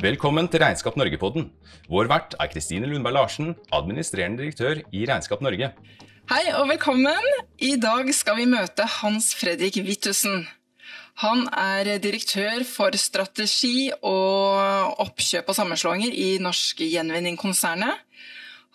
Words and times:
Velkommen 0.00 0.46
til 0.48 0.62
Regnskap 0.62 0.94
Norge-podden. 0.96 1.50
Vår 1.92 2.06
vert 2.08 2.32
er 2.40 2.48
Kristine 2.48 2.88
Lundberg 2.88 3.18
Larsen, 3.18 3.50
administrerende 3.68 4.40
direktør 4.40 4.78
i 4.96 5.02
Regnskap 5.04 5.42
Norge. 5.44 5.68
Hei 6.30 6.44
og 6.56 6.70
velkommen. 6.70 7.26
I 7.60 7.74
dag 7.76 8.08
skal 8.16 8.38
vi 8.38 8.46
møte 8.48 8.86
Hans 8.88 9.34
Fredrik 9.36 9.76
Wittussen. 9.84 10.46
Han 11.20 11.44
er 11.52 11.98
direktør 12.00 12.64
for 12.64 12.96
strategi 12.96 13.90
og 14.00 15.04
oppkjøp 15.04 15.52
og 15.52 15.58
sammenslåinger 15.58 16.16
i 16.16 16.30
Norsk 16.40 16.80
Gjenvinning-konsernet. 16.80 18.00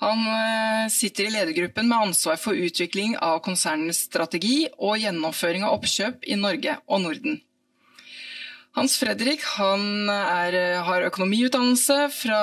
Han 0.05 0.21
eh, 0.29 0.85
sitter 0.93 1.25
i 1.25 1.33
ledergruppen 1.39 1.89
med 1.89 2.11
ansvar 2.11 2.37
for 2.37 2.53
utvikling 2.53 3.17
av 3.17 3.41
konsernens 3.41 4.03
strategi 4.11 4.67
og 4.77 5.01
gjennomføring 5.01 5.65
av 5.65 5.79
oppkjøp 5.79 6.29
i 6.29 6.37
Norge 6.37 6.77
og 6.85 7.05
Norden. 7.07 7.41
Hans 8.75 8.97
Fredrik 8.99 9.39
han 9.55 10.09
er, 10.11 10.55
har 10.83 11.05
økonomiutdannelse 11.07 11.95
fra 12.11 12.39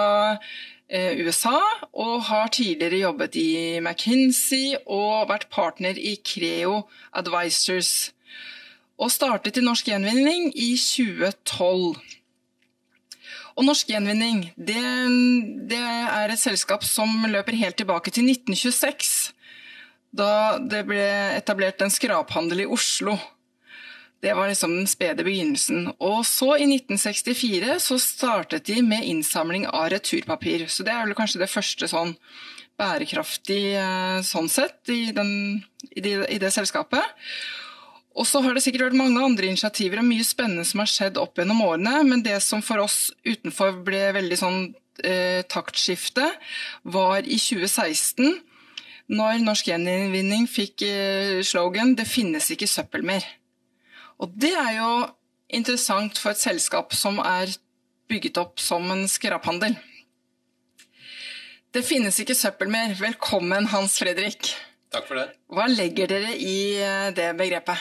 eh, 0.88 1.18
USA 1.20 1.58
og 1.92 2.22
har 2.30 2.48
tidligere 2.56 3.02
jobbet 3.02 3.36
i 3.36 3.50
McKinsey 3.82 4.78
og 4.86 5.28
vært 5.28 5.50
partner 5.52 6.00
i 6.00 6.14
Creo 6.24 6.86
Advisors. 7.12 8.14
Og 8.96 9.12
startet 9.12 9.60
i 9.60 9.64
Norsk 9.66 9.90
Gjenvinning 9.90 10.48
i 10.56 10.70
2012. 10.80 12.00
Og 13.52 13.68
Norsk 13.68 13.92
Gjenvinning 13.92 14.46
det, 14.56 14.80
det 15.68 15.82
er 15.84 16.32
et 16.32 16.40
selskap 16.40 16.86
som 16.88 17.26
løper 17.28 17.60
helt 17.60 17.76
tilbake 17.76 18.08
til 18.08 18.32
1926. 18.32 19.34
Da 20.16 20.56
det 20.56 20.86
ble 20.88 21.04
etablert 21.36 21.84
en 21.84 21.92
skraphandel 21.92 22.64
i 22.64 22.70
Oslo. 22.72 23.18
Det 24.22 24.36
var 24.38 24.48
liksom 24.48 24.76
den 24.76 24.86
spede 24.86 25.24
begynnelsen. 25.26 25.88
Og 25.98 26.20
så, 26.26 26.52
i 26.54 26.68
1964, 26.68 27.78
så 27.82 27.98
startet 27.98 28.68
de 28.70 28.78
med 28.86 29.02
innsamling 29.08 29.66
av 29.66 29.88
returpapir. 29.90 30.68
Så 30.70 30.86
det 30.86 30.94
er 30.94 31.08
vel 31.08 31.16
kanskje 31.18 31.42
det 31.42 31.50
første 31.50 31.88
sånn 31.90 32.14
bærekraftig 32.78 33.64
sånn 34.26 34.48
sett 34.50 34.92
i, 34.94 35.10
den, 35.14 35.62
i, 35.90 36.00
det, 36.04 36.14
i 36.30 36.38
det 36.42 36.52
selskapet. 36.54 37.02
Og 38.12 38.28
så 38.28 38.42
har 38.44 38.54
det 38.54 38.62
sikkert 38.64 38.90
vært 38.90 39.00
mange 39.00 39.24
andre 39.24 39.48
initiativer 39.48 40.02
og 40.02 40.08
mye 40.08 40.24
spennende 40.26 40.66
som 40.68 40.82
har 40.82 40.90
skjedd 40.90 41.20
opp 41.20 41.38
gjennom 41.40 41.62
årene, 41.64 42.02
men 42.08 42.24
det 42.24 42.38
som 42.44 42.62
for 42.64 42.82
oss 42.84 43.10
utenfor 43.24 43.78
ble 43.86 44.04
veldig 44.18 44.38
sånn 44.38 44.58
eh, 45.04 45.40
taktskifte, 45.48 46.28
var 46.84 47.24
i 47.24 47.40
2016, 47.40 48.34
når 49.12 49.42
Norsk 49.44 49.72
Gjenvinning 49.72 50.46
fikk 50.48 50.84
eh, 50.86 51.40
slogan 51.44 51.96
'Det 51.96 52.06
finnes 52.08 52.50
ikke 52.52 52.70
søppel 52.70 53.02
mer'. 53.02 53.26
Og 54.22 54.34
det 54.38 54.52
er 54.54 54.76
jo 54.78 54.90
interessant 55.52 56.18
for 56.20 56.30
et 56.30 56.40
selskap 56.40 56.94
som 56.94 57.18
er 57.18 57.50
bygget 58.10 58.38
opp 58.38 58.60
som 58.62 58.86
en 58.94 59.08
skraphandel. 59.10 59.74
Det 61.72 61.82
finnes 61.86 62.18
ikke 62.20 62.36
søppel 62.36 62.70
mer. 62.70 62.92
Velkommen, 63.00 63.66
Hans 63.72 63.96
Fredrik. 63.98 64.52
Takk 64.92 65.08
for 65.08 65.18
det. 65.18 65.26
Hva 65.50 65.66
legger 65.72 66.10
dere 66.10 66.36
i 66.36 66.76
eh, 66.76 67.08
det 67.16 67.30
begrepet? 67.38 67.80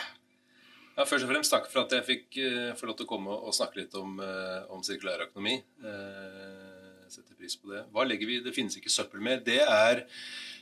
Ja, 0.95 1.05
først 1.05 1.27
og 1.27 1.31
fremst 1.33 1.53
takk 1.53 1.67
for 1.71 1.83
at 1.83 1.93
jeg 1.97 2.07
fikk 2.07 2.39
uh, 2.39 2.71
få 2.79 2.87
lov 2.87 2.97
til 2.99 3.07
å 3.07 3.09
komme 3.09 3.35
og 3.35 3.55
snakke 3.55 3.81
litt 3.81 3.93
om, 3.99 4.17
uh, 4.19 4.67
om 4.71 4.83
sirkulærøkonomi. 4.85 5.57
Uh, 5.83 7.07
setter 7.11 7.35
pris 7.35 7.57
på 7.59 7.71
det. 7.71 7.85
Hva 7.91 8.05
legger 8.07 8.29
vi 8.29 8.39
i 8.39 8.43
'det 8.43 8.55
finnes 8.55 8.75
ikke 8.79 8.91
søppel 8.91 9.23
mer'? 9.23 9.43
Det 9.43 9.59
er 9.59 10.05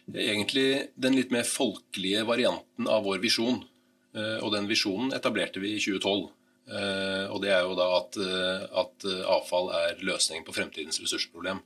egentlig 0.10 0.90
den 0.98 1.18
litt 1.18 1.34
mer 1.34 1.46
folkelige 1.46 2.26
varianten 2.26 2.88
av 2.90 3.04
vår 3.06 3.22
visjon. 3.22 3.62
Uh, 4.16 4.38
og 4.44 4.54
den 4.56 4.70
visjonen 4.70 5.14
etablerte 5.16 5.62
vi 5.64 5.76
i 5.76 5.82
2012. 5.82 6.30
og 6.70 7.40
det 7.42 7.50
er 7.50 7.64
jo 7.66 7.74
da 7.74 7.86
at, 7.98 8.18
at 8.78 9.06
avfall 9.34 9.72
er 9.74 10.04
løsningen 10.06 10.44
på 10.46 10.54
fremtidens 10.54 11.00
ressursproblem. 11.02 11.64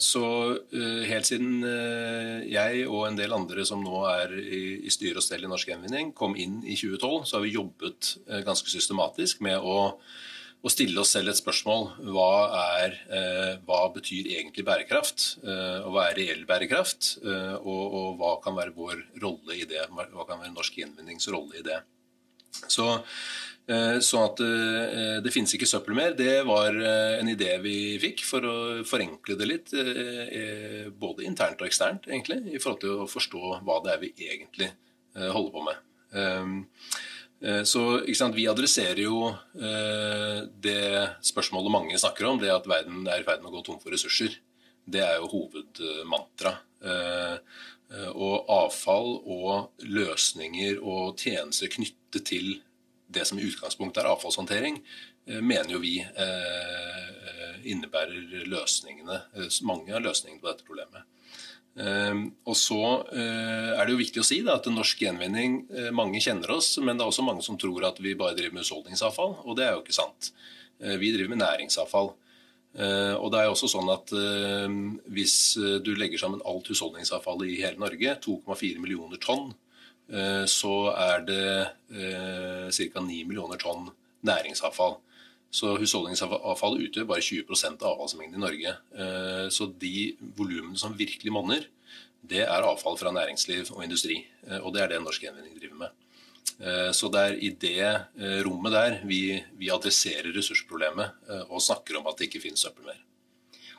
Så 0.00 0.22
helt 1.10 1.28
siden 1.28 1.60
jeg 2.48 2.86
og 2.88 3.02
en 3.04 3.18
del 3.18 3.36
andre 3.36 3.66
som 3.68 3.84
nå 3.84 4.00
er 4.08 4.32
i 4.32 4.88
styre 4.88 5.20
og 5.20 5.26
stell 5.26 5.44
i 5.44 5.50
Norsk 5.52 5.68
Gjenvinning, 5.68 6.14
kom 6.16 6.38
inn 6.40 6.62
i 6.64 6.72
2012, 6.72 7.28
så 7.28 7.36
har 7.36 7.44
vi 7.44 7.52
jobbet 7.52 8.14
ganske 8.48 8.72
systematisk 8.72 9.44
med 9.44 9.60
å, 9.60 9.76
å 10.58 10.70
stille 10.72 10.98
oss 11.00 11.12
selv 11.14 11.30
et 11.32 11.38
spørsmål. 11.38 11.84
Hva, 12.14 12.30
er, 12.82 12.96
hva 13.66 13.82
betyr 13.94 14.26
egentlig 14.34 14.64
bærekraft? 14.66 15.28
Og 15.44 15.92
hva 15.94 16.08
er 16.08 16.18
reell 16.18 16.42
bærekraft? 16.48 17.12
Og, 17.22 17.84
og 18.00 18.08
hva 18.18 18.32
kan 18.42 18.56
være 18.58 18.74
vår 18.76 19.04
rolle 19.22 19.60
i 19.60 19.68
det? 19.70 19.84
Hva 19.92 20.26
kan 20.26 20.42
være 20.42 20.54
Norsk 20.56 20.80
Gjenvinnings 20.80 21.30
rolle 21.30 21.60
i 21.60 21.66
det? 21.66 21.78
Så 22.66 22.90
Sånn 23.68 24.22
at 24.24 24.38
det 25.20 25.30
finnes 25.34 25.50
ikke 25.52 25.66
søppel 25.68 25.92
mer, 25.98 26.14
det 26.16 26.38
var 26.48 26.72
en 26.72 27.28
idé 27.28 27.50
vi 27.60 27.98
fikk 28.00 28.22
for 28.24 28.46
å 28.48 28.54
forenkle 28.88 29.36
det 29.36 29.48
litt. 29.50 29.74
Både 30.96 31.26
internt 31.28 31.60
og 31.60 31.68
eksternt, 31.68 32.08
egentlig, 32.08 32.38
i 32.48 32.62
forhold 32.62 32.80
til 32.86 33.02
å 33.04 33.08
forstå 33.12 33.58
hva 33.68 33.76
det 33.84 33.92
er 33.92 34.00
vi 34.00 34.10
egentlig 34.24 34.70
holder 35.20 35.52
på 35.52 35.66
med. 35.68 35.84
Så 37.38 37.82
sant, 38.18 38.34
Vi 38.34 38.48
adresserer 38.50 38.98
jo 39.04 39.30
det 40.58 40.82
spørsmålet 41.22 41.70
mange 41.70 41.98
snakker 42.00 42.26
om, 42.26 42.38
det 42.42 42.50
at 42.50 42.66
verden 42.66 43.06
er 43.06 43.22
i 43.22 43.26
ferd 43.26 43.44
med 43.44 43.52
å 43.52 43.58
gå 43.58 43.62
tom 43.68 43.78
for 43.78 43.94
ressurser. 43.94 44.34
Det 44.82 45.04
er 45.04 45.20
jo 45.20 45.30
hovedmantra. 45.30 46.56
Og 48.18 48.50
avfall 48.50 49.14
og 49.22 49.84
løsninger 49.86 50.82
og 50.82 51.14
tjenester 51.20 51.70
knyttet 51.70 52.26
til 52.26 52.56
det 53.08 53.24
som 53.28 53.38
i 53.38 53.46
utgangspunktet 53.46 54.02
er 54.02 54.10
avfallshåndtering, 54.10 54.82
mener 55.38 55.76
jo 55.76 55.80
vi 55.84 55.94
innebærer 57.68 58.48
løsningene, 58.50 59.22
mange 59.62 59.94
av 59.94 60.02
løsningene 60.04 60.42
på 60.42 60.50
dette 60.50 60.66
problemet. 60.66 61.06
Og 61.78 62.56
så 62.58 62.78
er 63.14 63.84
det 63.84 63.92
jo 63.92 64.00
viktig 64.00 64.22
å 64.22 64.26
si 64.26 64.40
da, 64.42 64.56
at 64.58 64.66
Norsk 64.72 64.98
Gjenvinning 65.04 65.60
Mange 65.94 66.18
kjenner 66.18 66.50
oss, 66.56 66.72
men 66.82 66.98
det 66.98 67.04
er 67.04 67.12
også 67.12 67.22
mange 67.22 67.44
som 67.46 67.58
tror 67.60 67.86
at 67.86 68.00
vi 68.02 68.16
bare 68.18 68.34
driver 68.34 68.56
med 68.56 68.66
husholdningsavfall, 68.66 69.36
og 69.44 69.58
det 69.58 69.68
er 69.68 69.76
jo 69.76 69.84
ikke 69.84 69.94
sant. 69.94 70.32
Vi 70.78 71.12
driver 71.14 71.30
med 71.30 71.42
næringsavfall. 71.44 72.10
Og 72.78 73.30
det 73.32 73.38
er 73.38 73.46
jo 73.46 73.54
også 73.54 73.70
sånn 73.70 73.88
at 73.94 74.10
Hvis 75.06 75.36
du 75.86 75.92
legger 75.94 76.20
sammen 76.20 76.42
alt 76.46 76.68
husholdningsavfall 76.70 77.46
i 77.46 77.60
hele 77.62 77.78
Norge, 77.80 78.16
2,4 78.26 78.82
millioner 78.82 79.22
tonn, 79.22 79.52
så 80.48 80.74
er 80.96 81.24
det 81.28 81.48
ca. 82.74 83.02
9 83.06 83.22
millioner 83.28 83.60
tonn 83.60 83.90
næringsavfall. 84.26 84.98
Så 85.50 85.72
husholdningsavfall 85.80 86.76
utgjør 86.84 87.06
bare 87.08 87.24
20% 87.24 87.80
av 87.80 87.94
avfallsmengden 87.94 88.36
i 88.36 88.42
Norge. 88.42 88.74
Så 89.54 89.70
de 89.80 90.10
volumene 90.36 90.76
som 90.76 90.96
virkelig 90.96 91.32
monner, 91.32 91.64
det 92.28 92.42
er 92.44 92.66
avfall 92.66 92.98
fra 93.00 93.12
næringsliv 93.14 93.70
og 93.72 93.80
industri. 93.86 94.20
Og 94.60 94.74
det 94.74 94.82
er 94.84 94.92
det 94.92 95.00
Norsk 95.00 95.24
Gjenvinning 95.24 95.56
driver 95.56 95.86
med. 95.86 95.96
Så 96.92 97.08
det 97.14 97.22
er 97.22 97.36
i 97.38 97.52
det 97.64 98.42
rommet 98.44 98.74
der 98.74 98.96
vi, 99.08 99.38
vi 99.56 99.70
adresserer 99.72 100.32
ressursproblemet 100.36 101.30
og 101.46 101.62
snakker 101.64 102.00
om 102.00 102.10
at 102.10 102.18
det 102.18 102.28
ikke 102.28 102.42
finnes 102.44 102.66
søppel 102.66 102.90
mer. 102.90 102.98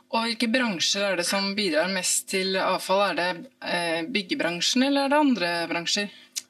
Og 0.09 0.25
Hvilke 0.25 0.47
bransjer 0.50 1.06
er 1.06 1.19
det 1.19 1.28
som 1.30 1.51
bidrar 1.53 1.91
mest 1.94 2.31
til 2.31 2.57
avfall? 2.57 3.12
Er 3.12 3.19
det 3.19 4.07
byggebransjen 4.09 4.88
eller 4.88 5.06
er 5.06 5.13
det 5.13 5.19
andre 5.22 5.51
bransjer? 5.69 6.09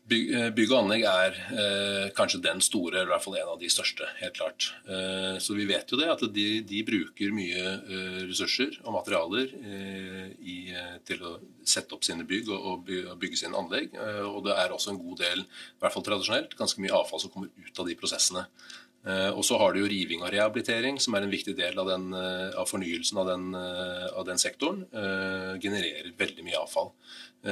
Bygg 0.10 0.72
og 0.72 0.78
anlegg 0.80 1.04
er 1.06 1.36
eh, 1.54 2.06
kanskje 2.18 2.42
den 2.42 2.62
store, 2.66 2.96
eller 2.96 3.12
i 3.12 3.14
hvert 3.14 3.26
fall 3.26 3.38
en 3.38 3.52
av 3.54 3.60
de 3.62 3.70
største. 3.70 4.08
helt 4.22 4.38
klart. 4.38 4.70
Eh, 4.90 5.38
så 5.44 5.54
vi 5.58 5.68
vet 5.70 5.92
jo 5.92 6.00
det, 6.00 6.08
at 6.10 6.24
de, 6.34 6.48
de 6.66 6.82
bruker 6.88 7.36
mye 7.36 7.76
eh, 7.78 8.20
ressurser 8.30 8.80
og 8.84 8.96
materialer 8.98 9.54
i, 10.40 10.58
til 11.06 11.24
å 11.26 11.36
sette 11.68 11.94
opp 11.96 12.06
sine 12.08 12.26
bygg 12.28 12.50
og, 12.56 12.68
og 12.74 13.20
bygge 13.22 13.44
sine 13.44 13.58
anlegg. 13.60 13.94
og 14.26 14.42
det 14.48 14.56
er 14.58 14.74
også 14.74 14.94
en 14.94 15.02
god 15.02 15.22
del, 15.22 15.44
i 15.46 15.82
hvert 15.84 15.94
fall 15.94 16.06
tradisjonelt, 16.06 16.56
ganske 16.58 16.82
mye 16.82 16.96
avfall 16.96 17.22
som 17.22 17.34
kommer 17.34 17.52
ut 17.54 17.82
av 17.82 17.90
de 17.90 17.98
prosessene. 18.00 18.46
Og 19.08 19.46
så 19.48 19.56
har 19.58 19.72
du 19.72 19.80
jo 19.80 19.88
riving 19.90 20.22
og 20.26 20.34
rehabilitering, 20.34 20.98
som 21.00 21.16
er 21.16 21.24
en 21.24 21.32
viktig 21.32 21.54
del 21.56 21.78
av, 21.80 21.88
den, 21.88 22.10
av 22.12 22.68
fornyelsen 22.68 23.22
av 23.22 23.30
den, 23.30 23.46
av 23.56 24.26
den 24.28 24.42
sektoren. 24.42 24.82
Genererer 25.64 26.12
veldig 26.20 26.44
mye 26.44 26.60
avfall. 26.60 26.92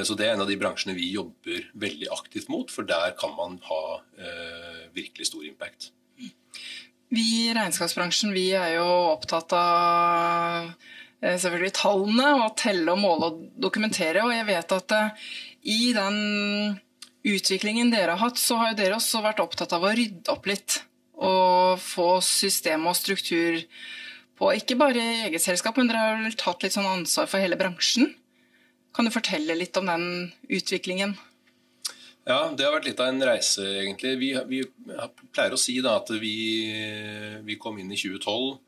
Så 0.03 0.17
det 0.19 0.27
er 0.27 0.35
en 0.35 0.43
av 0.43 0.49
de 0.51 0.57
bransjene 0.59 0.97
vi 0.97 1.07
jobber 1.13 1.69
veldig 1.79 2.09
aktivt 2.17 2.49
mot, 2.51 2.71
for 2.71 2.87
der 2.87 3.15
kan 3.19 3.31
man 3.37 3.55
ha 3.69 3.81
eh, 4.19 4.81
virkelig 4.97 5.29
stor 5.29 5.45
impact. 5.47 5.93
Vi 7.07 7.25
i 7.45 7.53
regnskapsbransjen 7.55 8.33
vi 8.35 8.49
er 8.57 8.73
jo 8.75 8.87
opptatt 9.13 9.53
av 9.55 10.73
selvfølgelig 11.21 11.73
tallene, 11.79 12.33
og 12.41 12.57
telle 12.59 12.91
og 12.93 12.99
måle 12.99 13.29
og 13.31 13.45
dokumentere. 13.55 14.25
Og 14.25 14.35
jeg 14.35 14.47
vet 14.49 14.75
at 14.75 14.97
i 15.63 15.93
den 15.95 16.17
utviklingen 17.27 17.91
dere 17.91 18.15
har 18.15 18.27
hatt, 18.27 18.41
så 18.41 18.59
har 18.59 18.75
dere 18.77 18.99
også 18.99 19.23
vært 19.23 19.41
opptatt 19.43 19.73
av 19.75 19.87
å 19.87 19.95
rydde 19.95 20.35
opp 20.35 20.51
litt. 20.51 20.81
Og 21.17 21.79
få 21.81 22.19
system 22.25 22.85
og 22.89 22.97
struktur 22.97 23.63
på 24.37 24.51
ikke 24.53 24.77
bare 24.77 25.01
eget 25.25 25.41
selskap, 25.41 25.77
men 25.79 25.89
dere 25.89 26.03
har 26.03 26.19
vel 26.21 26.37
tatt 26.37 26.61
litt 26.61 26.75
sånn 26.75 26.89
ansvar 26.89 27.29
for 27.29 27.41
hele 27.41 27.57
bransjen? 27.57 28.11
Kan 28.93 29.07
du 29.07 29.13
fortelle 29.13 29.57
litt 29.57 29.77
om 29.77 29.89
den 29.89 30.05
utviklingen? 30.45 31.15
Ja, 32.27 32.51
det 32.53 32.65
har 32.65 32.75
vært 32.75 32.89
litt 32.89 33.01
av 33.01 33.09
en 33.09 33.23
reise, 33.23 33.63
egentlig. 33.81 34.13
Vi, 34.19 34.29
vi 34.49 34.61
pleier 35.33 35.55
å 35.55 35.59
si 35.61 35.77
da, 35.81 35.95
at 36.01 36.11
vi, 36.21 36.35
vi, 37.47 37.57
kom 37.61 37.79
inn 37.79 37.93
i 37.93 37.97
2012 37.97 38.57
Eh, 38.57 38.66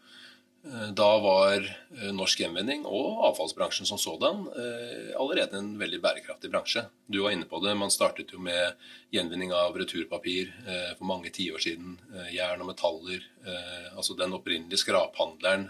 da 0.93 1.07
var 1.19 1.63
eh, 1.65 2.09
norsk 2.13 2.43
gjenvinning 2.43 2.83
og 2.85 3.23
avfallsbransjen 3.29 3.87
som 3.89 3.97
sådan 4.01 4.43
eh, 4.53 5.09
allerede 5.17 5.57
en 5.57 5.71
veldig 5.79 5.99
bærekraftig 6.03 6.51
bransje. 6.51 6.83
Du 7.09 7.21
var 7.23 7.33
inne 7.33 7.47
på 7.49 7.61
det, 7.63 7.73
man 7.79 7.93
startet 7.93 8.33
jo 8.35 8.41
med 8.43 8.77
gjenvinning 9.13 9.53
av 9.55 9.77
returpapir 9.79 10.51
for 10.99 11.07
mange 11.09 11.31
tiår 11.33 11.63
siden. 11.63 11.95
Jern 12.29 12.61
og 12.61 12.69
metaller. 12.69 13.23
Altså 13.97 14.13
den 14.13 14.35
opprinnelige 14.37 14.83
skraphandleren 14.83 15.65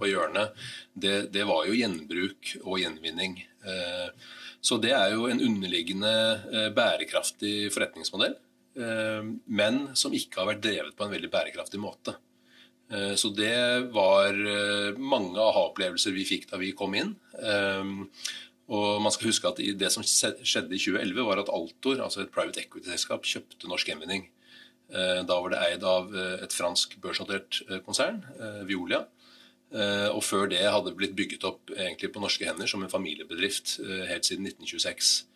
på 0.00 0.08
hjørnet. 0.10 0.56
Det, 0.90 1.28
det 1.30 1.44
var 1.46 1.68
jo 1.68 1.76
gjenbruk 1.78 2.56
og 2.64 2.80
gjenvinning. 2.82 3.38
Så 4.58 4.80
det 4.82 4.90
er 4.98 5.14
jo 5.14 5.28
en 5.30 5.44
underliggende 5.46 6.72
bærekraftig 6.74 7.70
forretningsmodell. 7.76 8.34
Men 9.46 9.82
som 9.94 10.18
ikke 10.18 10.42
har 10.42 10.50
vært 10.50 10.66
drevet 10.66 10.98
på 10.98 11.06
en 11.06 11.14
veldig 11.14 11.30
bærekraftig 11.30 11.78
måte. 11.78 12.18
Eh, 12.90 13.14
så 13.14 13.30
det 13.34 13.90
var 13.94 14.34
eh, 14.34 14.98
mange 14.98 15.40
aha-opplevelser 15.42 16.14
vi 16.14 16.26
fikk 16.28 16.46
da 16.50 16.60
vi 16.60 16.74
kom 16.76 16.94
inn. 16.98 17.14
Ehm, 17.42 18.06
og 18.66 19.02
man 19.02 19.14
skal 19.14 19.30
huske 19.30 19.50
at 19.50 19.60
Det 19.78 19.90
som 19.94 20.02
skjedde 20.06 20.74
i 20.74 20.80
2011, 20.82 21.26
var 21.26 21.42
at 21.42 21.52
Altor, 21.54 22.00
altså 22.02 22.22
et 22.22 22.32
private 22.34 22.62
equity-selskap, 22.64 23.26
kjøpte 23.26 23.70
Norsk 23.70 23.90
Gjenvinning. 23.90 24.26
Eh, 24.90 25.22
da 25.26 25.38
var 25.40 25.50
det 25.50 25.62
eid 25.62 25.86
av 25.86 26.14
et 26.14 26.54
fransk 26.54 26.98
børsnotert 27.02 27.62
konsern, 27.86 28.22
Violia. 28.66 29.06
Og 30.14 30.22
før 30.22 30.46
det 30.46 30.62
hadde 30.62 30.92
det 30.92 30.96
blitt 30.96 31.16
bygget 31.18 31.44
opp 31.44 31.72
på 31.74 32.20
norske 32.22 32.46
hender 32.46 32.70
som 32.70 32.84
en 32.84 32.90
familiebedrift 32.90 33.80
helt 33.82 34.24
siden 34.24 34.46
1926. 34.46 35.26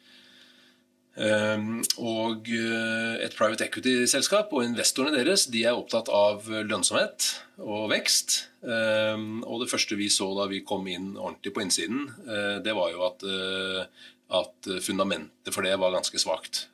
Ehm, 1.18 1.80
og 1.98 2.46
eh, 2.54 3.16
et 3.24 3.34
private 3.34 3.66
equity-selskap 3.66 4.52
og 4.54 4.62
investorene 4.62 5.16
deres 5.16 5.48
de 5.50 5.64
er 5.66 5.74
opptatt 5.74 6.10
av 6.14 6.46
lønnsomhet 6.46 7.26
og 7.58 7.88
vekst. 7.90 8.36
Ehm, 8.62 9.42
og 9.42 9.64
det 9.64 9.70
første 9.72 9.98
vi 9.98 10.10
så 10.12 10.30
da 10.38 10.46
vi 10.50 10.62
kom 10.66 10.86
inn 10.90 11.16
ordentlig 11.16 11.54
på 11.56 11.64
innsiden, 11.64 12.06
eh, 12.28 12.56
det 12.62 12.76
var 12.78 12.92
jo 12.94 13.02
at, 13.08 13.26
eh, 13.26 14.06
at 14.40 14.70
fundamentet 14.86 15.54
for 15.54 15.66
det 15.66 15.74
var 15.82 15.96
ganske 15.96 16.20
svakt. 16.22 16.68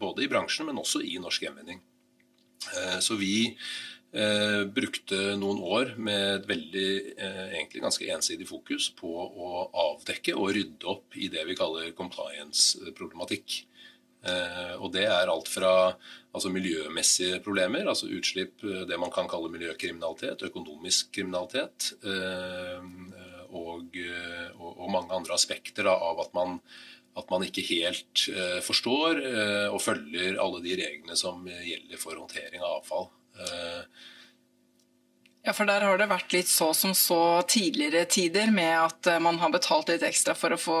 Både 0.00 0.24
i 0.24 0.26
bransjen, 0.26 0.66
men 0.66 0.80
også 0.80 1.02
i 1.04 1.20
norsk 1.22 1.44
gjenvinning. 1.44 1.78
Så 3.04 3.14
vi 3.20 3.52
Eh, 4.16 4.62
brukte 4.72 5.34
noen 5.36 5.58
år 5.60 5.90
med 6.00 6.22
et 6.38 6.46
veldig, 6.48 6.90
eh, 7.20 7.42
egentlig 7.58 7.82
ganske 7.84 8.06
ensidig 8.14 8.46
fokus 8.48 8.88
på 8.96 9.10
å 9.12 9.66
avdekke 9.76 10.32
og 10.32 10.54
rydde 10.56 10.88
opp 10.88 11.16
i 11.16 11.28
det 11.28 11.44
vi 11.44 11.56
kaller 11.58 11.92
compliance-problematikk. 11.92 13.66
Eh, 14.24 14.74
og 14.80 14.92
det 14.94 15.04
er 15.04 15.28
alt 15.28 15.48
fra 15.48 15.94
altså 16.36 16.50
miljømessige 16.52 17.42
problemer, 17.44 17.86
altså 17.86 18.08
utslipp, 18.12 18.64
eh, 18.64 18.84
det 18.88 18.98
man 18.98 19.12
kan 19.12 19.28
kalle 19.28 19.52
miljøkriminalitet, 19.52 20.44
økonomisk 20.48 21.12
kriminalitet, 21.12 21.92
eh, 22.04 22.80
og, 23.52 23.96
eh, 23.96 24.48
og, 24.58 24.72
og, 24.78 24.90
mange 24.90 25.12
andre 25.12 25.34
aspekter 25.34 25.84
da, 25.84 25.94
av 25.94 26.20
at 26.24 26.34
man, 26.34 26.58
at 27.16 27.30
man 27.30 27.44
ikke 27.46 27.64
helt 27.64 28.26
forstår 28.60 29.22
og 29.72 29.78
følger 29.80 30.36
alle 30.36 30.58
de 30.60 30.74
reglene 30.76 31.16
som 31.16 31.46
gjelder 31.48 31.96
for 31.96 32.18
håndtering 32.20 32.60
av 32.60 32.82
avfall. 32.82 33.06
Ja, 35.46 35.52
for 35.54 35.68
der 35.68 35.84
har 35.86 35.98
det 36.00 36.08
vært 36.10 36.32
litt 36.34 36.48
så 36.50 36.72
som 36.74 36.90
så 36.98 37.40
tidligere 37.46 38.08
tider, 38.10 38.50
med 38.50 38.72
at 38.80 39.06
eh, 39.12 39.22
man 39.22 39.38
har 39.38 39.52
betalt 39.54 39.92
litt 39.92 40.02
ekstra 40.02 40.34
for 40.34 40.56
å 40.56 40.58
få 40.58 40.80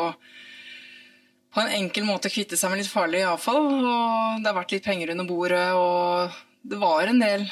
på 1.54 1.62
en 1.62 1.70
enkel 1.72 2.04
måte 2.04 2.28
kvitte 2.28 2.58
seg 2.58 2.72
med 2.72 2.82
litt 2.82 2.90
farlig 2.90 3.22
avfall. 3.24 3.62
Og 3.78 4.42
det 4.42 4.50
har 4.50 4.58
vært 4.58 4.74
litt 4.74 4.84
penger 4.84 5.14
under 5.14 5.28
bordet, 5.28 5.68
og 5.78 6.34
det 6.66 6.80
var 6.82 7.06
en 7.06 7.22
del 7.22 7.46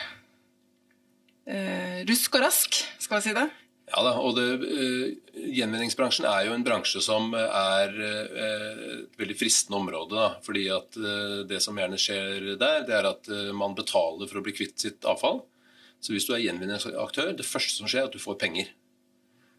eh, 1.47 2.03
rusk 2.11 2.35
og 2.35 2.45
rask, 2.49 2.83
skal 2.99 3.21
vi 3.21 3.29
si 3.29 3.37
det. 3.39 3.47
Ja 3.95 4.03
da, 4.03 4.13
og 4.19 4.35
det, 4.35 4.45
uh, 4.59 5.43
Gjenvinningsbransjen 5.55 6.27
er 6.27 6.49
jo 6.49 6.55
en 6.57 6.65
bransje 6.67 6.99
som 7.05 7.31
er 7.39 7.95
uh, 7.95 8.85
et 8.99 9.21
veldig 9.21 9.37
fristende 9.39 9.79
område. 9.79 10.19
Da, 10.19 10.43
fordi 10.43 10.65
at 10.75 10.99
uh, 10.99 11.43
Det 11.47 11.61
som 11.63 11.79
gjerne 11.79 12.01
skjer 12.01 12.55
der, 12.59 12.83
det 12.89 12.97
er 12.99 13.11
at 13.13 13.31
man 13.55 13.77
betaler 13.79 14.31
for 14.31 14.41
å 14.41 14.45
bli 14.47 14.57
kvitt 14.57 14.81
sitt 14.83 15.07
avfall. 15.07 15.45
Så 16.03 16.13
hvis 16.13 16.27
du 16.29 16.35
er 16.35 16.43
gjenvinningsaktør, 16.43 17.33
det 17.39 17.47
første 17.49 17.79
som 17.79 17.89
skjer, 17.89 18.05
er 18.05 18.11
at 18.11 18.17
du 18.17 18.21
får 18.21 18.41
penger. 18.43 18.75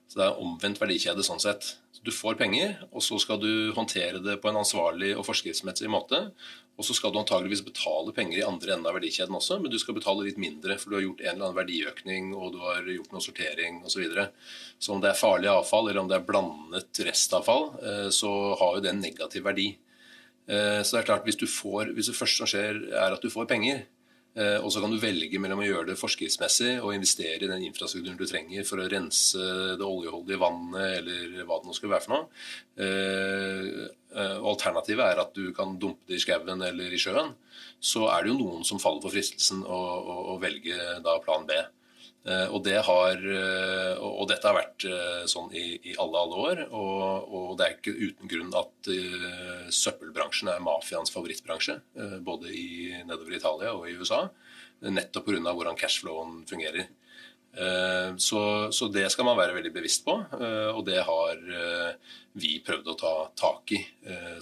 Så 0.07 0.19
det 0.19 0.27
er 0.27 0.41
omvendt 0.41 0.81
verdikjede 0.81 1.25
sånn 1.25 1.41
sett. 1.41 1.75
Du 2.05 2.11
får 2.13 2.37
penger, 2.37 2.75
og 2.93 3.01
så 3.01 3.17
skal 3.21 3.39
du 3.41 3.73
håndtere 3.73 4.19
det 4.21 4.37
på 4.41 4.51
en 4.51 4.59
ansvarlig 4.61 5.15
og 5.17 5.25
forskriftsmessig 5.25 5.89
måte. 5.89 6.19
Og 6.75 6.83
så 6.83 6.93
skal 6.93 7.13
du 7.13 7.21
antageligvis 7.21 7.63
betale 7.65 8.11
penger 8.15 8.41
i 8.41 8.45
andre 8.45 8.75
enden 8.75 8.89
av 8.89 8.97
verdikjeden 8.97 9.37
også, 9.37 9.57
men 9.63 9.71
du 9.71 9.77
skal 9.79 9.95
betale 9.95 10.25
litt 10.27 10.39
mindre, 10.41 10.75
for 10.77 10.91
du 10.91 10.97
har 10.97 11.05
gjort 11.05 11.23
en 11.23 11.31
eller 11.31 11.45
annen 11.47 11.57
verdiøkning 11.57 12.33
og 12.35 12.51
du 12.53 12.59
har 12.65 12.89
gjort 12.91 13.15
noe 13.15 13.23
sortering 13.23 13.79
osv. 13.81 13.93
Så, 13.95 14.01
videre. 14.03 14.27
så 14.77 14.93
om 14.93 15.01
det 15.01 15.13
er 15.13 15.19
farlig 15.19 15.49
avfall 15.53 15.87
eller 15.87 16.01
om 16.03 16.11
det 16.11 16.19
er 16.19 16.27
blandet 16.27 17.01
restavfall, 17.07 17.69
eh, 17.79 18.07
så 18.13 18.31
har 18.59 18.75
jo 18.75 18.83
det 18.83 18.91
en 18.91 19.01
negativ 19.01 19.47
verdi. 19.47 19.69
Eh, 20.51 20.81
så 20.83 20.97
det 20.97 21.01
er 21.01 21.09
klart, 21.09 21.25
hvis, 21.25 21.39
du 21.39 21.47
får, 21.49 21.95
hvis 21.95 22.11
det 22.11 22.17
første 22.19 22.43
som 22.43 22.51
skjer 22.51 22.83
er 22.91 23.15
at 23.15 23.23
du 23.23 23.31
får 23.31 23.47
penger, 23.49 23.85
og 24.35 24.67
så 24.73 24.81
kan 24.83 24.91
du 24.91 24.99
velge 24.99 25.39
mellom 25.39 25.61
å 25.63 25.65
gjøre 25.65 25.87
det 25.93 25.99
forskriftsmessig 25.99 26.73
og 26.81 26.91
investere 26.91 27.45
i 27.45 27.47
den 27.47 27.63
infrastrukturen 27.69 28.17
du 28.19 28.25
trenger 28.27 28.65
for 28.67 28.83
å 28.83 28.87
rense 28.91 29.39
det 29.79 29.85
oljeholdige 29.85 30.41
vannet 30.41 30.97
eller 30.99 31.45
hva 31.47 31.61
det 31.61 31.69
nå 31.69 31.75
skal 31.77 31.93
være 31.93 32.03
for 32.03 32.15
noe. 32.15 32.27
Eh, 32.75 33.69
eh, 34.15 34.37
alternativet 34.51 35.05
er 35.05 35.21
at 35.23 35.31
du 35.37 35.53
kan 35.55 35.77
dumpe 35.79 36.09
det 36.09 36.19
i 36.19 36.23
skauen 36.25 36.63
eller 36.67 36.91
i 36.91 36.99
sjøen. 36.99 37.31
Så 37.79 38.09
er 38.11 38.25
det 38.25 38.33
jo 38.33 38.39
noen 38.41 38.67
som 38.67 38.81
faller 38.81 39.03
for 39.03 39.15
fristelsen 39.15 39.63
å, 39.63 39.79
å, 39.79 40.17
å 40.33 40.37
velge 40.41 40.99
da 41.05 41.15
plan 41.23 41.47
B. 41.47 41.57
Eh, 42.25 42.47
og, 42.49 42.63
det 42.65 42.79
har, 42.87 43.19
eh, 43.21 43.99
og, 44.01 44.25
dette 44.31 44.49
har 44.49 44.57
vært 44.57 44.87
eh, 44.89 45.25
sånn 45.29 45.51
i, 45.53 45.65
i 45.91 45.93
alle, 46.01 46.23
alle 46.23 46.41
år. 46.41 46.61
Og, 46.71 47.29
og, 47.29 47.47
det 47.59 47.67
er 47.67 47.75
ikke 47.75 47.93
uten 47.93 48.31
grunn 48.31 48.51
at 48.57 48.89
uh, 48.89 49.67
søppelbransjen 49.69 50.49
er 50.49 50.63
mafiaens 50.65 51.13
favorittbransje. 51.13 51.77
Uh, 51.97 52.17
både 52.25 52.49
i, 52.49 52.95
nedover 53.05 53.35
i 53.35 53.39
Italia 53.39 53.73
og 53.77 53.89
i 53.89 53.97
USA. 53.99 54.25
Nettopp 54.85 55.29
pga. 55.29 55.51
hvordan 55.51 55.77
cashflowen 55.77 56.41
fungerer. 56.49 56.89
Uh, 57.55 58.17
så, 58.17 58.41
så, 58.73 58.89
det 58.91 59.05
skal 59.13 59.29
man 59.29 59.37
være 59.37 59.59
veldig 59.59 59.73
bevisst 59.77 60.03
på, 60.07 60.17
og 60.17 60.81
det 60.87 61.05
har 61.07 61.39
vi 62.35 62.57
prøvd 62.65 62.89
å 62.91 62.97
ta 62.99 63.13
tak 63.37 63.71
i, 63.77 63.79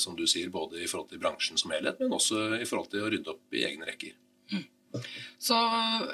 som 0.02 0.16
du 0.18 0.24
sier, 0.26 0.50
både 0.50 0.80
i 0.82 0.88
forhold 0.90 1.12
til 1.12 1.22
bransjen 1.22 1.60
som 1.62 1.76
helhet, 1.76 2.00
men 2.02 2.16
også 2.16 2.56
i 2.58 2.66
forhold 2.66 2.90
til 2.90 3.06
å 3.06 3.12
rydde 3.14 3.36
opp 3.36 3.60
i 3.60 3.68
egne 3.68 3.86
rekker. 3.92 4.16
Mm. 4.50 4.66
Så 5.42 5.58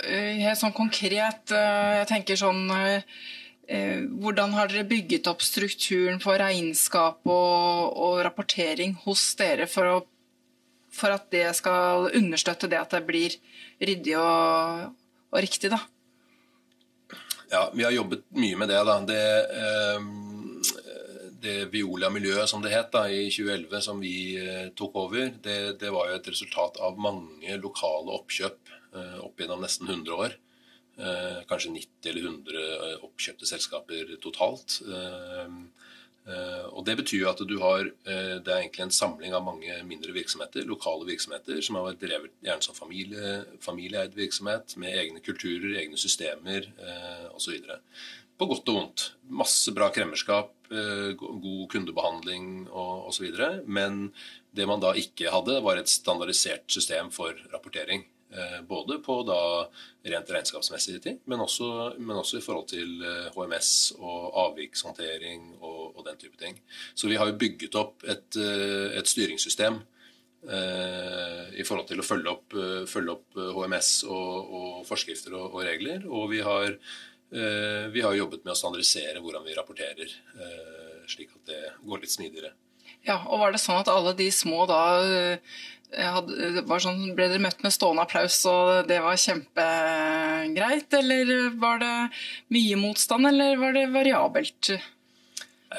eh, 0.07 0.39
helt 0.41 0.59
sånn 0.59 0.75
konkret, 0.75 1.51
eh, 1.53 1.99
jeg 1.99 2.09
tenker 2.09 2.39
sånn 2.39 2.63
eh, 2.73 3.03
hvordan 4.23 4.55
har 4.57 4.71
dere 4.71 4.87
bygget 4.89 5.29
opp 5.29 5.43
strukturen 5.45 6.17
for 6.23 6.39
regnskap 6.41 7.21
og, 7.29 7.91
og 7.93 8.23
rapportering 8.25 8.95
hos 9.03 9.27
dere 9.37 9.67
for, 9.69 9.91
å, 9.91 9.99
for, 10.89 11.13
at 11.13 11.29
det 11.33 11.45
skal 11.59 12.09
understøtte 12.17 12.71
det 12.71 12.79
at 12.81 12.97
det 12.97 13.03
blir 13.05 13.37
ryddig 13.77 14.17
og, 14.17 14.89
og 15.29 15.45
riktig? 15.45 15.69
da? 15.75 15.83
Ja, 17.49 17.67
vi 17.73 17.85
har 17.85 17.93
jobbet 17.93 18.25
mye 18.37 18.57
med 18.57 18.69
det. 18.69 18.81
da. 18.85 18.97
Det, 19.05 19.21
det 21.43 21.69
Viola-miljøet 21.73 22.49
som 22.51 22.63
det 22.63 22.73
het 22.73 22.91
da, 22.93 23.05
i 23.11 23.29
2011, 23.31 23.81
som 23.85 24.01
vi 24.03 24.15
tok 24.77 24.97
over, 25.03 25.31
det, 25.43 25.59
det 25.81 25.93
var 25.93 26.09
jo 26.09 26.17
et 26.19 26.29
resultat 26.33 26.79
av 26.83 26.99
mange 26.99 27.57
lokale 27.61 28.17
oppkjøp 28.17 28.75
Eh, 28.95 29.19
opp 29.21 29.39
gjennom 29.39 29.61
nesten 29.61 29.87
100 29.87 30.13
år. 30.15 30.37
Eh, 30.97 31.41
kanskje 31.47 31.71
90 31.71 32.09
eller 32.09 32.23
100 32.27 32.63
eh, 32.63 33.03
oppkjøpte 33.05 33.49
selskaper 33.49 34.15
totalt. 34.21 34.81
Og 36.69 36.85
Det 36.85 36.93
betyr 36.99 37.23
jo 37.23 37.29
at 37.29 37.39
du 37.47 37.55
har 37.57 37.87
Det 38.05 38.51
er 38.51 38.59
egentlig 38.59 38.83
en 38.83 38.91
samling 38.91 39.33
av 39.33 39.41
mange 39.43 39.73
mindre 39.83 40.11
virksomheter, 40.13 40.61
lokale 40.67 41.07
virksomheter, 41.07 41.61
som 41.61 41.75
har 41.75 41.87
vært 41.87 42.01
drevet 42.01 42.35
gjerne 42.43 42.61
som 42.61 42.75
familie, 42.75 43.45
familieeid 43.59 44.13
virksomhet, 44.13 44.77
med 44.77 44.93
egne 44.93 45.19
kulturer, 45.25 45.79
egne 45.79 45.97
systemer 45.97 46.69
osv. 47.33 47.57
På 48.39 48.47
godt 48.47 48.71
og 48.71 48.77
vondt. 48.77 49.05
Masse 49.35 49.73
bra 49.75 49.89
kremmerskap, 49.91 50.53
god 50.69 51.63
kundebehandling 51.73 52.69
osv. 52.71 53.33
Men 53.67 54.13
det 54.55 54.67
man 54.69 54.79
da 54.79 54.93
ikke 54.95 55.33
hadde, 55.33 55.57
var 55.65 55.81
et 55.81 55.91
standardisert 55.91 56.63
system 56.71 57.11
for 57.11 57.35
rapportering. 57.51 58.05
Eh, 58.29 58.61
både 58.61 58.99
på 59.01 59.23
da 59.25 59.65
rent 60.05 60.29
regnskapsmessige 60.29 61.01
ting, 61.01 61.15
men 61.25 61.41
også, 61.41 61.95
men 61.97 62.19
også, 62.19 62.37
i 62.37 62.43
forhold 62.45 62.67
til 62.69 62.99
HMS 63.33 63.69
eh, 63.95 64.03
og 64.05 64.35
avvikshåndtering 64.43 65.55
og, 65.57 65.95
og, 65.95 66.03
den 66.05 66.19
type 66.21 66.37
ting. 66.37 66.59
Så 66.93 67.09
vi 67.09 67.17
har 67.17 67.25
jo 67.25 67.39
bygget 67.41 67.77
opp 67.79 68.05
et, 68.05 68.37
eh, 68.37 68.99
et 68.99 69.09
styringssystem 69.09 69.79
eh, 70.45 71.57
i 71.57 71.65
forhold 71.65 71.89
til 71.89 72.03
å 72.03 72.05
følge 72.05 72.35
opp, 72.35 72.57
følge 72.91 73.15
opp 73.17 73.41
HMS 73.57 73.91
og, 74.05 74.53
og 74.59 74.85
forskrifter 74.85 75.33
og, 75.33 75.47
og, 75.49 75.65
regler. 75.65 76.05
Og 76.05 76.29
vi 76.35 76.45
har, 76.45 76.69
eh, 76.69 77.08
vi 77.29 78.01
har, 78.01 78.13
jobbet 78.17 78.45
med 78.45 78.53
å 78.55 78.57
standardisere 78.57 79.21
hvordan 79.21 79.43
vi 79.45 79.55
rapporterer, 79.57 80.13
eh, 80.41 81.01
slik 81.09 81.33
at 81.35 81.51
det 81.51 81.61
går 81.85 82.01
litt 82.01 82.13
smidigere. 82.15 82.53
Ja, 83.05 83.21
og 83.27 83.39
Var 83.43 83.53
det 83.53 83.61
sånn 83.61 83.79
at 83.79 83.91
alle 83.91 84.15
de 84.17 84.29
små 84.33 84.65
da 84.69 84.81
hadde, 85.89 86.63
sånn, 86.83 87.15
ble 87.17 87.29
dere 87.29 87.41
møtt 87.41 87.63
med 87.63 87.73
stående 87.73 88.03
applaus, 88.03 88.41
og 88.49 88.89
det 88.89 88.99
var 89.01 89.17
kjempegreit? 89.17 90.93
eller 90.93 91.49
var 91.57 91.79
det 91.81 91.95
mye 92.53 92.79
motstand, 92.81 93.29
eller 93.29 93.57
var 93.61 93.77
det 93.77 93.87
variabelt? 93.93 94.73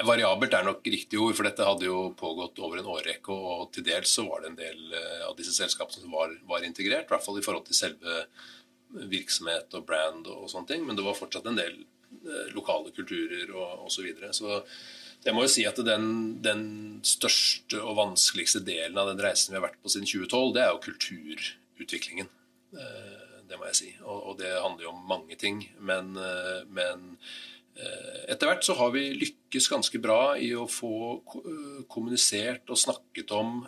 Variabelt 0.07 0.53
er 0.55 0.63
nok 0.63 0.85
riktig 0.87 1.19
ord, 1.19 1.35
for 1.35 1.43
dette 1.43 1.65
hadde 1.67 1.83
jo 1.83 2.13
pågått 2.15 2.61
over 2.63 2.79
en 2.79 2.89
årrekke. 2.93 3.35
Og 3.35 3.73
til 3.75 3.83
dels 3.83 4.13
så 4.15 4.23
var 4.23 4.41
det 4.41 4.51
en 4.51 4.59
del 4.59 4.95
eh, 4.95 5.25
av 5.27 5.35
disse 5.35 5.51
selskapene 5.51 5.99
som 5.99 6.15
var, 6.15 6.31
var 6.47 6.63
integrert, 6.63 7.09
i 7.09 7.11
hvert 7.11 7.25
fall 7.25 7.39
i 7.41 7.43
forhold 7.43 7.65
til 7.67 7.75
selve 7.75 8.21
virksomhet 9.11 9.73
og 9.77 9.85
brand 9.87 10.29
og, 10.31 10.47
sånne 10.51 10.73
ting. 10.73 10.85
Men 10.87 10.97
det 10.97 11.05
var 11.05 11.17
fortsatt 11.17 11.47
en 11.49 11.59
del 11.59 11.77
eh, 11.81 12.49
lokale 12.55 12.93
kulturer 12.95 13.53
og 13.53 13.87
osv. 13.87 13.95
Så, 13.95 14.05
videre. 14.05 14.33
så 14.35 14.61
jeg 15.25 15.37
må 15.37 15.45
jo 15.45 15.53
si 15.53 15.65
at 15.69 15.79
den, 15.85 16.05
den, 16.43 16.65
største 17.05 17.81
og 17.81 17.97
vanskeligste 17.99 18.63
delen 18.65 18.97
av 18.97 19.11
den 19.11 19.21
reisen 19.21 19.53
vi 19.53 19.59
har 19.59 19.67
vært 19.67 19.81
på 19.81 19.91
siden 19.93 20.09
2012, 20.09 20.53
det 20.55 20.63
er 20.63 20.71
jo 20.71 20.83
kulturutviklingen. 20.87 22.29
Eh, 22.73 23.17
det 23.49 23.59
må 23.59 23.67
jeg 23.69 23.79
si. 23.81 23.93
Og, 24.01 24.19
og 24.31 24.37
det 24.39 24.51
handler 24.53 24.87
jo 24.87 24.93
om 24.93 25.07
mange 25.09 25.35
ting. 25.39 25.65
Men, 25.83 26.13
men 26.71 27.17
Eh, 27.81 28.23
etter 28.33 28.49
hvert 28.49 28.65
så 28.65 28.75
har 28.75 28.91
vi 28.91 29.05
lykkes 29.15 29.69
ganske 29.71 30.01
bra 30.03 30.35
i 30.39 30.51
å 30.57 30.67
få 30.69 31.21
kommunisert 31.91 32.69
og 32.71 32.79
snakket 32.79 33.31
om 33.35 33.61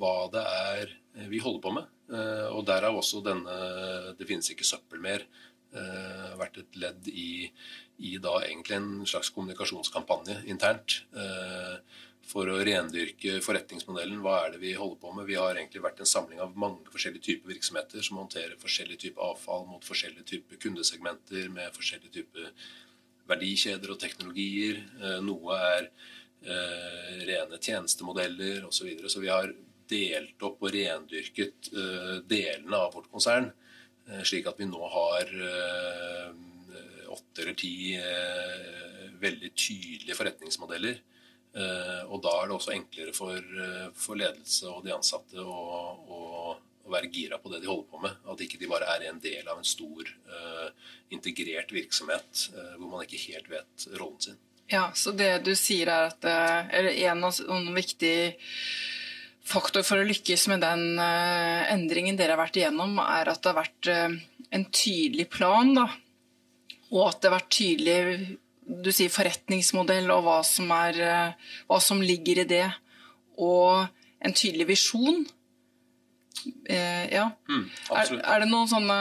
hva 0.00 0.14
det 0.32 0.42
er 0.42 0.94
vi 1.30 1.42
holder 1.42 1.62
på 1.62 1.74
med. 1.76 1.90
Og 2.54 2.62
derav 2.68 2.96
også 2.98 3.22
denne 3.24 4.14
'Det 4.14 4.26
finnes 4.28 4.50
ikke 4.50 4.64
søppel 4.64 5.00
mer' 5.00 5.26
vært 6.38 6.58
et 6.60 6.76
ledd 6.78 7.08
i, 7.10 7.50
i 7.98 8.18
da 8.22 8.36
egentlig 8.44 8.76
en 8.76 9.06
slags 9.10 9.30
kommunikasjonskampanje 9.34 10.44
internt. 10.46 11.00
For 12.24 12.48
å 12.48 12.60
rendyrke 12.64 13.40
forretningsmodellen. 13.44 14.22
Hva 14.24 14.36
er 14.44 14.54
det 14.54 14.60
vi 14.62 14.72
holder 14.78 15.00
på 15.02 15.10
med? 15.12 15.26
Vi 15.28 15.36
har 15.36 15.58
egentlig 15.58 15.82
vært 15.84 16.00
en 16.00 16.08
samling 16.08 16.40
av 16.40 16.54
mange 16.56 16.88
forskjellige 16.92 17.26
typer 17.26 17.52
virksomheter 17.52 18.06
som 18.06 18.20
håndterer 18.22 18.60
forskjellige 18.60 19.02
typer 19.08 19.26
avfall 19.26 19.66
mot 19.68 19.84
forskjellige 19.84 20.28
typer 20.30 20.60
kundesegmenter 20.62 21.50
med 21.52 21.74
forskjellige 21.76 22.14
typer 22.20 22.54
verdikjeder 23.28 23.92
og 23.92 24.00
teknologier. 24.00 24.80
Eh, 25.00 25.18
noe 25.24 25.58
er 25.68 25.90
eh, 26.44 27.20
rene 27.28 27.60
tjenestemodeller 27.60 28.64
osv. 28.64 28.78
Så, 28.78 28.88
videre. 28.88 29.12
så 29.12 29.22
vi 29.22 29.32
har 29.32 29.52
delt 29.90 30.42
opp 30.46 30.62
og 30.64 30.74
rendyrket 30.74 31.70
eh, 31.72 32.16
delene 32.28 32.80
av 32.80 32.94
vårt 32.96 33.10
konsern, 33.12 33.50
slik 34.26 34.44
at 34.50 34.58
vi 34.60 34.66
nå 34.68 34.80
har 34.92 35.30
åtte 37.08 37.40
eller 37.40 37.54
ti 37.56 37.94
veldig 39.22 39.48
tydelige 39.56 40.16
forretningsmodeller. 40.18 40.98
Og 42.12 42.18
da 42.20 42.34
er 42.36 42.50
det 42.50 42.56
også 42.58 42.74
enklere 42.74 43.14
for, 43.16 43.40
ledelse 44.20 44.68
og 44.68 44.82
de 44.84 44.92
ansatte 44.92 45.40
å, 45.40 46.58
være 46.84 47.08
gira 47.08 47.38
på 47.40 47.48
det 47.48 47.62
de 47.62 47.70
holder 47.70 47.86
på 47.88 48.02
med. 48.02 48.18
At 48.28 48.42
ikke 48.44 48.60
de 48.60 48.68
bare 48.68 48.90
er 48.92 49.06
en 49.08 49.22
del 49.24 49.48
av 49.48 49.62
en 49.62 49.64
stor 49.64 50.10
integrert 51.16 51.72
virksomhet 51.72 52.44
hvor 52.76 52.90
man 52.90 53.06
ikke 53.06 53.22
helt 53.30 53.48
vet 53.54 53.88
rollen 53.94 54.20
sin. 54.20 54.36
Ja, 54.68 54.90
Så 54.92 55.16
det 55.16 55.38
du 55.48 55.54
sier 55.56 55.88
er 55.88 56.10
at 56.10 56.28
eller 56.28 56.92
en 57.08 57.24
av 57.24 57.40
noen 57.48 57.72
viktig 57.76 58.16
faktor 59.48 59.84
for 59.86 60.00
å 60.00 60.06
lykkes 60.08 60.46
med 60.52 60.62
den 60.64 60.96
endringen 60.98 62.16
dere 62.16 62.32
har 62.32 62.40
vært 62.40 62.56
igjennom, 62.60 62.96
er 63.02 63.28
at 63.28 63.42
det 63.42 63.50
har 63.50 63.58
vært 63.58 63.90
en 64.54 64.64
tydelig 64.72 65.26
plan, 65.32 65.74
da. 65.76 65.84
Og 66.94 67.02
at 67.10 67.20
det 67.20 67.28
har 67.28 67.36
vært 67.36 67.52
tydelig 67.52 67.98
du 68.64 68.88
sier 68.94 69.12
forretningsmodell 69.12 70.08
og 70.14 70.24
hva 70.24 70.38
som, 70.48 70.70
er, 70.72 71.34
hva 71.68 71.80
som 71.84 72.00
ligger 72.00 72.40
i 72.40 72.48
det. 72.48 72.66
Og 73.36 73.84
en 74.24 74.36
tydelig 74.36 74.70
visjon 74.72 75.26
Eh, 76.68 77.04
ja. 77.12 77.28
Mm, 77.48 77.68
er, 77.94 78.10
er, 78.18 78.42
det 78.42 78.48
noen 78.50 78.68
sånne 78.68 78.96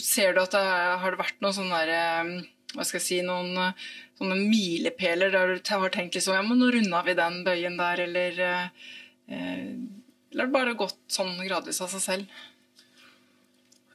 Ser 0.00 0.34
du 0.34 0.40
at 0.42 0.54
det 0.54 0.62
har 1.02 1.14
det 1.14 1.20
vært 1.20 1.44
noen 1.44 1.54
sånne 1.54 1.82
der, 1.82 1.92
eh, 1.94 2.72
hva 2.72 2.86
skal 2.86 2.98
jeg 2.98 3.06
si, 3.06 3.18
noen 3.26 3.52
eh, 3.60 3.84
sånne 4.18 4.38
milepæler 4.40 5.32
der 5.34 5.54
du 5.54 5.70
har 5.70 5.94
tenkt 5.94 6.18
liksom 6.18 6.36
ja, 6.36 6.42
men 6.46 6.58
nå 6.58 6.72
runda 6.74 7.02
vi 7.06 7.16
den 7.18 7.38
bøyen 7.46 7.78
der, 7.78 8.04
eller 8.06 8.42
eh, 8.48 8.90
Eller 9.32 10.44
har 10.44 10.48
det 10.48 10.54
bare 10.54 10.78
gått 10.78 10.98
sånn 11.12 11.34
gradvis 11.44 11.82
av 11.84 11.92
seg 11.92 12.04
selv? 12.04 12.40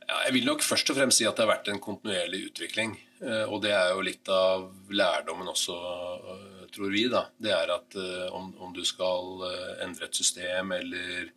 Ja, 0.08 0.22
jeg 0.28 0.38
vil 0.38 0.48
nok 0.48 0.64
først 0.64 0.90
og 0.94 1.00
fremst 1.00 1.20
si 1.20 1.28
at 1.28 1.36
det 1.36 1.44
har 1.44 1.56
vært 1.56 1.72
en 1.72 1.82
kontinuerlig 1.84 2.46
utvikling. 2.52 2.94
Og 3.50 3.58
det 3.64 3.74
er 3.74 3.90
jo 3.92 4.04
litt 4.06 4.30
av 4.30 4.68
lærdommen 4.94 5.50
også, 5.50 5.76
tror 6.72 6.94
vi. 6.94 7.08
da. 7.12 7.26
Det 7.42 7.52
er 7.52 7.74
at 7.74 7.98
om, 8.30 8.52
om 8.62 8.76
du 8.76 8.84
skal 8.88 9.42
endre 9.84 10.08
et 10.08 10.20
system 10.22 10.72
eller 10.78 11.32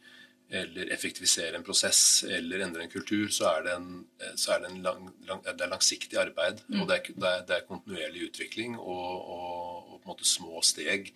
eller 0.50 0.90
effektivisere 0.92 1.56
en 1.56 1.64
prosess 1.64 2.24
eller 2.26 2.64
endre 2.64 2.82
en 2.82 2.90
kultur, 2.90 3.28
så 3.30 3.46
er 3.52 3.66
det, 3.66 3.74
en, 3.76 3.90
så 4.34 4.56
er 4.56 4.64
det, 4.64 4.70
en 4.72 4.80
lang, 4.82 5.04
lang, 5.28 5.42
det 5.46 5.62
er 5.62 5.70
langsiktig 5.70 6.18
arbeid. 6.18 6.64
Mm. 6.66 6.80
og 6.80 6.88
det 6.90 6.96
er, 6.96 7.12
det, 7.12 7.28
er, 7.28 7.44
det 7.46 7.56
er, 7.56 7.68
kontinuerlig 7.68 8.24
utvikling 8.30 8.74
og, 8.78 9.12
og, 9.20 9.76
og, 9.84 9.92
på 9.92 10.02
en 10.02 10.10
måte 10.10 10.26
små 10.26 10.62
steg. 10.66 11.12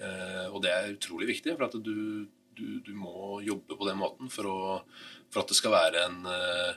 Eh, 0.00 0.46
og 0.48 0.62
det 0.64 0.72
er 0.72 0.94
utrolig 0.94 1.28
viktig, 1.34 1.56
for 1.58 1.68
at 1.68 1.76
du, 1.76 2.26
du, 2.56 2.66
du 2.84 2.92
må 2.96 3.40
jobbe 3.44 3.78
på 3.78 3.88
den 3.88 4.00
måten 4.00 4.32
for, 4.32 4.48
å, 4.48 4.58
for 5.32 5.44
at 5.44 5.52
det 5.52 5.58
skal 5.58 5.76
være 5.76 6.04
en 6.08 6.18
eh, 6.32 6.74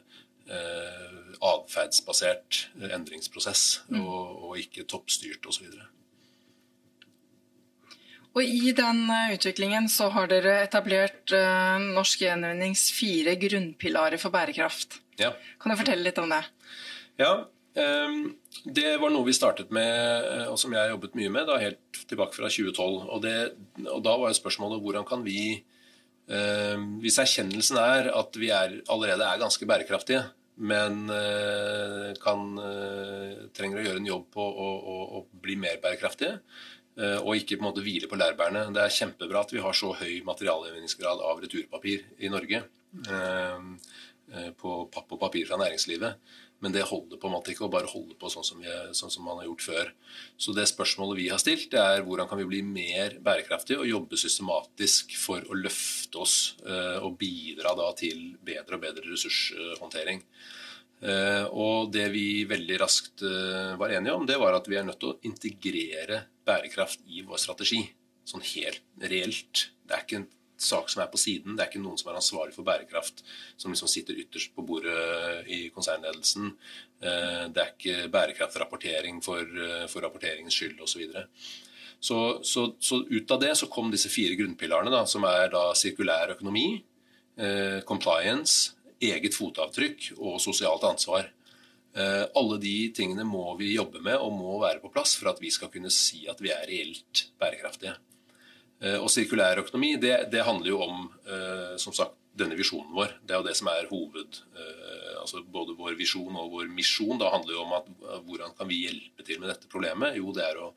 atferdsbasert 1.46 2.66
endringsprosess, 2.92 3.66
mm. 3.90 4.00
og, 4.02 4.48
og 4.50 4.62
ikke 4.62 4.88
toppstyrt 4.90 5.48
osv. 5.50 5.70
Og 8.36 8.44
I 8.44 8.74
den 8.76 9.06
eh, 9.08 9.34
utviklingen 9.38 9.88
så 9.92 10.10
har 10.12 10.28
dere 10.28 10.58
etablert 10.66 11.32
uh, 11.32 11.80
Norsk 11.80 12.26
Gjenvinnings 12.26 12.90
fire 12.92 13.38
grunnpilarer 13.40 14.20
for 14.20 14.34
bærekraft. 14.34 15.00
Ja. 15.22 15.32
Kan 15.62 15.72
du 15.72 15.80
fortelle 15.80 16.04
litt 16.04 16.20
om 16.20 16.28
det? 16.34 16.42
Ja, 17.22 17.48
det 17.76 18.92
var 19.02 19.12
noe 19.12 19.28
vi 19.28 19.36
startet 19.36 19.72
med, 19.76 20.28
eh, 20.32 20.46
og 20.48 20.60
som 20.62 20.72
jeg 20.76 20.94
jobbet 20.94 21.18
mye 21.20 21.32
med, 21.34 21.50
da, 21.50 21.58
helt 21.60 22.02
tilbake 22.08 22.38
fra 22.38 22.48
2012. 22.48 23.10
Og, 23.10 23.20
det, 23.26 23.36
og 23.90 24.00
da 24.06 24.16
var 24.22 24.32
jo 24.32 24.40
spørsmålet 24.40 24.84
hvordan 24.84 25.08
kan 25.08 25.26
vi 25.26 25.60
um, 26.32 26.86
Hvis 27.04 27.20
erkjennelsen 27.22 27.78
er 27.82 28.10
at 28.16 28.40
vi 28.40 28.54
er, 28.56 28.80
allerede 28.88 29.28
er 29.28 29.42
ganske 29.42 29.68
bærekraftige, 29.68 30.24
men 30.56 31.04
uh, 31.12 32.16
kan, 32.24 32.48
uh, 32.56 33.44
trenger 33.58 33.82
å 33.82 33.86
gjøre 33.90 34.02
en 34.02 34.08
jobb 34.14 34.30
på 34.32 34.46
å, 34.46 34.70
å, 34.80 34.96
å 35.20 35.26
bli 35.44 35.60
mer 35.60 35.82
bærekraftige, 35.84 36.40
Eh, 36.96 37.18
og 37.20 37.36
ikke 37.36 37.58
på 37.58 37.64
en 37.64 37.68
måte 37.68 37.84
hvile 37.84 38.08
på 38.08 38.18
lærbærene. 38.20 38.70
Det 38.76 38.84
er 38.84 38.98
kjempebra 38.98 39.44
at 39.44 39.52
vi 39.52 39.64
har 39.64 39.76
så 39.76 39.92
høy 40.00 40.22
materialgjenvinningsgrad 40.28 41.24
av 41.28 41.42
returpapir 41.44 42.06
i 42.24 42.32
Norge. 42.32 42.62
Eh, 43.12 43.66
eh, 44.32 44.52
på 44.56 44.78
papp 44.94 45.12
og 45.12 45.20
papir 45.26 45.48
fra 45.50 45.60
næringslivet. 45.60 46.16
Men 46.64 46.74
det 46.74 46.86
holder 46.88 47.20
på 47.20 47.28
en 47.28 47.34
måte 47.36 47.52
ikke 47.52 47.66
å 47.68 47.72
bare 47.72 47.90
holde 47.92 48.16
på 48.20 48.30
sånn 48.32 48.46
som, 48.48 48.62
vi, 48.64 48.72
sånn 48.96 49.12
som, 49.12 49.26
man 49.28 49.42
har 49.42 49.48
gjort 49.50 49.66
før. 49.66 49.90
Så 50.40 50.56
det 50.56 50.68
spørsmålet 50.72 51.20
vi 51.20 51.30
har 51.30 51.42
stilt, 51.42 51.68
det 51.74 51.82
er 51.82 52.04
hvordan 52.06 52.30
kan 52.32 52.40
vi 52.40 52.48
bli 52.50 52.62
mer 52.66 53.18
bærekraftige 53.24 53.82
og 53.84 53.90
jobbe 53.90 54.20
systematisk 54.20 55.18
for 55.20 55.44
å 55.52 55.58
løfte 55.60 56.22
oss 56.24 56.38
og 57.04 57.18
bidra 57.20 57.76
da 57.78 57.90
til 58.00 58.38
bedre 58.46 58.80
og 58.80 58.86
bedre 58.88 59.12
ressurshåndtering. 59.12 60.24
Og 61.52 61.92
det 61.94 62.08
vi 62.14 62.46
veldig 62.50 62.80
raskt 62.82 63.26
var 63.78 63.92
enige 63.94 64.16
om, 64.16 64.26
det 64.26 64.40
var 64.42 64.56
at 64.58 64.72
vi 64.72 64.80
er 64.80 64.88
nødt 64.88 65.02
til 65.04 65.12
å 65.12 65.20
integrere 65.28 66.24
bærekraft 66.48 67.04
i 67.12 67.26
vår 67.28 67.42
strategi. 67.42 67.84
Sånn 68.26 68.46
helt 68.56 68.82
reelt. 69.12 69.68
Det 69.86 69.94
er 69.94 70.06
ikke 70.06 70.22
en 70.24 70.30
sak 70.62 70.90
som 70.92 71.04
er 71.04 71.12
på 71.12 71.20
siden. 71.20 71.56
Det 71.56 71.64
er 71.64 71.72
ikke 71.72 71.84
noen 71.84 72.00
som 72.00 72.12
er 72.12 72.20
ansvarlig 72.20 72.56
for 72.56 72.68
bærekraft, 72.68 73.24
som 73.58 73.74
liksom 73.74 73.92
sitter 73.92 74.18
ytterst 74.24 74.56
på 74.56 74.66
bordet 74.66 75.48
i 75.52 75.68
konsernledelsen. 75.76 76.52
Eh, 77.02 77.46
det 77.52 77.64
er 77.64 77.72
ikke 77.74 78.10
bærekraftrapportering 78.14 79.22
for, 79.26 79.42
eh, 79.42 79.86
for 79.92 80.06
rapporteringens 80.06 80.56
skyld 80.56 80.82
osv. 80.82 81.06
Så, 81.16 81.26
så, 82.00 82.20
så, 82.44 82.66
så 82.80 83.02
ut 83.10 83.32
av 83.32 83.42
det 83.42 83.56
så 83.58 83.70
kom 83.72 83.92
disse 83.92 84.12
fire 84.14 84.38
grunnpilarene, 84.40 84.94
da, 84.94 85.06
som 85.10 85.26
er 85.30 85.50
da 85.54 85.68
sirkulær 85.78 86.36
økonomi, 86.36 86.68
eh, 87.40 87.80
compliance, 87.88 88.76
eget 89.02 89.36
fotavtrykk 89.36 90.14
og 90.18 90.40
sosialt 90.44 90.86
ansvar. 90.88 91.32
Eh, 91.96 92.26
alle 92.36 92.58
de 92.60 92.76
tingene 92.96 93.24
må 93.28 93.54
vi 93.60 93.76
jobbe 93.76 94.02
med 94.04 94.20
og 94.20 94.34
må 94.36 94.58
være 94.64 94.82
på 94.84 94.92
plass 94.92 95.16
for 95.20 95.32
at 95.32 95.40
vi 95.40 95.52
skal 95.54 95.72
kunne 95.72 95.92
si 95.94 96.26
at 96.32 96.42
vi 96.44 96.52
er 96.52 96.68
reelt 96.68 97.30
bærekraftige. 97.40 97.96
Eh, 98.84 98.98
og 99.00 99.10
sirkulær 99.12 99.62
økonomi 99.64 99.96
det, 100.02 100.16
det 100.34 100.44
handler 100.48 100.72
jo 100.74 100.82
om 100.84 101.06
eh, 101.28 101.76
som 101.82 101.96
sagt, 101.96 102.18
denne 102.36 102.58
visjonen 102.60 102.92
vår. 102.92 103.14
Det 103.24 103.32
er 103.32 103.40
jo 103.40 103.48
det 103.48 103.56
som 103.56 103.70
er 103.72 103.88
hoved 103.88 104.42
altså 105.26 105.40
Både 105.50 105.74
vår 105.74 105.96
visjon 105.98 106.36
og 106.38 106.52
vår 106.52 106.68
misjon 106.70 107.18
da 107.18 107.32
handler 107.34 107.56
jo 107.56 107.62
om 107.64 107.72
at 107.74 107.88
hvordan 108.28 108.52
kan 108.58 108.68
vi 108.70 108.84
hjelpe 108.84 109.24
til 109.26 109.40
med 109.42 109.50
dette 109.50 109.70
problemet? 109.72 110.20
Jo, 110.20 110.34
det 110.36 110.44
er 110.44 110.60
å, 110.62 110.68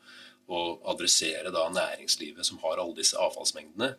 å 0.48 0.60
adressere 0.94 1.50
da 1.52 1.66
næringslivet 1.74 2.46
som 2.46 2.62
har 2.62 2.78
alle 2.78 2.96
disse 2.96 3.18
avfallsmengdene, 3.20 3.90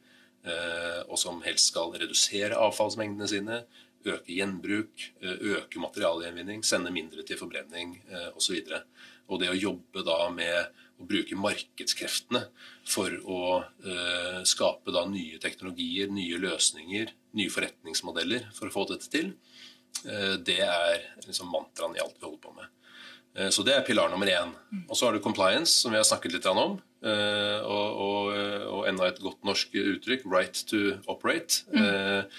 og 1.05 1.19
som 1.21 1.43
helst 1.45 1.69
skal 1.69 1.93
redusere 1.99 2.57
avfallsmengdene 2.57 3.29
sine 3.29 3.59
øke 4.05 4.33
gjenbruk, 4.33 5.11
eh, 5.21 5.37
øke 5.59 5.79
materialgjenvinning, 5.79 6.63
sende 6.63 6.91
mindre 6.91 7.23
til 7.23 7.37
forbrenning 7.37 7.99
osv. 8.35 8.55
Og, 8.55 8.71
så 8.71 8.81
og 9.29 9.41
det 9.41 9.51
å 9.51 9.57
jobbe 9.57 10.03
da 10.05 10.29
med 10.33 10.79
å 10.99 11.07
bruke 11.07 11.37
markedskreftene 11.39 12.43
for 12.87 13.13
å 13.23 13.41
eh, 13.59 14.41
skape 14.47 14.93
da 14.95 15.05
nye 15.09 15.39
teknologier, 15.41 16.11
nye 16.11 16.39
løsninger, 16.41 17.13
nye 17.39 17.53
forretningsmodeller 17.53 18.49
for 18.55 18.69
å 18.69 18.75
få 18.75 18.87
dette 18.93 19.11
til, 19.11 19.33
Det 19.99 20.61
er 20.63 21.01
liksom 21.25 21.49
mantraen 21.51 21.95
i 21.97 21.99
alt 21.99 22.13
vi 22.19 22.23
holder 22.23 22.41
på 22.43 22.51
med. 22.55 22.67
Så 23.51 23.65
det 23.65 23.73
er 23.73 23.81
pilar 23.83 24.07
nummer 24.11 24.29
én. 24.29 24.51
Og 24.85 24.95
så 24.95 25.07
har 25.07 25.15
du 25.15 25.19
compliance, 25.19 25.73
som 25.81 25.91
vi 25.91 25.97
har 25.97 26.05
snakket 26.07 26.35
litt 26.37 26.45
om. 26.47 26.77
Og, 26.77 27.89
og, 28.05 28.29
og 28.77 28.85
enda 28.87 29.09
et 29.09 29.19
godt 29.19 29.43
norsk 29.49 29.75
uttrykk, 29.81 30.23
right 30.29 30.61
to 30.69 30.93
operate. 31.11 31.65
Mm. 31.73 32.29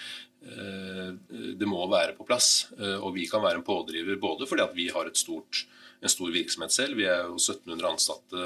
Det 1.59 1.69
må 1.69 1.83
være 1.91 2.15
på 2.17 2.25
plass. 2.25 2.71
Og 2.79 3.11
vi 3.19 3.27
kan 3.29 3.43
være 3.43 3.61
en 3.61 3.67
pådriver 3.67 4.17
både 4.21 4.47
fordi 4.49 4.65
at 4.65 4.75
vi 4.77 4.87
har 4.95 5.11
et 5.11 5.19
stort, 5.19 5.65
en 6.01 6.09
stor 6.09 6.31
virksomhet 6.33 6.73
selv. 6.73 6.97
Vi 6.97 7.05
er 7.05 7.27
jo 7.27 7.37
1700 7.37 7.89
ansatte 7.91 8.45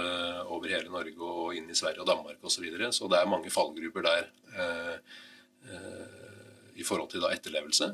over 0.52 0.72
hele 0.72 0.92
Norge 0.92 1.16
og 1.24 1.56
inn 1.56 1.70
i 1.72 1.78
Sverige 1.78 2.04
og 2.04 2.10
Danmark 2.10 2.42
osv. 2.42 2.58
Så, 2.58 2.66
videre. 2.66 2.92
så 2.92 3.08
det 3.12 3.22
er 3.22 3.32
mange 3.32 3.54
fallgrupper 3.54 4.04
der 4.06 4.28
i 6.76 6.84
forhold 6.84 7.08
til 7.14 7.24
da 7.24 7.32
etterlevelse. 7.32 7.88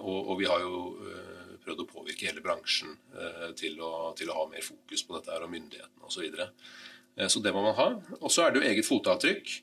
Og, 0.00 0.30
og 0.32 0.38
vi 0.40 0.48
har 0.48 0.64
jo 0.64 0.78
prøvd 1.66 1.82
å 1.82 1.90
påvirke 1.90 2.28
hele 2.28 2.44
bransjen 2.44 2.94
eh, 3.18 3.50
til 3.58 3.80
å, 3.82 4.12
til 4.18 4.30
å 4.30 4.38
ha 4.38 4.48
mer 4.50 4.64
fokus 4.64 5.02
på 5.02 5.16
dette 5.16 5.34
her, 5.34 5.44
og 5.46 5.52
myndighetene 5.52 6.06
osv. 6.06 6.14
Så, 6.14 6.24
videre. 6.24 6.50
Eh, 7.16 7.30
så 7.32 7.42
det 7.42 7.54
må 7.56 7.64
man 7.64 7.76
ha. 7.78 7.88
Og 8.20 8.30
så 8.32 8.44
er 8.44 8.54
det 8.54 8.62
jo 8.62 8.70
eget 8.70 8.88
fotavtrykk 8.88 9.56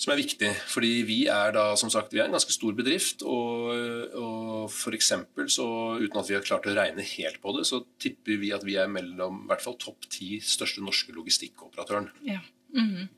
som 0.00 0.14
er 0.14 0.20
viktig. 0.22 0.50
Fordi 0.72 0.92
vi 1.08 1.18
er 1.28 1.52
da, 1.56 1.66
som 1.76 1.92
sagt, 1.92 2.14
vi 2.14 2.22
er 2.22 2.30
en 2.30 2.36
ganske 2.36 2.54
stor 2.54 2.76
bedrift. 2.78 3.24
Og, 3.28 3.68
og 4.16 4.94
eksempel, 4.96 5.50
så 5.52 5.68
uten 6.00 6.20
at 6.22 6.30
vi 6.30 6.38
har 6.38 6.46
klart 6.46 6.68
å 6.70 6.74
regne 6.76 7.04
helt 7.04 7.40
på 7.42 7.54
det, 7.58 7.66
så 7.68 7.82
tipper 8.00 8.40
vi 8.40 8.54
at 8.56 8.64
vi 8.66 8.78
er 8.80 8.90
mellom 8.90 9.44
i 9.44 9.52
hvert 9.52 9.64
fall 9.64 9.78
topp 9.80 10.08
ti 10.08 10.38
største 10.40 10.84
norske 10.84 11.16
logistikkoperatøren. 11.16 12.12
Ja. 12.28 12.42
Mm 12.74 12.90
-hmm 12.90 13.08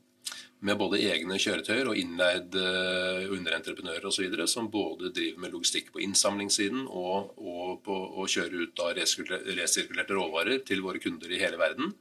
med 0.63 0.79
både 0.79 1.01
egne 1.11 1.37
kjøretøyer 1.41 1.89
og 1.91 1.99
innleide 1.99 2.61
uh, 2.63 3.31
underentreprenører 3.35 4.05
osv. 4.07 4.37
som 4.47 4.69
både 4.71 5.11
driver 5.15 5.41
med 5.43 5.51
logistikk 5.51 5.91
på 5.91 6.03
innsamlingssiden 6.05 6.85
og, 6.87 7.33
og 7.37 7.81
på 7.83 7.97
å 8.21 8.27
kjøre 8.31 8.63
ut 8.63 8.83
av 8.85 8.93
resirkulerte 8.95 10.15
råvarer 10.15 10.63
til 10.67 10.83
våre 10.85 11.03
kunder 11.03 11.31
i 11.31 11.41
hele 11.41 11.59
verden. 11.59 11.91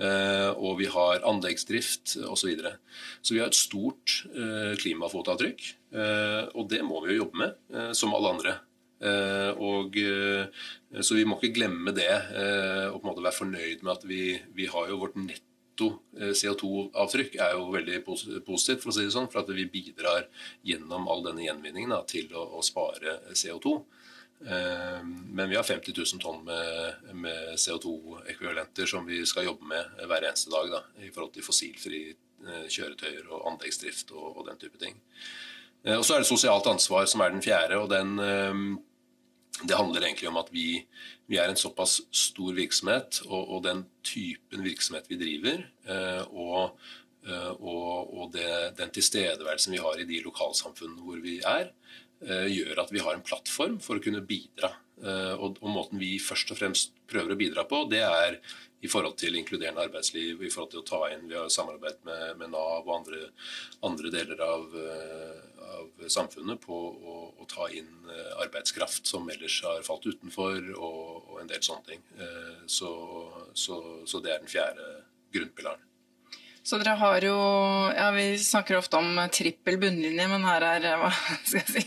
Uh, 0.00 0.56
og 0.56 0.78
vi 0.78 0.86
har 0.88 1.20
anleggsdrift 1.28 2.14
osv. 2.24 2.38
Så, 2.40 2.48
videre. 2.48 2.72
så 3.20 3.34
vi 3.34 3.42
har 3.42 3.50
et 3.50 3.58
stort 3.58 4.22
uh, 4.32 4.72
klimafotavtrykk, 4.80 5.66
uh, 5.92 6.48
og 6.56 6.70
det 6.72 6.80
må 6.86 7.02
vi 7.04 7.12
jo 7.12 7.26
jobbe 7.26 7.42
med, 7.42 7.60
som 7.96 8.16
alle 8.16 8.34
andre. 8.36 8.56
og, 9.56 9.94
så 11.00 11.14
vi 11.16 11.22
må 11.24 11.38
ikke 11.38 11.54
glemme 11.56 11.92
det 11.96 12.10
og 12.12 12.98
på 12.98 13.00
en 13.00 13.08
måte 13.08 13.22
være 13.24 13.38
fornøyd 13.38 13.80
med 13.80 13.92
at 13.94 14.02
vi, 14.04 14.34
vi 14.52 14.66
har 14.68 14.90
jo 14.90 14.98
vårt 15.00 15.16
nett 15.16 15.46
netto 15.80 16.00
eh, 16.18 16.34
CO2-avtrykk 16.34 17.36
er 17.40 17.54
jo 17.56 17.70
veldig 17.72 18.02
positivt, 18.04 18.82
for 18.82 18.90
å 18.90 18.94
si 18.94 19.04
det 19.04 19.14
sånn, 19.14 19.28
for 19.30 19.42
at 19.42 19.52
vi 19.54 19.66
bidrar 19.70 20.28
gjennom 20.62 21.08
all 21.08 21.24
denne 21.24 21.44
gjenvinningen 21.44 21.90
da, 21.90 22.02
til 22.04 22.28
å, 22.34 22.58
å, 22.58 22.62
spare 22.62 23.20
CO2. 23.32 23.80
Eh, 24.46 25.00
men 25.04 25.50
vi 25.50 25.56
har 25.58 25.66
50 25.66 25.94
000 25.96 26.22
tonn 26.22 26.44
med, 26.44 27.14
med 27.14 27.54
CO2-ekvivalenter 27.60 28.88
som 28.88 29.06
vi 29.06 29.22
skal 29.28 29.48
jobbe 29.50 29.68
med 29.72 30.04
hver 30.06 30.28
eneste 30.28 30.52
dag 30.52 30.70
da, 30.72 30.84
i 31.04 31.10
forhold 31.12 31.34
til 31.36 31.46
fossilfri 31.46 32.02
eh, 32.10 32.66
kjøretøyer 32.68 33.26
og 33.28 33.48
anleggsdrift 33.52 34.14
og, 34.16 34.28
og 34.36 34.46
den 34.50 34.60
type 34.62 34.80
ting. 34.80 35.00
Og 35.80 36.02
så 36.04 36.12
er 36.12 36.20
det 36.20 36.28
sosialt 36.28 36.66
ansvar 36.68 37.06
som 37.08 37.22
er 37.24 37.30
den 37.32 37.40
fjerde. 37.40 37.78
og 37.80 37.86
den 37.88 38.18
det 39.68 39.76
handler 39.76 40.04
egentlig 40.04 40.28
om 40.28 40.38
at 40.40 40.48
vi, 40.52 40.80
vi 41.28 41.38
er 41.40 41.50
en 41.50 41.58
såpass 41.58 42.00
stor 42.14 42.54
virksomhet, 42.56 43.20
og, 43.26 43.42
og 43.56 43.64
den 43.64 43.84
typen 44.06 44.64
virksomhet 44.64 45.08
vi 45.10 45.18
driver, 45.20 45.64
eh, 45.88 46.22
og, 46.30 46.78
eh, 47.26 47.50
og, 47.58 48.30
det, 48.34 48.46
den 48.78 48.92
tilstedeværelsen 48.94 49.76
vi 49.76 49.82
har 49.82 50.00
i 50.00 50.08
de 50.08 50.22
lokalsamfunnene 50.24 51.04
hvor 51.04 51.20
vi 51.24 51.38
er, 51.44 51.70
eh, 51.70 52.09
gjør 52.20 52.82
at 52.82 52.90
vi 52.92 53.00
har 53.00 53.16
en 53.16 53.24
plattform 53.24 53.78
for 53.80 53.96
å 53.96 54.02
kunne 54.04 54.20
bidra. 54.20 54.68
Og, 55.00 55.56
og 55.62 55.70
måten 55.72 55.96
vi 55.96 56.18
først 56.20 56.50
og 56.52 56.58
fremst 56.58 56.90
prøver 57.08 57.32
å 57.32 57.38
bidra 57.40 57.64
på, 57.64 57.86
det 57.88 58.02
er 58.04 58.36
i 58.80 58.88
forhold 58.88 59.16
til 59.20 59.36
inkluderende 59.36 59.82
arbeidsliv, 59.84 60.40
i 60.42 60.50
forhold 60.52 60.70
til 60.72 60.82
å 60.82 60.88
ta 60.88 61.00
inn 61.12 61.26
Vi 61.28 61.36
har 61.36 61.50
samarbeidet 61.52 62.00
med, 62.08 62.38
med 62.40 62.52
Nav 62.54 62.86
og 62.86 62.94
andre, 62.94 63.26
andre 63.86 64.12
deler 64.12 64.40
av, 64.44 64.76
av, 65.76 66.06
samfunnet 66.08 66.62
på 66.64 66.78
å, 66.78 67.16
å, 67.36 67.48
ta 67.50 67.68
inn 67.76 67.90
eh, 68.08 68.32
arbeidskraft 68.44 69.10
som 69.10 69.28
ellers 69.32 69.60
har 69.66 69.84
falt 69.86 70.08
utenfor, 70.08 70.72
og, 70.78 71.28
og 71.28 71.42
en 71.42 71.50
del 71.50 71.62
sånne 71.64 71.86
ting. 71.92 72.04
Eh, 72.16 72.64
så, 72.66 72.90
så, 73.52 73.80
så 74.08 74.22
det 74.24 74.34
er 74.34 74.42
den 74.42 74.52
fjerde 74.52 74.88
grunnpilaren. 75.34 75.89
Så 76.62 76.76
dere 76.80 76.96
har 77.00 77.24
jo 77.24 77.36
Ja, 77.96 78.10
vi 78.14 78.26
snakker 78.38 78.78
ofte 78.78 79.00
om 79.00 79.16
trippel 79.32 79.78
bunnlinje, 79.80 80.26
men 80.28 80.44
her 80.44 80.66
er 80.68 80.86
hva 81.00 81.10
skal 81.48 81.60
jeg 81.60 81.68
si 81.72 81.86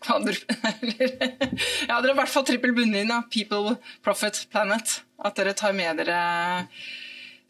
Ja, 0.08 2.00
dere 2.00 2.10
har 2.10 2.10
i 2.14 2.18
hvert 2.22 2.32
fall 2.32 2.46
trippel 2.48 2.74
bunnlinje. 2.76 3.20
People, 3.32 3.76
profit, 4.04 4.46
planet. 4.52 5.00
At 5.20 5.36
dere 5.36 5.54
tar 5.56 5.76
med 5.76 6.00
dere 6.00 6.20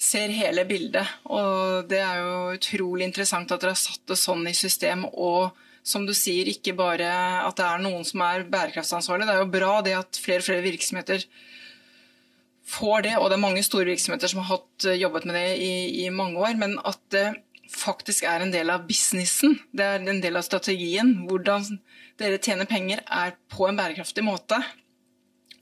ser 0.01 0.33
hele 0.33 0.65
bildet. 0.69 1.07
Og 1.29 1.89
det 1.91 2.01
er 2.03 2.23
jo 2.23 2.55
utrolig 2.57 3.07
interessant 3.07 3.53
at 3.53 3.63
dere 3.63 3.77
har 3.77 3.83
satt 3.83 4.03
det 4.11 4.19
sånn 4.19 4.47
i 4.49 4.57
system. 4.57 5.05
Og 5.13 5.53
som 5.87 6.07
du 6.09 6.13
sier, 6.17 6.49
ikke 6.51 6.75
bare 6.77 7.09
at 7.45 7.57
det 7.61 7.67
er 7.67 7.85
noen 7.85 8.05
som 8.07 8.25
er 8.25 8.49
bærekraftsansvarlig. 8.51 9.29
Det 9.29 9.37
er 9.37 9.45
jo 9.45 9.55
bra 9.55 9.73
det 9.87 9.97
at 9.99 10.21
flere 10.21 10.43
og 10.43 10.49
flere 10.49 10.67
virksomheter 10.67 11.25
får 12.71 13.07
det, 13.07 13.15
og 13.19 13.29
det 13.31 13.37
er 13.37 13.43
mange 13.43 13.63
store 13.67 13.91
virksomheter 13.91 14.31
som 14.31 14.43
har 14.43 14.57
hatt, 14.57 14.87
eh, 14.87 14.99
jobbet 15.01 15.27
med 15.29 15.39
det 15.39 15.47
i, 15.59 15.73
i 16.05 16.11
mange 16.15 16.39
år. 16.39 16.57
Men 16.61 16.79
at 16.87 17.01
det 17.15 17.29
faktisk 17.71 18.27
er 18.27 18.43
en 18.43 18.53
del 18.55 18.71
av 18.73 18.87
businessen. 18.89 19.59
Det 19.73 19.87
er 19.87 20.03
en 20.03 20.23
del 20.23 20.39
av 20.39 20.47
strategien. 20.47 21.15
Hvordan 21.29 21.79
dere 22.21 22.41
tjener 22.43 22.69
penger, 22.69 23.03
er 23.07 23.37
på 23.53 23.69
en 23.69 23.79
bærekraftig 23.79 24.25
måte. 24.27 24.59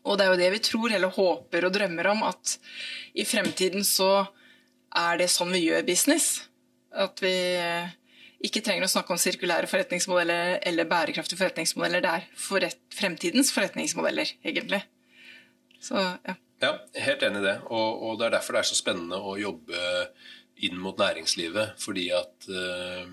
Og 0.08 0.16
det 0.16 0.24
er 0.24 0.32
jo 0.32 0.40
det 0.40 0.50
vi 0.54 0.64
tror, 0.64 0.92
eller 0.94 1.12
håper 1.12 1.68
og 1.68 1.74
drømmer 1.74 2.10
om, 2.14 2.24
at 2.28 2.56
i 3.18 3.26
fremtiden 3.28 3.84
så 3.84 4.28
er 4.96 5.20
det 5.20 5.28
sånn 5.32 5.52
vi 5.52 5.66
gjør 5.66 5.86
business. 5.86 6.48
At 6.96 7.20
vi 7.20 7.34
eh, 7.60 7.92
ikke 8.44 8.62
trenger 8.64 8.86
å 8.86 8.92
snakke 8.92 9.12
om 9.12 9.20
sirkulære 9.20 9.68
forretningsmodeller 9.70 10.58
eller 10.68 10.88
bærekraftige 10.88 11.40
forretningsmodeller. 11.42 12.04
Det 12.04 12.14
er 12.14 12.28
forret 12.38 12.78
fremtidens 12.94 13.52
forretningsmodeller, 13.54 14.32
egentlig. 14.46 14.80
Så, 15.84 16.00
ja. 16.24 16.38
Ja, 16.62 16.72
helt 17.06 17.22
enig 17.22 17.42
i 17.42 17.46
det. 17.46 17.56
Og, 17.68 18.02
og, 18.02 18.18
det 18.18 18.28
er 18.28 18.36
derfor 18.38 18.56
det 18.56 18.64
er 18.64 18.70
så 18.70 18.78
spennende 18.78 19.20
å 19.20 19.36
jobbe 19.38 19.82
inn 20.66 20.78
mot 20.82 20.98
næringslivet. 20.98 21.76
Fordi 21.82 22.08
at 22.16 22.48
uh, 22.50 23.06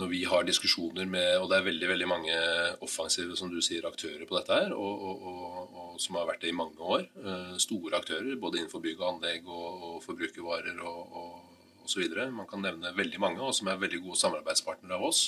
når 0.00 0.08
vi 0.08 0.22
har 0.24 0.46
diskusjoner 0.48 1.04
med 1.04 1.42
Og 1.42 1.50
det 1.50 1.58
er 1.58 1.66
veldig 1.66 1.88
veldig 1.90 2.06
mange 2.08 2.36
offensive 2.80 3.36
som 3.36 3.50
du 3.52 3.60
sier, 3.60 3.84
aktører 3.84 4.24
på 4.28 4.38
dette 4.38 4.56
her, 4.62 4.72
og, 4.72 5.06
og, 5.08 5.24
og, 5.28 5.96
som 6.00 6.16
har 6.16 6.28
vært 6.30 6.46
det 6.46 6.52
i 6.52 6.56
mange 6.56 6.80
år. 6.80 7.08
Uh, 7.20 7.56
store 7.60 8.00
aktører 8.00 8.40
både 8.40 8.62
innenfor 8.62 8.84
bygg 8.84 9.00
og 9.02 9.08
anlegg 9.14 9.48
og, 9.48 9.98
forbrukervarer 10.06 10.80
og, 10.80 11.18
og 11.22 11.84
osv. 11.84 12.06
Man 12.32 12.48
kan 12.48 12.64
nevne 12.64 12.94
veldig 12.96 13.20
mange, 13.20 13.42
og 13.42 13.52
som 13.56 13.68
er 13.68 13.80
veldig 13.82 14.00
gode 14.06 14.22
samarbeidspartnere 14.22 14.96
av 14.96 15.10
oss. 15.10 15.26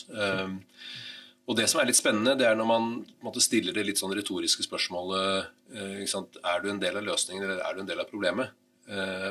Og 1.45 1.57
det 1.59 1.67
som 1.69 1.81
er 1.81 1.91
litt 1.91 1.99
spennende, 1.99 2.37
det 2.41 2.47
er 2.49 2.57
når 2.57 2.69
man 2.69 2.91
måtte 3.25 3.43
stiller 3.45 3.77
det 3.77 3.85
litt 3.85 4.01
sånn 4.01 4.15
retoriske 4.17 4.65
spørsmålet 4.65 5.51
uh, 5.77 6.29
Er 6.41 6.63
du 6.63 6.71
en 6.71 6.81
del 6.81 6.97
av 6.97 7.05
løsningen, 7.05 7.45
eller 7.45 7.61
er 7.61 7.75
du 7.75 7.83
en 7.83 7.91
del 7.91 8.01
av 8.01 8.11
problemet? 8.11 8.61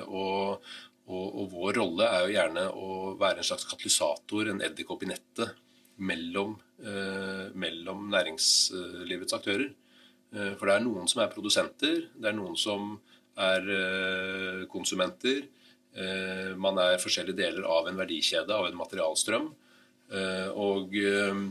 og 0.10 0.64
og, 1.04 1.24
og, 1.36 1.48
vår 1.52 1.78
rolle 1.82 2.08
er 2.08 2.26
jo 2.26 2.36
gjerne 2.38 2.64
å 2.80 2.90
være 3.20 3.42
en 3.42 3.48
slags 3.48 3.66
katalysator, 3.68 4.50
en 4.50 4.62
edderkopp 4.64 5.04
i 5.04 5.10
nettet, 5.12 5.58
mellom, 6.04 6.56
eh, 6.82 7.50
mellom, 7.60 8.06
næringslivets 8.12 9.36
aktører. 9.36 9.68
Eh, 10.34 10.54
for 10.58 10.70
det 10.70 10.78
er 10.78 10.86
noen 10.86 11.10
som 11.12 11.22
er 11.22 11.34
produsenter, 11.34 12.08
det 12.16 12.32
er 12.32 12.38
noen 12.38 12.56
som 12.60 12.96
er 13.38 13.68
eh, 13.76 14.64
konsumenter. 14.72 15.44
Eh, 15.94 16.54
man 16.58 16.80
er 16.82 17.02
forskjellige 17.04 17.38
deler 17.42 17.68
av 17.68 17.92
en 17.92 18.00
verdikjede, 18.00 18.56
av 18.56 18.70
en 18.70 18.80
materialstrøm. 18.80 19.52
Eh, 20.14 20.50
og, 20.56 20.96
eh, 20.96 21.44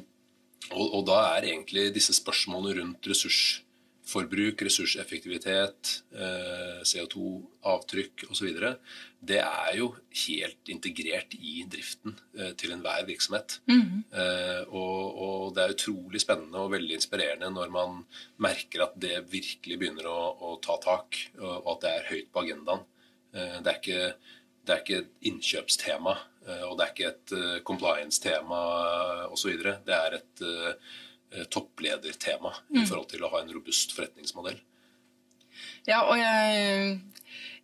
og, 0.70 0.86
og 0.98 1.04
da 1.08 1.18
er 1.34 1.50
egentlig 1.50 1.90
disse 1.94 2.14
spørsmålene 2.16 2.78
rundt 2.78 3.08
ressursforbruk, 3.10 4.62
ressurseffektivitet, 4.68 5.92
eh, 6.14 6.80
CO2-avtrykk 6.86 8.26
osv. 8.30 8.50
Det 9.22 9.40
er 9.42 9.76
jo 9.78 9.90
helt 10.24 10.72
integrert 10.72 11.34
i 11.38 11.64
driften 11.70 12.14
eh, 12.38 12.52
til 12.58 12.74
enhver 12.76 13.04
virksomhet. 13.08 13.58
Mm. 13.70 14.04
Og, 14.70 15.20
og, 15.26 15.46
det 15.56 15.64
er 15.64 15.74
utrolig 15.76 16.22
spennende 16.22 16.62
og 16.62 16.72
veldig 16.76 16.98
inspirerende 17.00 17.50
når 17.52 17.72
man 17.74 18.02
merker 18.42 18.86
at 18.86 18.98
det 19.02 19.24
virkelig 19.32 19.80
begynner 19.80 20.10
å, 20.10 20.18
å 20.52 20.56
ta 20.62 20.78
tak, 20.82 21.18
og 21.40 21.74
at 21.76 21.84
det 21.84 21.94
er 21.96 22.10
høyt 22.12 22.32
på 22.32 22.46
agendaen. 22.46 22.86
Det 23.32 23.70
er 23.70 23.78
ikke, 23.78 24.02
det 24.62 24.74
er 24.74 24.82
ikke 24.82 24.98
et 25.00 25.28
innkjøpstema, 25.30 26.18
og 26.42 26.74
det 26.78 26.84
er 26.84 26.92
ikke 26.92 27.08
et 27.12 27.64
compliance-tema 27.66 28.60
osv. 29.30 29.52
Det 29.86 29.94
er 29.94 30.16
et 30.18 30.42
Eh, 31.34 31.44
toppledertema 31.44 32.54
mm. 32.70 32.82
i 32.82 32.86
forhold 32.86 33.08
til 33.08 33.24
å 33.24 33.30
ha 33.32 33.40
en 33.40 33.52
robust 33.54 33.94
forretningsmodell. 33.96 34.58
Ja, 35.88 36.02
og 36.04 36.18
jeg, 36.20 36.98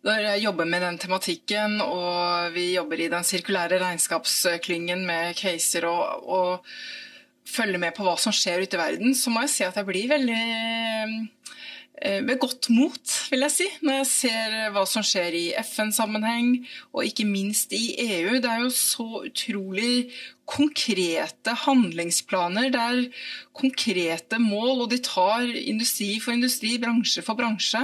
når 0.05 0.23
jeg 0.25 0.43
jobber 0.43 0.69
med 0.69 0.81
den 0.81 0.97
tematikken, 1.01 1.75
og 1.83 2.55
vi 2.55 2.71
jobber 2.73 3.03
i 3.03 3.11
den 3.13 3.27
sirkulære 3.27 3.77
regnskapsklyngen 3.83 5.05
med 5.05 5.37
caser 5.37 5.85
og, 5.89 6.25
og 6.25 6.73
følger 7.49 7.81
med 7.81 7.93
på 7.97 8.07
hva 8.07 8.15
som 8.21 8.33
skjer 8.33 8.65
ute 8.65 8.77
i 8.77 8.81
verden, 8.81 9.13
så 9.13 9.33
må 9.33 9.45
jeg 9.45 9.53
si 9.53 9.67
at 9.67 9.77
jeg 9.77 9.89
blir 9.89 10.09
veldig 10.15 10.41
eh, 12.01 12.19
ved 12.25 12.39
godt 12.41 12.69
mot, 12.73 13.13
vil 13.31 13.45
jeg 13.45 13.53
si, 13.53 13.67
når 13.85 13.99
jeg 13.99 14.09
ser 14.11 14.57
hva 14.75 14.85
som 14.89 15.05
skjer 15.05 15.35
i 15.37 15.43
FN-sammenheng, 15.61 16.55
og 16.93 17.05
ikke 17.07 17.27
minst 17.27 17.75
i 17.75 17.95
EU. 18.05 18.39
Det 18.41 18.49
er 18.49 18.63
jo 18.65 18.71
så 18.73 19.07
utrolig 19.27 20.09
konkrete 20.49 21.53
handlingsplaner. 21.65 22.71
Det 22.73 22.81
er 22.81 23.03
konkrete 23.57 24.39
mål, 24.41 24.85
og 24.85 24.89
de 24.93 25.01
tar 25.05 25.45
industri 25.45 26.15
for 26.23 26.35
industri, 26.35 26.77
bransje 26.81 27.23
for 27.25 27.39
bransje. 27.39 27.83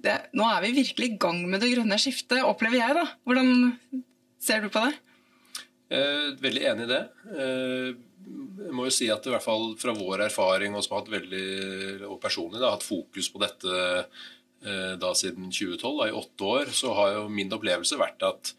Det, 0.00 0.16
nå 0.36 0.46
er 0.48 0.64
vi 0.64 0.76
virkelig 0.80 1.10
i 1.10 1.20
gang 1.20 1.42
med 1.48 1.60
det 1.60 1.74
grønne 1.74 1.98
skiftet, 2.00 2.42
opplever 2.44 2.80
jeg. 2.80 2.96
da. 2.96 3.06
Hvordan 3.28 3.72
ser 4.40 4.64
du 4.64 4.70
på 4.72 4.84
det? 4.86 4.94
Eh, 5.90 6.30
veldig 6.40 6.62
enig 6.70 6.86
i 6.86 6.90
det. 6.92 7.02
Eh, 7.34 7.90
jeg 8.30 8.74
må 8.76 8.86
jo 8.86 8.94
si 8.94 9.08
at 9.12 9.26
i 9.26 9.32
hvert 9.32 9.44
fall 9.44 9.74
fra 9.80 9.94
vår 9.96 10.26
erfaring, 10.28 10.76
og 10.76 10.84
som 10.84 10.96
har 10.96 11.04
hatt 11.04 11.12
veldig, 11.14 11.46
og 12.08 12.20
personlig 12.22 12.60
da, 12.60 12.74
hatt 12.74 12.86
fokus 12.86 13.30
på 13.32 13.42
dette 13.42 13.74
eh, 13.74 14.94
da 15.00 15.12
siden 15.16 15.50
2012, 15.50 15.82
da, 15.98 16.08
i 16.08 16.16
åtte 16.22 16.48
år, 16.54 16.72
så 16.76 16.94
har 16.98 17.14
jo 17.16 17.28
min 17.32 17.52
opplevelse 17.56 17.98
vært 18.00 18.24
at, 18.26 18.54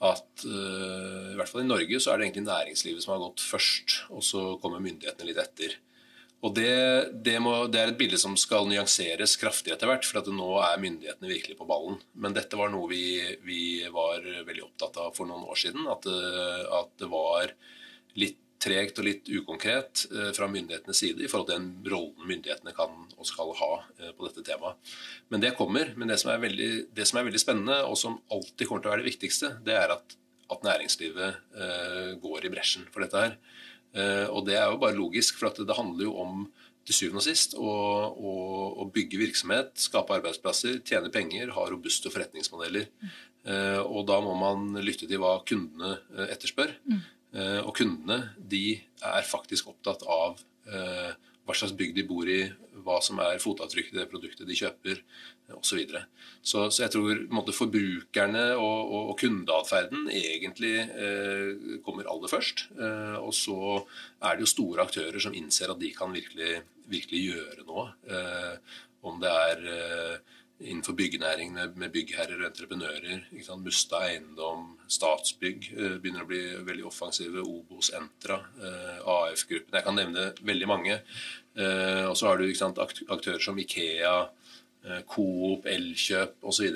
at 0.00 0.44
uh, 0.48 1.30
i 1.32 1.36
hvert 1.36 1.50
fall 1.50 1.64
i 1.64 1.68
Norge 1.68 2.00
så 2.00 2.12
er 2.12 2.20
det 2.20 2.28
egentlig 2.28 2.46
næringslivet 2.46 3.04
som 3.04 3.14
har 3.16 3.22
gått 3.26 3.44
først, 3.44 4.02
og 4.14 4.24
så 4.24 4.44
kommer 4.62 4.82
myndighetene 4.84 5.28
litt 5.28 5.40
etter. 5.42 5.78
Og 6.40 6.54
det, 6.56 6.70
det, 7.20 7.34
må, 7.44 7.52
det, 7.68 7.82
er 7.82 7.90
et 7.90 7.98
bilde 8.00 8.16
som 8.20 8.32
skal 8.40 8.64
nyanseres 8.68 9.34
kraftig 9.40 9.74
etter 9.74 9.90
hvert, 9.90 10.06
for 10.08 10.22
at 10.22 10.30
nå 10.32 10.54
er 10.64 10.80
myndighetene 10.80 11.28
virkelig 11.28 11.58
på 11.58 11.66
ballen. 11.68 11.98
Men 12.16 12.32
dette 12.36 12.56
var 12.56 12.72
noe 12.72 12.88
vi, 12.88 13.02
vi 13.44 13.64
var 13.92 14.24
veldig 14.24 14.64
opptatt 14.70 14.96
av 15.02 15.12
for 15.18 15.28
noen 15.28 15.44
år 15.44 15.60
siden. 15.60 15.84
At, 15.92 16.08
at 16.78 16.94
det 17.02 17.10
var 17.12 17.52
litt 18.16 18.40
tregt 18.60 18.98
og 19.00 19.06
litt 19.06 19.28
ukonkret 19.32 20.04
eh, 20.12 20.30
fra 20.36 20.48
myndighetenes 20.50 21.00
side 21.02 21.24
i 21.24 21.28
forhold 21.30 21.48
til 21.50 21.58
den 21.58 21.92
rollen 21.92 22.28
myndighetene 22.28 22.74
kan 22.76 22.92
og 23.16 23.28
skal 23.28 23.52
ha 23.56 23.70
eh, 23.98 24.12
på 24.16 24.26
dette 24.26 24.44
temaet. 24.46 24.94
Men 25.32 25.44
det 25.44 25.54
kommer. 25.58 25.94
Men 25.96 26.12
det 26.12 26.20
som 26.22 26.32
er 26.34 26.42
veldig, 26.42 26.70
det 26.96 27.06
som 27.08 27.20
er 27.20 27.28
veldig 27.28 27.42
spennende, 27.42 27.80
og 27.88 27.96
som 28.00 28.18
alltid 28.32 28.68
kommer 28.68 28.84
til 28.84 28.92
å 28.92 28.94
være 28.94 29.04
det 29.04 29.12
viktigste, 29.12 29.54
det 29.66 29.76
er 29.80 29.94
at, 29.96 30.16
at 30.50 30.64
næringslivet 30.66 31.38
uh, 31.56 32.10
går 32.20 32.46
i 32.46 32.50
bresjen 32.52 32.88
for 32.90 33.04
dette 33.04 33.26
her. 33.26 33.36
Og 34.30 34.44
det 34.46 34.54
er 34.54 34.68
jo 34.70 34.78
bare 34.82 34.94
logisk, 34.94 35.40
for 35.40 35.50
det 35.66 35.74
handler 35.74 36.04
jo 36.04 36.12
om 36.22 36.44
til 36.86 36.94
syvende 36.94 37.18
og 37.18 37.24
sist 37.26 37.56
å, 37.58 37.70
å, 38.10 38.34
å, 38.82 38.86
bygge 38.94 39.18
virksomhet, 39.18 39.72
skape 39.82 40.14
arbeidsplasser, 40.14 40.78
tjene 40.86 41.10
penger, 41.10 41.50
ha 41.56 41.64
robuste 41.66 42.10
forretningsmodeller. 42.10 42.86
Uh, 43.46 43.82
og 43.82 44.04
da 44.10 44.20
må 44.22 44.36
man 44.38 44.82
lytte 44.82 45.08
til 45.10 45.22
hva 45.22 45.40
kundene 45.46 45.96
etterspør. 46.28 46.76
Mm. 46.86 47.02
Eh, 47.80 47.86
kundene 47.86 48.30
de 48.36 48.80
er 49.00 49.26
faktisk 49.26 49.70
opptatt 49.72 50.04
av 50.04 50.40
eh, 50.68 51.12
hva 51.46 51.56
slags 51.56 51.74
bygg 51.74 51.94
de 51.96 52.04
bor 52.06 52.28
i, 52.28 52.44
hva 52.84 53.00
som 53.02 53.18
er 53.20 53.40
fotavtrykket 53.42 53.94
i 53.94 53.98
det 53.98 54.08
produktet 54.10 54.48
de 54.48 54.56
kjøper 54.56 55.00
osv. 55.50 55.64
Så, 55.66 55.76
videre. 55.76 56.04
så 56.42 56.70
Så 56.70 56.84
jeg 56.84 56.92
tror 56.94 57.22
måte, 57.32 57.52
forbrukerne 57.52 58.54
og, 58.54 58.78
og, 58.92 59.08
og 59.10 59.16
kundeatferden 59.18 60.10
egentlig 60.12 60.76
eh, 60.78 61.80
kommer 61.84 62.08
aller 62.08 62.30
først. 62.30 62.68
Eh, 62.78 63.16
og 63.18 63.34
så 63.34 63.80
er 64.22 64.36
det 64.36 64.46
jo 64.46 64.52
store 64.54 64.86
aktører 64.86 65.18
som 65.18 65.34
innser 65.34 65.72
at 65.72 65.80
de 65.80 65.90
kan 65.96 66.12
virkelig, 66.14 66.62
virkelig 66.86 67.24
gjøre 67.32 67.66
noe. 67.66 67.88
Eh, 68.06 68.78
om 69.02 69.18
det 69.20 69.32
er 69.32 69.66
eh, 69.74 70.38
innenfor 70.60 70.92
byggenæringen 70.92 71.72
med, 71.76 71.90
byggherrer 71.92 72.40
og 72.40 72.48
entreprenører. 72.50 73.24
Musta 73.60 74.02
eiendom, 74.08 74.74
Statsbygg 74.90 75.70
eh, 75.72 75.96
begynner 76.02 76.24
å 76.24 76.28
bli 76.28 76.40
veldig 76.66 76.86
offensive. 76.88 77.44
Obos, 77.44 77.92
Entra, 77.96 78.40
eh, 78.60 78.98
AF-gruppen. 79.00 79.76
Jeg 79.78 79.86
kan 79.86 79.96
nevne 79.96 80.30
veldig 80.46 80.68
mange. 80.68 80.98
Eh, 81.56 82.04
og 82.08 82.16
så 82.18 82.30
har 82.30 82.40
du 82.40 82.48
sant, 82.54 82.80
aktører 82.80 83.40
som 83.42 83.58
Ikea, 83.58 84.18
Coop, 85.12 85.66
Elkjøp 85.68 86.46
osv. 86.48 86.70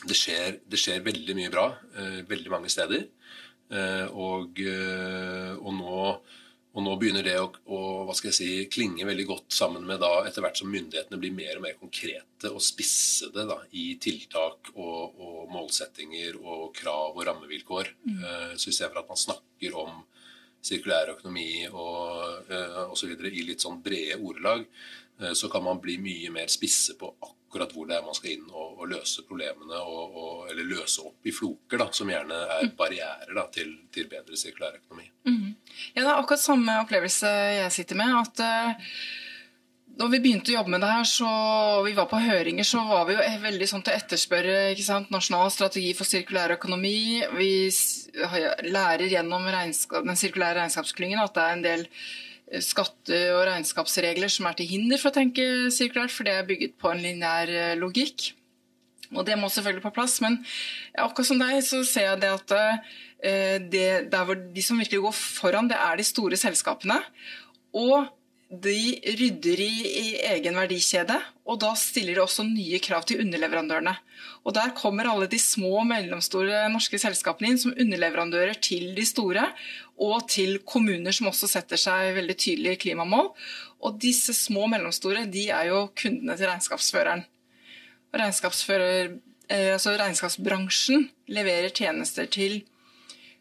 Det, 0.00 0.16
skjer, 0.16 0.54
det 0.64 0.78
skjer 0.80 1.02
veldig 1.04 1.34
mye 1.36 1.50
bra 1.52 1.66
veldig 2.30 2.48
mange 2.48 2.70
steder. 2.72 3.02
Og, 4.16 4.62
og 5.60 5.74
nå 5.76 5.98
og 6.80 6.86
nå 6.86 6.94
begynner 6.96 7.24
det 7.26 7.36
å, 7.36 7.48
å, 7.68 7.78
hva 8.08 8.14
skal 8.16 8.30
jeg 8.30 8.36
si, 8.38 8.50
klinge 8.72 9.04
veldig 9.04 9.26
godt 9.28 9.52
sammen 9.52 9.84
med 9.86 10.00
da, 10.00 10.22
etter 10.24 10.44
hvert 10.44 10.56
som 10.56 10.70
myndighetene 10.72 11.18
blir 11.20 11.34
mer 11.36 11.58
og 11.58 11.64
mer 11.66 11.76
konkrete 11.76 12.48
og 12.48 12.62
spissede 12.64 13.44
da, 13.50 13.58
i 13.76 13.92
tiltak 14.00 14.72
og, 14.72 15.18
og, 15.20 15.42
målsettinger 15.50 16.38
og 16.40 16.70
krav 16.76 17.18
og 17.18 17.26
rammevilkår. 17.26 17.90
Mm. 18.06 18.22
Uh, 18.22 18.52
så 18.54 18.70
istedenfor 18.70 19.02
at 19.02 19.10
man 19.10 19.20
snakker 19.20 19.76
om 19.82 19.98
sirkulær 20.64 21.12
økonomi 21.16 21.66
og 21.68 22.48
uh, 22.48 22.86
osv. 22.94 23.12
i 23.28 23.44
litt 23.48 23.64
sånn 23.64 23.82
brede 23.84 24.20
ordelag, 24.20 24.64
uh, 25.20 25.34
så 25.36 25.50
kan 25.52 25.66
man 25.66 25.82
bli 25.82 25.98
mye 26.00 26.32
mer 26.32 26.48
spisse 26.52 26.96
på 26.96 27.12
akkurat 27.18 27.39
hvor 27.50 27.88
det 27.88 27.96
er 27.96 28.04
man 28.06 28.14
skal 28.14 28.34
inn 28.34 28.50
og, 28.50 28.76
og 28.80 28.90
løse 28.92 29.24
problemene, 29.26 29.80
og, 29.80 30.44
eller 30.50 30.68
løse 30.68 31.02
opp 31.02 31.26
i 31.26 31.34
floker, 31.34 31.80
da, 31.82 31.88
som 31.92 32.10
gjerne 32.10 32.36
er 32.58 32.68
mm. 32.68 32.76
barrierer 32.78 33.32
da, 33.36 33.46
til, 33.54 33.72
til 33.94 34.06
bedre 34.10 34.38
sirkulær 34.38 34.78
økonomi. 34.78 35.10
Mm. 35.26 35.48
Ja, 35.94 36.02
Det 36.02 36.06
er 36.06 36.14
akkurat 36.14 36.44
samme 36.44 36.78
opplevelse 36.84 37.32
jeg 37.56 37.74
sitter 37.74 37.98
med. 37.98 38.14
at 38.20 38.44
uh, 38.44 38.94
da 40.00 40.06
vi 40.08 40.20
begynte 40.22 40.52
å 40.52 40.60
jobbe 40.60 40.72
med 40.72 40.84
det 40.84 40.92
her, 40.94 41.04
så 41.08 41.30
vi 41.84 41.92
var 41.96 42.06
på 42.08 42.22
høringer, 42.22 42.64
så 42.64 42.84
var 42.88 43.04
vi 43.08 43.18
jo 43.18 43.26
veldig 43.42 43.68
sånn 43.68 43.82
til 43.84 43.92
å 43.92 43.98
etterspørre 43.98 44.56
ikke 44.72 44.86
sant? 44.86 45.10
nasjonal 45.12 45.50
strategi 45.52 45.90
for 45.98 46.08
sirkulær 46.08 46.54
økonomi. 46.56 47.20
Vi 47.36 47.50
lærer 48.70 49.10
gjennom 49.10 49.44
den 49.50 50.16
sirkulære 50.16 50.62
regnskapsklyngen 50.62 51.20
at 51.20 51.34
det 51.36 51.44
er 51.44 51.56
en 51.58 51.66
del 51.66 51.84
eh, 51.84 52.29
skatte- 52.58 53.22
og 53.36 53.44
regnskapsregler 53.46 54.32
som 54.32 54.48
er 54.50 54.58
til 54.58 54.70
hinder 54.72 54.98
for 54.98 55.12
å 55.12 55.16
tenke 55.20 55.44
sirkulært, 55.74 56.14
for 56.14 56.26
det 56.26 56.34
er 56.34 56.48
bygget 56.48 56.76
på 56.80 56.90
en 56.90 57.02
lineær 57.04 57.52
eh, 57.54 57.78
logikk. 57.78 58.32
Og 59.10 59.24
det 59.26 59.38
må 59.38 59.50
selvfølgelig 59.50 59.84
på 59.86 59.94
plass. 59.94 60.20
Men 60.22 60.38
akkurat 60.98 61.30
som 61.30 61.40
deg 61.40 61.62
så 61.66 61.82
ser 61.86 62.08
jeg 62.12 62.20
det 62.22 62.30
at 62.30 62.52
det, 62.52 63.70
det, 63.72 63.86
der 64.12 64.34
de 64.54 64.62
som 64.62 64.78
virkelig 64.78 65.00
går 65.02 65.16
foran, 65.16 65.70
det 65.70 65.78
er 65.82 65.98
de 65.98 66.06
store 66.06 66.38
selskapene. 66.38 67.00
Og 67.74 68.06
de 68.50 68.98
rydder 69.06 69.60
i, 69.62 69.74
i, 69.86 70.06
egen 70.32 70.56
verdikjede, 70.58 71.14
og 71.46 71.60
da 71.62 71.70
stiller 71.78 72.18
de 72.18 72.22
også 72.24 72.42
nye 72.48 72.80
krav 72.82 73.04
til 73.06 73.22
underleverandørene. 73.22 73.92
Og 74.42 74.54
Der 74.56 74.72
kommer 74.74 75.06
alle 75.06 75.28
de 75.30 75.38
små 75.38 75.70
og 75.80 75.86
mellomstore 75.86 76.64
norske 76.72 76.98
selskapene 76.98 77.52
inn 77.52 77.60
som 77.62 77.76
underleverandører 77.76 78.58
til 78.58 78.90
de 78.96 79.06
store, 79.06 79.44
og 80.00 80.26
til 80.32 80.58
kommuner 80.66 81.14
som 81.14 81.30
også 81.30 81.46
setter 81.52 81.78
seg 81.78 82.16
veldig 82.18 82.36
tydelige 82.36 82.80
klimamål. 82.86 83.30
Og 83.86 84.00
disse 84.02 84.34
små 84.34 84.66
og 84.66 84.74
mellomstore 84.74 85.28
de 85.30 85.46
er 85.54 85.70
jo 85.70 85.86
kundene 85.94 86.34
til 86.36 86.50
regnskapsføreren. 86.50 87.22
Regnskapsfører, 88.10 89.14
eh, 89.46 89.72
altså 89.76 89.94
regnskapsbransjen 89.94 91.06
leverer 91.30 91.70
tjenester 91.70 92.26
til 92.26 92.64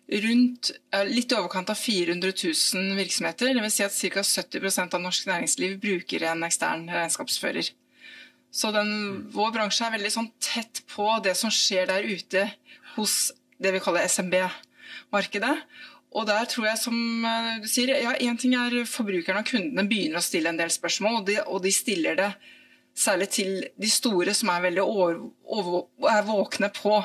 rundt 0.09 0.71
litt 1.05 1.31
i 1.31 1.37
overkant 1.37 1.69
av 1.69 1.77
400 1.77 2.31
000 2.33 2.95
virksomheter. 2.97 3.53
Dvs. 3.53 3.75
Si 3.75 3.85
at 3.85 4.15
ca. 4.15 4.23
70% 4.25 4.95
av 4.97 5.03
norsk 5.03 5.27
næringsliv 5.29 5.77
bruker 5.81 6.25
en 6.31 6.47
ekstern 6.47 6.87
regnskapsfører. 6.89 7.69
Så 8.49 8.71
den, 8.73 8.91
vår 9.33 9.53
bransje 9.53 9.85
er 9.85 9.93
veldig 9.93 10.11
sånn 10.13 10.31
tett 10.41 10.81
på 10.89 11.05
det 11.25 11.35
som 11.37 11.53
skjer 11.53 11.89
der 11.91 12.07
ute 12.09 12.47
hos 12.95 13.29
det 13.61 13.75
vi 13.75 13.81
kaller 13.83 14.07
SMB-markedet. 14.09 15.55
Og 16.17 16.25
der 16.25 16.47
tror 16.49 16.71
jeg, 16.71 16.79
som 16.81 17.25
eh, 17.29 17.59
du 17.61 17.67
sier, 17.69 17.91
ja, 18.01 18.15
én 18.17 18.39
ting 18.39 18.55
er 18.57 18.79
forbrukerne 18.89 19.43
og 19.43 19.51
kundene 19.51 19.85
begynner 19.89 20.17
å 20.17 20.25
stille 20.25 20.49
en 20.49 20.57
del 20.57 20.71
spørsmål, 20.73 21.19
og 21.19 21.27
de, 21.27 21.37
og 21.45 21.61
de 21.61 21.73
stiller 21.73 22.17
det 22.17 22.31
særlig 22.97 23.29
til 23.35 23.51
de 23.77 23.89
store 23.91 24.33
som 24.33 24.49
er 24.51 24.63
veldig 24.65 24.81
over, 24.81 25.19
over, 25.45 25.85
er 26.09 26.25
våkne 26.25 26.71
på 26.73 26.97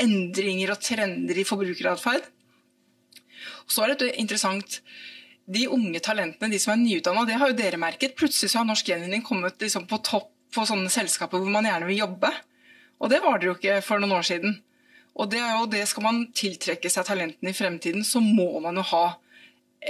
endringer 0.00 0.74
og 0.74 0.84
trender 0.84 1.40
i 1.40 1.46
forbrukeratferd. 1.48 2.28
Så 3.70 3.84
er 3.86 3.94
det 3.94 4.12
interessant 4.18 4.80
de 5.50 5.66
unge 5.70 5.98
talentene, 6.02 6.50
de 6.52 6.58
som 6.62 6.74
er 6.74 6.82
nyutdanna, 6.82 7.24
det 7.26 7.38
har 7.40 7.50
jo 7.50 7.58
dere 7.58 7.80
merket. 7.80 8.14
Plutselig 8.18 8.52
så 8.52 8.60
har 8.60 8.68
Norsk 8.68 8.90
Gjenvinning 8.90 9.22
kommet 9.26 9.58
liksom 9.62 9.86
på 9.90 9.98
topp 10.06 10.30
på 10.54 10.64
sånne 10.66 10.90
selskaper 10.90 11.38
hvor 11.38 11.52
man 11.52 11.66
gjerne 11.66 11.88
vil 11.88 12.02
jobbe. 12.02 12.30
Og 13.00 13.10
det 13.12 13.20
var 13.24 13.38
det 13.38 13.48
jo 13.48 13.54
ikke 13.56 13.78
for 13.86 14.02
noen 14.02 14.18
år 14.18 14.26
siden. 14.26 14.58
Og 15.18 15.30
det, 15.32 15.40
er 15.42 15.56
jo, 15.58 15.68
det 15.70 15.84
skal 15.90 16.06
man 16.06 16.20
tiltrekke 16.36 16.90
seg 16.92 17.06
talentene 17.08 17.52
i 17.52 17.56
fremtiden, 17.56 18.04
så 18.06 18.22
må 18.22 18.52
man 18.62 18.78
jo 18.78 18.84
ha 18.92 19.04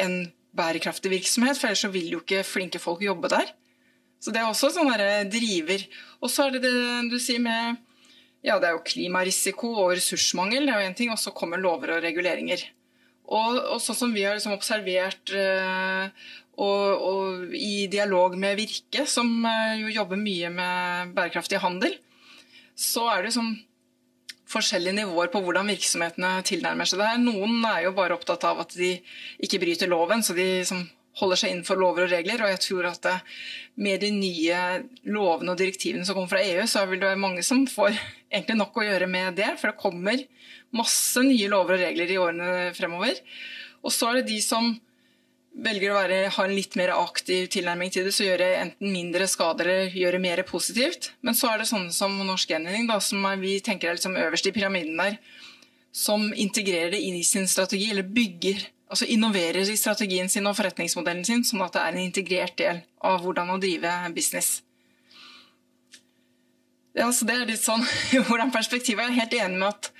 en 0.05 0.31
bærekraftig 0.57 1.13
virksomhet, 1.13 1.59
for 1.59 1.71
ellers 1.71 1.85
så 1.85 1.93
vil 1.93 2.09
jo 2.15 2.23
ikke 2.23 2.45
flinke 2.47 2.81
folk 2.83 3.03
jobbe 3.05 3.31
der. 3.33 3.53
Så 4.21 4.33
det 4.35 4.43
er 4.43 4.49
også 4.49 4.73
sånn 4.75 4.91
driver. 5.33 5.85
Og 6.21 6.33
så 6.33 6.47
er 6.47 6.57
det 6.57 6.65
det 6.67 6.75
du 7.13 7.19
sier 7.21 7.41
med 7.43 7.79
Ja, 8.41 8.57
det 8.57 8.71
er 8.71 8.77
jo 8.79 8.85
klimarisiko 8.87 9.69
og 9.83 9.95
ressursmangel, 9.99 10.65
det 10.65 10.73
er 10.73 10.81
jo 10.81 10.89
én 10.89 10.97
ting, 10.97 11.11
og 11.13 11.21
så 11.21 11.33
kommer 11.37 11.61
lover 11.61 11.99
og 11.99 12.05
reguleringer. 12.05 12.63
Og, 13.31 13.59
og 13.75 13.79
sånn 13.83 13.99
som 13.99 14.15
vi 14.15 14.25
har 14.27 14.35
liksom 14.35 14.57
observert 14.57 15.31
eh, 15.39 16.31
og, 16.61 17.03
og, 17.07 17.55
i 17.55 17.87
dialog 17.93 18.35
med 18.41 18.59
Virke, 18.59 19.07
som 19.07 19.29
eh, 19.47 19.81
jo 19.85 19.93
jobber 19.95 20.19
mye 20.21 20.51
med 20.53 21.13
bærekraftig 21.17 21.61
handel, 21.63 21.95
så 22.75 23.07
er 23.13 23.21
det 23.21 23.31
liksom 23.31 23.53
forskjellige 24.51 24.97
nivåer 24.99 25.31
på 25.31 25.43
hvordan 25.45 25.71
virksomhetene 25.71 26.41
tilnærmer 26.47 26.89
seg 26.89 27.01
det 27.01 27.11
her. 27.13 27.21
Noen 27.23 27.63
er 27.71 27.85
jo 27.87 27.95
bare 27.95 28.17
opptatt 28.17 28.45
av 28.49 28.65
at 28.65 28.75
de 28.75 28.97
ikke 29.39 29.61
bryter 29.63 29.91
loven, 29.91 30.25
så 30.27 30.35
de 30.35 30.49
som 30.67 30.83
holder 31.21 31.41
seg 31.41 31.55
innenfor 31.55 31.79
lover 31.81 32.07
og 32.07 32.13
regler. 32.15 32.43
Og 32.43 32.53
jeg 32.55 32.63
tror 32.67 32.91
at 32.91 33.09
med 33.81 34.03
de 34.03 34.11
nye 34.15 34.61
lovene 35.09 35.55
og 35.55 35.61
direktivene 35.61 36.05
som 36.09 36.19
kommer 36.19 36.35
fra 36.35 36.43
EU, 36.45 36.67
så 36.69 36.85
vil 36.89 37.01
det 37.01 37.11
være 37.13 37.23
mange 37.23 37.47
som 37.47 37.65
får 37.69 37.95
egentlig 38.33 38.59
nok 38.61 38.77
å 38.81 38.87
gjøre 38.89 39.11
med 39.11 39.41
det. 39.41 39.55
For 39.61 39.71
det 39.71 39.81
kommer 39.81 40.27
masse 40.77 41.25
nye 41.27 41.51
lover 41.51 41.79
og 41.79 41.85
regler 41.87 42.13
i 42.13 42.21
årene 42.21 42.71
fremover. 42.77 43.21
Og 43.85 43.95
så 43.95 44.11
er 44.11 44.21
det 44.21 44.31
de 44.33 44.41
som 44.45 44.75
velger 45.51 45.91
å 45.91 45.99
være, 45.99 46.19
ha 46.35 46.45
en 46.47 46.55
litt 46.55 46.77
mer 46.79 46.93
aktiv 46.95 47.49
tilnærming 47.51 47.91
til 47.93 48.07
det, 48.07 48.15
så 48.15 48.27
gjør 48.27 48.43
det 48.43 48.51
enten 48.61 48.93
mindre 48.95 49.27
skade 49.29 49.65
eller 49.65 49.97
gjør 49.99 50.17
det 50.17 50.23
mer 50.23 50.43
positivt. 50.47 51.11
Men 51.27 51.37
så 51.37 51.51
er 51.51 51.61
det 51.61 51.71
sånne 51.71 51.95
som 51.95 52.15
Norsk 52.27 52.53
Gjenvinning, 52.53 52.91
som 53.03 53.25
er, 53.27 53.41
vi 53.43 53.59
tenker 53.65 53.91
er 53.91 53.99
liksom 53.99 54.19
øverst 54.21 54.47
i 54.47 54.55
pyramiden 54.55 55.01
der, 55.01 55.19
som 55.91 56.29
integrerer 56.31 56.95
det 56.95 57.03
inn 57.03 57.19
i 57.19 57.27
sin 57.27 57.49
strategi, 57.51 57.91
eller 57.91 58.07
bygger, 58.07 58.63
altså 58.91 59.07
innoverer 59.07 59.63
i 59.63 59.79
strategien 59.79 60.29
sin 60.29 60.49
og 60.51 60.57
forretningsmodellen 60.59 61.27
sin, 61.27 61.45
sånn 61.47 61.63
at 61.65 61.77
det 61.77 61.85
er 61.85 61.95
en 61.95 62.03
integrert 62.03 62.57
del 62.59 62.83
av 63.07 63.23
hvordan 63.23 63.55
å 63.55 63.61
drive 63.63 63.93
business. 64.17 64.61
Ja, 66.99 67.07
så 67.15 67.25
Det 67.25 67.37
er 67.37 67.47
litt 67.47 67.63
sånn 67.63 67.85
hvordan 68.29 68.51
perspektivet 68.55 69.05
er. 69.05 69.13
Jeg 69.13 69.17
er 69.17 69.23
helt 69.23 69.39
enig 69.45 69.63
med 69.63 69.71
at 69.71 69.93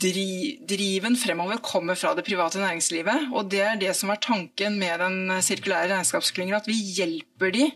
driven 0.00 1.16
fremover 1.18 1.58
kommer 1.60 1.98
fra 1.98 2.14
det 2.16 2.24
private 2.24 2.62
næringslivet. 2.62 3.28
Og 3.34 3.50
det 3.52 3.64
er 3.66 3.80
det 3.80 3.92
som 3.98 4.12
er 4.12 4.22
tanken 4.22 4.78
med 4.80 5.02
den 5.02 5.42
sirkulære 5.44 5.90
regnskapsklyngen, 5.92 6.56
at 6.56 6.70
vi 6.70 6.78
hjelper 6.96 7.52
de 7.56 7.66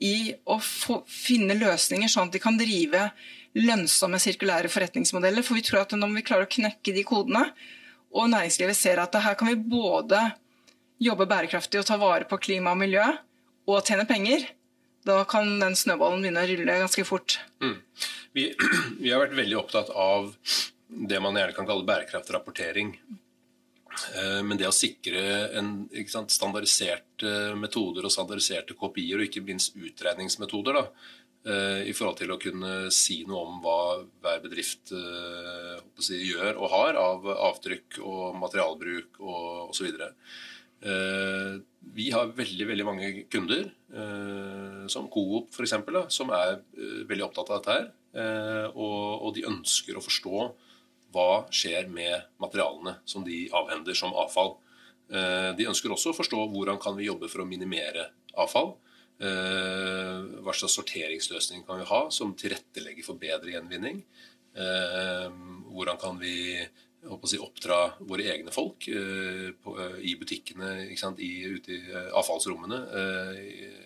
i 0.00 0.14
å 0.48 0.56
få, 0.64 1.02
finne 1.04 1.58
løsninger 1.58 2.08
sånn 2.08 2.30
at 2.30 2.38
de 2.38 2.40
kan 2.40 2.56
drive 2.56 3.10
lønnsomme 3.58 4.20
sirkulære 4.22 4.70
forretningsmodeller. 4.72 5.44
For 5.44 5.58
vi 5.58 5.66
tror 5.66 5.82
at 5.82 5.92
når 5.98 6.14
vi 6.16 6.24
klarer 6.24 6.48
å 6.48 6.54
knekke 6.54 6.94
de 6.96 7.04
kodene, 7.04 7.50
og 8.10 8.30
næringslivet 8.32 8.76
ser 8.76 9.00
at 9.02 9.14
her 9.22 9.36
kan 9.38 9.50
vi 9.52 9.58
både 9.70 10.20
jobbe 11.00 11.26
bærekraftig 11.30 11.80
og 11.80 11.86
ta 11.88 11.98
vare 12.00 12.26
på 12.28 12.38
klima 12.42 12.74
og 12.74 12.80
miljø, 12.80 13.04
og 13.70 13.84
tjene 13.86 14.06
penger, 14.08 14.48
da 15.06 15.22
kan 15.28 15.48
den 15.62 15.76
snøballen 15.78 16.24
begynne 16.24 16.42
å 16.42 16.50
rulle 16.50 16.80
ganske 16.82 17.06
fort. 17.08 17.38
Mm. 17.62 17.78
Vi, 18.36 18.50
vi 19.02 19.12
har 19.12 19.22
vært 19.22 19.38
veldig 19.38 19.58
opptatt 19.62 19.92
av 19.94 20.32
det 20.90 21.20
man 21.22 21.38
gjerne 21.38 21.56
kan 21.56 21.68
kalle 21.68 21.86
bærekraftrapportering. 21.88 22.94
Eh, 23.90 24.40
men 24.46 24.58
det 24.58 24.68
å 24.68 24.74
sikre 24.74 25.22
en 25.58 25.72
sant, 26.10 26.32
standardiserte 26.34 27.54
metoder 27.58 28.06
og 28.06 28.12
standardiserte 28.14 28.76
kopier, 28.78 29.20
og 29.20 29.28
ikke 29.28 29.44
minst 29.46 29.78
utredningsmetoder, 29.78 30.78
da, 30.80 30.84
eh, 30.86 31.19
i 31.40 31.92
forhold 31.96 32.18
til 32.20 32.32
å 32.34 32.38
kunne 32.40 32.90
si 32.92 33.22
noe 33.28 33.46
om 33.46 33.60
hva 33.64 33.80
hver 34.20 34.42
bedrift 34.44 34.92
eh, 34.92 35.78
si, 35.96 36.18
gjør 36.28 36.58
og 36.58 36.72
har 36.74 36.98
av 37.00 37.28
avtrykk 37.50 38.00
og 38.04 38.36
materialbruk 38.40 39.20
og 39.24 39.72
osv. 39.72 39.88
Vi 40.80 42.06
har 42.12 42.30
veldig 42.36 42.66
veldig 42.70 42.84
mange 42.88 43.08
kunder, 43.28 43.66
som 44.88 45.10
Coop 45.12 45.52
f.eks., 45.52 45.74
som 46.08 46.30
er 46.32 46.54
veldig 47.08 47.26
opptatt 47.26 47.50
av 47.52 47.58
dette. 47.58 47.74
her, 47.74 48.70
Og 48.72 49.28
de 49.36 49.44
ønsker 49.50 49.98
å 49.98 50.04
forstå 50.04 50.46
hva 51.14 51.44
skjer 51.52 51.88
med 51.90 52.28
materialene 52.40 52.96
som 53.04 53.24
de 53.26 53.44
avhender 53.56 53.96
som 53.98 54.14
avfall. 54.16 54.54
Eh, 55.10 55.50
de 55.58 55.66
ønsker 55.70 55.92
også 55.92 56.12
å 56.12 56.16
forstå 56.16 56.44
hvordan 56.52 56.78
kan 56.82 56.96
vi 56.98 57.08
jobbe 57.08 57.30
for 57.30 57.42
å 57.42 57.48
minimere 57.48 58.10
avfall. 58.38 58.76
Eh, 60.50 60.52
hva 60.52 60.58
slags 60.58 60.76
sorteringsløsning 60.78 61.64
kan 61.66 61.80
vi 61.80 61.88
ha 61.88 62.10
som 62.10 62.34
tilrettelegger 62.34 63.06
for 63.06 63.18
bedre 63.20 63.54
gjenvinning? 63.54 64.02
Eh, 64.54 65.28
hvordan 65.70 65.98
kan 66.00 66.18
vi 66.18 66.66
si, 67.24 67.38
oppdra 67.38 67.94
våre 68.04 68.26
egne 68.34 68.52
folk 68.52 68.88
i 68.90 70.14
butikkene, 70.20 70.90
i, 70.90 71.30
ute 71.48 71.72
i 71.72 71.94
avfallsrommene, 72.12 72.80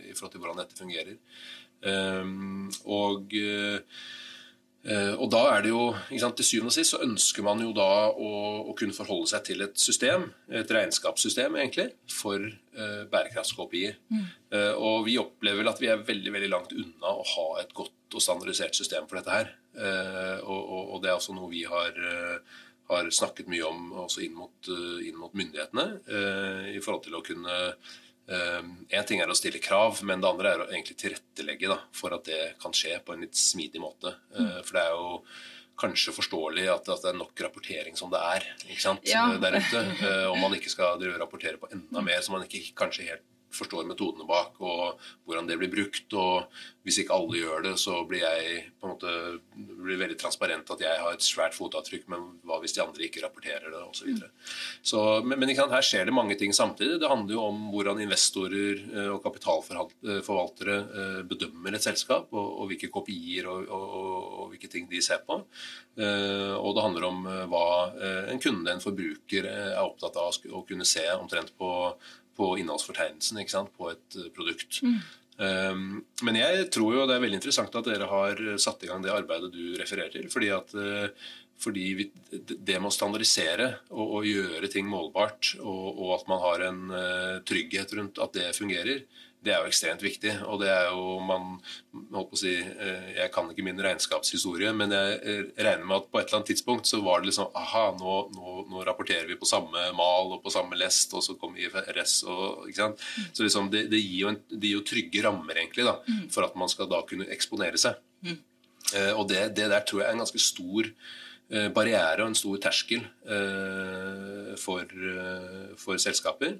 i 0.09 0.15
forhold 0.17 0.33
til 0.33 0.43
hvordan 0.43 0.59
dette 0.59 0.81
fungerer? 0.81 1.21
Og 2.91 3.37
Eh, 3.39 3.79
og 4.85 5.31
da 5.33 5.41
er 5.55 5.63
det 5.65 5.71
jo, 5.71 5.85
sant, 6.21 6.37
Til 6.37 6.45
syvende 6.45 6.69
og 6.69 6.75
sist 6.77 6.93
så 6.93 7.01
ønsker 7.05 7.45
man 7.47 7.63
jo 7.65 7.71
da 7.77 8.11
å, 8.13 8.33
å, 8.69 8.75
kunne 8.77 8.97
forholde 8.97 9.31
seg 9.31 9.47
til 9.47 9.65
et 9.65 9.79
system, 9.81 10.27
et 10.53 10.71
regnskapssystem 10.77 11.57
egentlig, 11.57 11.87
for 12.13 12.37
uh, 12.43 13.05
bærekraftskopier. 13.09 13.97
Mm. 14.13 14.27
Uh, 14.53 14.75
og 14.77 15.07
vi 15.09 15.17
opplever 15.21 15.63
vel 15.63 15.73
at 15.73 15.81
vi 15.81 15.89
er 15.89 16.05
veldig 16.05 16.35
veldig 16.37 16.53
langt 16.53 16.77
unna 16.77 17.15
å 17.15 17.25
ha 17.33 17.47
et 17.63 17.73
godt 17.77 18.19
og 18.19 18.23
standardisert 18.23 18.77
system 18.77 19.09
for 19.09 19.19
dette 19.23 19.33
her. 19.33 19.51
Uh, 19.73 20.45
og, 20.45 20.61
og, 20.61 20.83
og, 20.85 21.03
det 21.03 21.11
er 21.11 21.17
også 21.17 21.39
noe 21.39 21.49
vi 21.51 21.65
har, 21.71 21.97
har 22.93 23.09
snakket 23.09 23.49
mye 23.51 23.65
om 23.65 23.89
også 24.05 24.27
inn 24.27 24.37
mot, 24.37 24.73
inn 25.01 25.17
mot 25.17 25.33
myndighetene, 25.33 25.89
i 26.77 26.83
forhold 26.85 27.07
til 27.09 27.17
å 27.17 27.25
kunne 27.25 27.57
Én 28.25 28.85
ehm, 28.89 29.05
ting 29.05 29.21
er 29.21 29.29
å 29.29 29.37
stille 29.37 29.61
krav, 29.61 29.99
men 30.09 30.23
det 30.23 30.31
andre 30.31 30.53
er 30.55 30.63
å 30.65 30.69
egentlig 30.71 30.97
tilrettelegge 31.01 31.69
da, 31.69 31.77
for 31.93 32.15
at 32.17 32.25
det 32.31 32.55
kan 32.63 32.73
skje 32.77 32.97
på 33.05 33.13
en 33.13 33.27
litt 33.27 33.37
smidig 33.37 33.83
måte. 33.83 34.15
Mm. 34.33 34.63
For 34.65 34.79
det 34.79 34.85
er 34.85 34.95
jo 34.97 35.11
kanskje 35.81 36.15
forståelig 36.15 36.65
at, 36.71 36.89
at, 36.89 37.03
det 37.03 37.11
er 37.11 37.19
nok 37.19 37.45
rapportering 37.47 37.99
som 37.99 38.13
det 38.13 38.21
er 38.23 38.47
ikke 38.69 38.83
sant, 38.83 39.05
ja. 39.11 39.27
der 39.43 39.59
ute. 39.59 39.85
Eh, 40.05 40.27
om 40.31 40.41
man 40.41 40.55
ikke 40.57 40.73
skal 40.73 41.01
rapportere 41.19 41.59
på 41.61 41.69
enda 41.75 42.03
mer 42.05 42.21
som 42.25 42.37
man 42.37 42.45
ikke 42.47 42.75
kanskje 42.79 43.09
helt 43.11 43.25
forstår 43.55 43.87
metodene 43.89 44.27
bak 44.29 44.61
og 44.63 45.01
hvordan 45.25 45.49
det 45.49 45.59
blir 45.61 45.73
brukt. 45.73 46.07
og 46.15 46.49
Hvis 46.85 47.01
ikke 47.03 47.17
alle 47.17 47.41
gjør 47.41 47.65
det, 47.69 47.75
så 47.81 48.03
blir 48.09 48.25
jeg 48.25 48.65
på 48.81 48.89
en 48.89 48.95
måte 48.95 49.13
blir 49.55 50.01
veldig 50.01 50.19
transparent 50.21 50.71
at 50.75 50.83
jeg 50.85 51.01
har 51.01 51.15
et 51.15 51.25
svært 51.25 51.57
fotavtrykk, 51.57 52.07
men 52.13 52.27
hva 52.45 52.59
hvis 52.63 52.77
de 52.77 52.83
andre 52.85 53.07
ikke 53.07 53.23
rapporterer 53.25 53.71
det, 53.71 53.83
osv. 53.85 54.21
så 54.83 55.05
Men, 55.25 55.39
men 55.41 55.53
her 55.55 55.85
skjer 55.85 56.09
det 56.09 56.15
mange 56.17 56.37
ting 56.41 56.53
samtidig. 56.57 56.99
Det 57.01 57.11
handler 57.11 57.37
jo 57.37 57.45
om 57.49 57.63
hvordan 57.73 58.03
investorer 58.05 58.83
eh, 58.83 59.11
og 59.15 59.23
kapitalforvaltere 59.25 60.77
eh, 60.83 61.21
bedømmer 61.29 61.77
et 61.77 61.87
selskap, 61.87 62.33
og, 62.33 62.51
og 62.61 62.71
hvilke 62.71 62.91
kopier 62.93 63.49
og, 63.51 63.69
og, 63.69 63.87
og, 63.95 64.45
hvilke 64.53 64.71
ting 64.73 64.89
de 64.91 65.03
ser 65.05 65.23
på. 65.27 65.41
Eh, 65.99 66.55
og 66.59 66.75
det 66.77 66.85
handler 66.85 67.09
om 67.09 67.23
hva 67.51 67.65
en 68.33 68.41
kunde, 68.43 68.71
en 68.73 68.83
forbruker, 68.83 69.49
er 69.49 69.81
opptatt 69.83 70.19
av 70.21 70.37
å 70.53 70.65
kunne 70.67 70.87
se 70.89 71.05
omtrent 71.15 71.55
på 71.59 71.71
på 72.37 72.55
innholdsfortegnelsen 72.61 73.41
ikke 73.43 73.57
sant, 73.57 73.73
på 73.79 73.93
et 73.93 74.19
eh, 74.21 74.33
produkt. 74.35 74.81
Mm. 74.85 74.99
Um, 75.35 75.87
men 76.23 76.37
jeg 76.39 76.69
tror 76.71 76.93
jo 76.95 77.07
det 77.11 77.17
er 77.17 77.23
veldig 77.25 77.41
interessant 77.41 77.73
at 77.75 77.89
dere 77.89 78.07
har 78.07 78.43
satt 78.63 78.85
i 78.87 78.91
gang 78.91 79.01
det 79.03 79.11
arbeidet 79.11 79.51
du 79.51 79.75
refererer 79.81 80.13
til. 80.13 80.29
fordi 80.31 80.53
at 80.55 80.77
uh, 80.79 81.33
fordi 81.65 81.85
vi, 81.99 82.07
det 82.31 82.79
med 82.79 82.91
å 82.91 82.95
standardisere 82.95 83.69
og, 83.95 84.19
og 84.19 84.27
gjøre 84.29 84.71
ting 84.71 84.89
målbart, 84.91 85.55
og, 85.63 85.85
og, 85.95 86.09
at 86.19 86.31
man 86.31 86.43
har 86.43 86.65
en 86.69 86.81
uh, 86.91 87.37
trygghet 87.47 87.95
rundt 87.99 88.21
at 88.23 88.35
det 88.37 88.51
fungerer, 88.59 89.05
det 89.45 89.53
er 89.53 89.61
jo 89.63 89.71
ekstremt 89.71 90.03
viktig. 90.05 90.33
Og 90.49 90.61
det 90.63 90.71
er 90.73 90.89
jo 90.89 91.19
man 91.25 91.59
holdt 92.15 92.31
på 92.33 92.39
å 92.39 92.41
si, 92.41 92.55
eh, 92.57 93.09
Jeg 93.19 93.33
kan 93.35 93.51
ikke 93.51 93.67
min 93.67 93.81
regnskapshistorie, 93.87 94.73
men 94.77 94.95
jeg 94.95 95.19
eh, 95.21 95.43
regner 95.67 95.85
med 95.85 95.99
at 95.99 96.09
på 96.11 96.21
et 96.21 96.29
eller 96.29 96.41
annet 96.41 96.53
tidspunkt 96.55 96.89
så 96.89 97.03
var 97.05 97.21
det 97.21 97.31
liksom 97.31 97.53
Aha, 97.61 97.85
nå, 98.01 98.15
nå, 98.35 98.54
nå 98.71 98.85
rapporterer 98.87 99.29
vi 99.31 99.39
på 99.41 99.49
samme 99.49 99.89
mal 99.97 100.33
og 100.37 100.43
på 100.45 100.53
samme 100.53 100.79
lest, 100.79 101.13
og 101.17 101.25
så 101.25 101.37
kommer 101.41 101.63
IFRS 101.63 102.17
og 102.31 102.69
ikke 102.69 102.81
sant? 102.81 103.05
Så 103.33 103.47
liksom 103.47 103.71
det, 103.73 103.87
det, 103.93 104.01
gir 104.03 104.31
en, 104.31 104.41
det, 104.51 104.65
gir 104.67 104.79
jo 104.79 104.87
trygge 104.89 105.25
rammer, 105.27 105.61
egentlig, 105.61 105.87
da, 105.89 105.99
mm. 106.07 106.27
for 106.35 106.47
at 106.47 106.57
man 106.59 106.73
skal 106.73 106.91
da 106.91 107.03
kunne 107.09 107.29
eksponere 107.35 107.81
seg. 107.81 108.01
Mm. 108.25 108.41
Eh, 108.93 109.13
og 109.17 109.29
det, 109.31 109.47
det, 109.57 109.69
der 109.73 109.85
tror 109.87 110.03
jeg 110.03 110.09
er 110.11 110.17
en 110.17 110.25
ganske 110.25 110.43
stor 110.43 110.89
eh, 110.89 111.69
barriere 111.75 112.25
og 112.25 112.33
en 112.33 112.39
stor 112.39 112.61
terskel 112.67 113.05
eh, 113.05 114.55
for, 114.61 114.89
for 115.81 116.01
selskaper. 116.01 116.59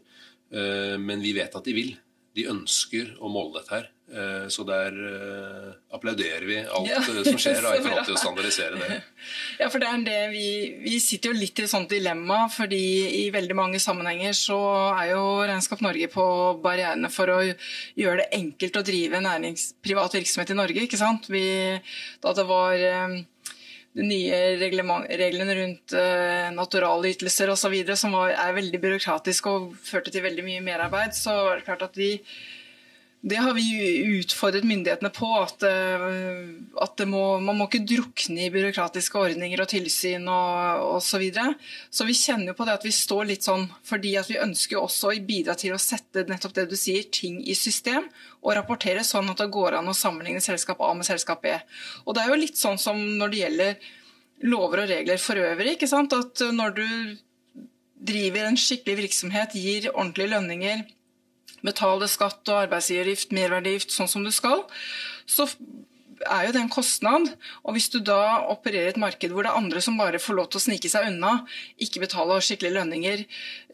Men 0.55 1.19
vi 1.25 1.33
vet 1.35 1.55
at 1.57 1.67
de 1.67 1.73
vil 1.75 1.89
de 2.35 2.49
ønsker 2.51 3.15
å 3.23 3.31
måle 3.31 3.61
dette 3.61 3.77
her. 3.77 3.91
Eh, 4.15 4.49
så 4.53 4.67
der 4.69 4.93
uh, 4.93 5.71
applauderer 5.97 6.45
vi 6.45 6.59
alt 6.61 6.91
ja, 6.91 6.99
eh, 7.01 7.23
som 7.25 7.39
skjer 7.41 7.63
da, 7.65 7.71
i 7.73 7.81
forhold 7.81 8.05
til 8.05 8.15
å 8.15 8.21
standardisere 8.21 8.77
det. 8.77 8.99
Ja, 9.63 9.71
for 9.73 9.81
det 9.81 9.89
er 9.89 10.03
det 10.05 10.19
vi, 10.35 10.49
vi 10.85 10.99
sitter 11.01 11.33
jo 11.33 11.39
litt 11.39 11.59
i 11.59 11.65
et 11.65 11.73
sånt 11.73 11.89
dilemma, 11.89 12.43
fordi 12.53 12.83
i 13.23 13.25
veldig 13.33 13.57
mange 13.57 13.81
sammenhenger 13.81 14.37
så 14.37 14.59
er 14.93 15.15
jo 15.15 15.23
Regnskap 15.49 15.81
Norge 15.87 16.11
på 16.13 16.27
barrierene 16.63 17.09
for 17.11 17.33
å 17.33 17.39
gjøre 17.47 18.19
det 18.21 18.29
enkelt 18.37 18.77
å 18.77 18.85
drive 18.87 19.23
nærings, 19.25 19.71
privat 19.83 20.19
virksomhet 20.19 20.53
i 20.53 20.59
Norge. 20.59 20.85
ikke 20.85 21.01
sant? 21.01 21.31
Vi, 21.33 21.47
da 22.21 22.37
det 22.37 22.45
var 22.51 22.85
de 23.95 24.07
nye 24.07 24.39
reglene 24.59 25.55
rundt 25.61 25.95
uh, 25.95 26.51
naturalytelser 26.55 27.53
osv. 27.53 27.77
som 27.95 28.17
er 28.25 28.57
veldig 28.57 28.81
byråkratiske 28.83 29.53
og 29.53 29.71
førte 29.87 30.11
til 30.15 30.25
veldig 30.25 30.45
mye 30.47 30.65
merarbeid, 30.67 31.15
så 31.15 31.37
er 31.53 31.61
det 31.61 31.69
klart 31.69 31.87
at 31.87 31.99
vi 31.99 32.17
det 33.25 33.39
har 33.41 33.55
vi 33.57 33.97
utfordret 34.19 34.67
myndighetene 34.69 35.09
på. 35.11 35.29
At, 35.41 35.63
eh, 35.65 36.03
at 36.85 37.01
må, 37.09 37.39
man 37.41 37.57
må 37.57 37.67
ikke 37.71 37.87
drukne 37.89 38.43
i 38.45 38.51
byråkratiske 38.53 39.17
ordninger 39.17 39.63
og 39.65 39.71
tilsyn 39.71 40.29
og 40.29 40.83
osv. 40.99 41.15
Så, 41.15 41.21
videre. 41.23 41.55
så 41.95 42.05
vi 42.05 42.17
kjenner 42.19 42.51
jo 42.51 42.57
på 42.59 42.67
det 42.69 42.75
at 42.75 42.85
vi 42.85 42.91
står 42.93 43.29
litt 43.29 43.47
sånn 43.47 43.69
fordi 43.87 44.17
at 44.19 44.29
vi 44.29 44.41
ønsker 44.43 44.81
også 44.81 45.13
å 45.13 45.19
bidra 45.25 45.55
til 45.57 45.73
å 45.73 45.81
sette 45.81 46.27
nettopp 46.29 46.57
det 46.59 46.65
du 46.69 46.75
sier, 46.77 47.07
ting 47.09 47.39
i 47.41 47.55
system 47.57 48.09
og 48.43 48.57
rapportere 48.59 49.05
sånn 49.07 49.31
at 49.31 49.41
det 49.41 49.47
går 49.55 49.79
an 49.79 49.89
å 49.89 49.95
sammenligne 49.97 50.43
selskap 50.45 50.83
A 50.85 50.91
med 50.99 51.07
selskap 51.07 51.41
B. 51.47 51.55
Og 52.05 52.17
det 52.17 52.25
er 52.25 52.35
jo 52.35 52.41
litt 52.43 52.61
sånn 52.61 52.81
som 52.83 52.99
når 52.99 53.33
det 53.33 53.41
gjelder 53.41 53.89
lover 54.51 54.83
og 54.83 54.91
regler 54.91 55.23
for 55.23 55.41
øvrig. 55.41 55.79
ikke 55.79 55.89
sant? 55.89 56.13
At 56.13 56.45
når 56.53 56.77
du 56.77 56.87
driver 58.05 58.51
en 58.51 58.61
skikkelig 58.61 58.99
virksomhet, 59.05 59.57
gir 59.57 59.89
ordentlige 59.95 60.35
lønninger, 60.35 60.85
betaler 61.65 62.11
skatt 62.11 62.43
og 62.53 62.67
arbeidsgiveravgift, 62.67 63.35
merverdiavgift 63.35 63.95
sånn 63.95 64.11
som 64.11 64.25
du 64.27 64.33
skal, 64.35 64.65
så 65.27 65.49
er 66.23 66.47
jo 66.47 66.53
det 66.55 66.61
en 66.63 66.73
kostnad. 66.73 67.29
Og 67.65 67.77
hvis 67.77 67.89
du 67.93 67.99
da 68.05 68.45
opererer 68.53 68.93
et 68.93 69.01
marked 69.01 69.33
hvor 69.33 69.45
det 69.45 69.53
er 69.53 69.61
andre 69.61 69.83
som 69.85 69.99
bare 69.99 70.21
får 70.23 70.39
lov 70.39 70.51
til 70.51 70.61
å 70.61 70.65
snike 70.67 70.91
seg 70.91 71.09
unna, 71.11 71.37
ikke 71.83 72.03
betaler 72.05 72.45
skikkelige 72.45 72.77
lønninger, 72.79 73.25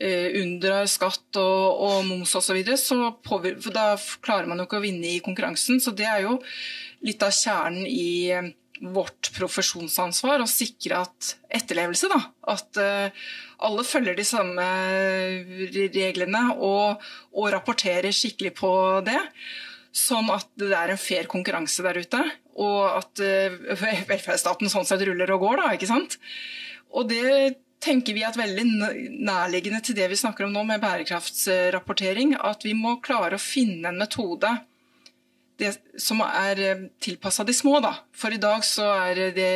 eh, 0.00 0.28
unndrar 0.40 0.88
skatt 0.90 1.40
og, 1.40 1.82
og 1.86 2.06
moms 2.08 2.34
osv., 2.34 2.50
så, 2.50 2.56
videre, 2.56 2.78
så 2.80 3.74
da 3.74 3.86
klarer 4.24 4.48
man 4.50 4.60
jo 4.60 4.68
ikke 4.68 4.80
å 4.80 4.86
vinne 4.86 5.14
i 5.14 5.22
konkurransen. 5.24 5.82
Så 5.82 5.94
det 5.96 6.08
er 6.08 6.24
jo 6.26 6.38
litt 7.06 7.22
av 7.24 7.34
kjernen 7.34 7.86
i 7.86 8.10
eh, 8.34 8.50
vårt 8.80 9.30
profesjonsansvar 9.36 10.40
å 10.40 10.48
sikre 10.48 11.02
at 11.04 11.34
etterlevelse, 11.52 12.08
da. 12.10 12.20
At 12.54 12.80
eh, 12.80 13.24
alle 13.66 13.84
følger 13.84 14.16
de 14.16 14.26
samme 14.26 14.66
reglene 15.74 16.44
og, 16.56 17.02
og 17.36 17.50
rapporterer 17.52 18.14
skikkelig 18.14 18.54
på 18.58 18.72
det. 19.06 19.18
Sånn 19.92 20.30
at 20.32 20.48
det 20.60 20.70
er 20.76 20.94
en 20.94 21.00
fair 21.00 21.28
konkurranse 21.30 21.84
der 21.84 21.98
ute, 22.00 22.22
og 22.60 22.84
at 23.02 23.24
eh, 23.24 23.58
velferdsstaten 24.12 24.72
sånn 24.72 24.88
sett 24.88 25.04
ruller 25.08 25.36
og 25.36 25.44
går. 25.44 25.60
da, 25.60 25.74
ikke 25.76 25.90
sant? 25.90 26.16
Og 26.96 27.10
det 27.10 27.60
tenker 27.80 28.16
vi 28.16 28.24
at 28.26 28.36
veldig 28.36 28.64
nærliggende 29.24 29.80
til 29.84 29.96
det 29.96 30.10
vi 30.12 30.18
snakker 30.20 30.46
om 30.46 30.56
nå 30.56 30.64
med 30.68 30.82
bærekraftsrapportering. 30.82 32.34
At 32.36 32.64
vi 32.66 32.74
må 32.76 32.98
klare 33.04 33.36
å 33.36 33.42
finne 33.42 33.92
en 33.92 34.00
metode 34.00 34.52
det, 35.60 35.74
som 36.00 36.22
er 36.24 36.88
tilpassa 37.02 37.44
de 37.46 37.54
små. 37.54 37.78
Da. 37.84 37.94
For 38.16 38.32
i 38.32 38.40
dag 38.40 38.64
så 38.66 38.88
det, 39.16 39.50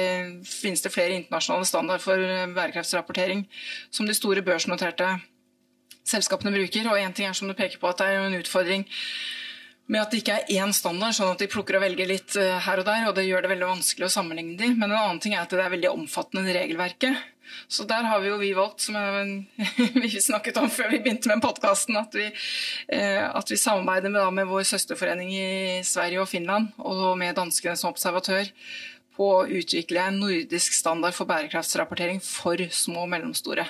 finnes 0.48 0.84
det 0.84 0.92
flere 0.94 1.18
internasjonale 1.18 1.68
standard 1.68 2.04
for 2.04 2.20
bærekraftsrapportering 2.54 3.46
som 3.90 4.06
de 4.06 4.16
store 4.16 4.44
børsnoterte 4.46 5.16
selskapene 6.04 6.52
bruker. 6.54 6.90
Og 6.90 7.00
én 7.00 7.16
ting 7.16 7.28
er 7.28 7.36
som 7.36 7.48
du 7.48 7.56
peker 7.56 7.80
på 7.80 7.90
at 7.90 8.02
det 8.02 8.10
er 8.12 8.26
en 8.26 8.38
utfordring 8.38 8.86
med 9.86 10.00
at 10.00 10.12
det 10.12 10.22
ikke 10.22 10.38
er 10.38 10.62
én 10.62 10.72
standard, 10.72 11.12
sånn 11.16 11.34
at 11.34 11.42
de 11.42 11.50
plukker 11.50 11.76
og 11.76 11.84
velger 11.84 12.08
litt 12.08 12.36
eh, 12.40 12.56
her 12.64 12.80
og 12.80 12.86
der, 12.88 13.04
og 13.10 13.18
det 13.18 13.26
gjør 13.26 13.44
det 13.44 13.52
veldig 13.52 13.68
vanskelig 13.68 14.08
å 14.08 14.14
sammenligne 14.14 14.56
de. 14.60 14.70
Men 14.72 14.88
en 14.90 15.00
annen 15.00 15.20
ting 15.20 15.36
er 15.36 15.44
at 15.44 15.52
det 15.52 15.60
er 15.60 15.74
veldig 15.74 15.92
omfattende 15.92 16.54
regelverket. 16.56 17.20
Så 17.68 17.84
der 17.88 18.06
har 18.08 18.22
vi 18.22 18.30
jo 18.30 18.38
vi 18.40 18.54
valgt, 18.56 18.86
som 18.86 18.96
vi 20.02 20.10
snakket 20.22 20.58
om 20.62 20.70
før 20.72 20.90
vi 20.94 21.02
begynte 21.04 21.28
med 21.28 21.44
podkasten, 21.44 21.98
at, 22.00 22.16
eh, 22.16 23.20
at, 23.28 23.52
vi 23.52 23.60
samarbeider 23.60 24.12
med, 24.12 24.24
med, 24.40 24.48
vår 24.48 24.64
søsterforening 24.72 25.36
i 25.36 25.46
Sverige 25.84 26.24
og 26.24 26.30
Finland 26.32 26.72
og 26.80 27.12
med 27.20 27.36
danskene 27.36 27.76
som 27.76 27.92
observatør 27.92 28.48
på 29.14 29.30
å 29.30 29.46
utvikle 29.46 30.08
en 30.08 30.20
nordisk 30.24 30.74
standard 30.74 31.14
for 31.14 31.28
bærekraftsrapportering 31.30 32.18
for 32.24 32.58
små 32.72 33.04
og 33.04 33.12
mellomstore. 33.12 33.68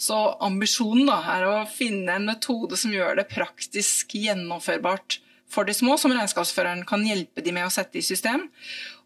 Så 0.00 0.16
ambisjonen 0.42 1.06
da, 1.08 1.20
er 1.36 1.46
å 1.46 1.56
finne 1.70 2.16
en 2.16 2.28
metode 2.32 2.78
som 2.80 2.92
gjør 2.94 3.20
det 3.20 3.28
praktisk 3.30 4.16
gjennomførbart 4.16 5.20
for 5.50 5.66
de 5.66 5.74
små, 5.74 5.96
som 5.98 6.14
regnskapsføreren 6.14 6.84
kan 6.88 7.02
hjelpe 7.06 7.42
de 7.42 7.54
med 7.54 7.66
å 7.66 7.72
sette 7.74 7.98
i 7.98 8.06
system, 8.06 8.46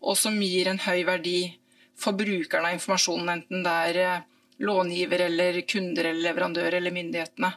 og 0.04 0.18
som 0.20 0.36
gir 0.42 0.68
en 0.68 0.82
høy 0.84 1.04
verdi 1.08 1.38
for 1.98 2.16
brukerne 2.18 2.70
av 2.70 2.76
informasjonen, 2.76 3.30
enten 3.38 3.64
det 3.64 3.74
er 3.88 4.00
eh, 4.02 4.24
långiver 4.64 5.26
eller 5.28 5.60
kunder 5.68 6.10
eller 6.10 6.28
leverandør 6.28 6.78
eller 6.78 6.94
myndighetene. 6.94 7.52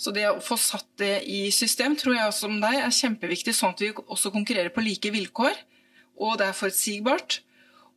Så 0.00 0.14
det 0.16 0.24
å 0.30 0.40
få 0.40 0.56
satt 0.56 0.88
det 1.00 1.26
i 1.28 1.50
system 1.52 1.96
tror 1.98 2.16
jeg 2.16 2.28
også 2.30 2.46
som 2.46 2.60
deg 2.62 2.78
er 2.80 2.94
kjempeviktig, 2.96 3.52
sånn 3.56 3.74
at 3.74 3.82
vi 3.84 3.90
også 4.00 4.32
konkurrerer 4.32 4.72
på 4.72 4.84
like 4.84 5.12
vilkår, 5.12 5.58
og 6.20 6.38
det 6.40 6.46
er 6.48 6.56
forutsigbart. 6.56 7.42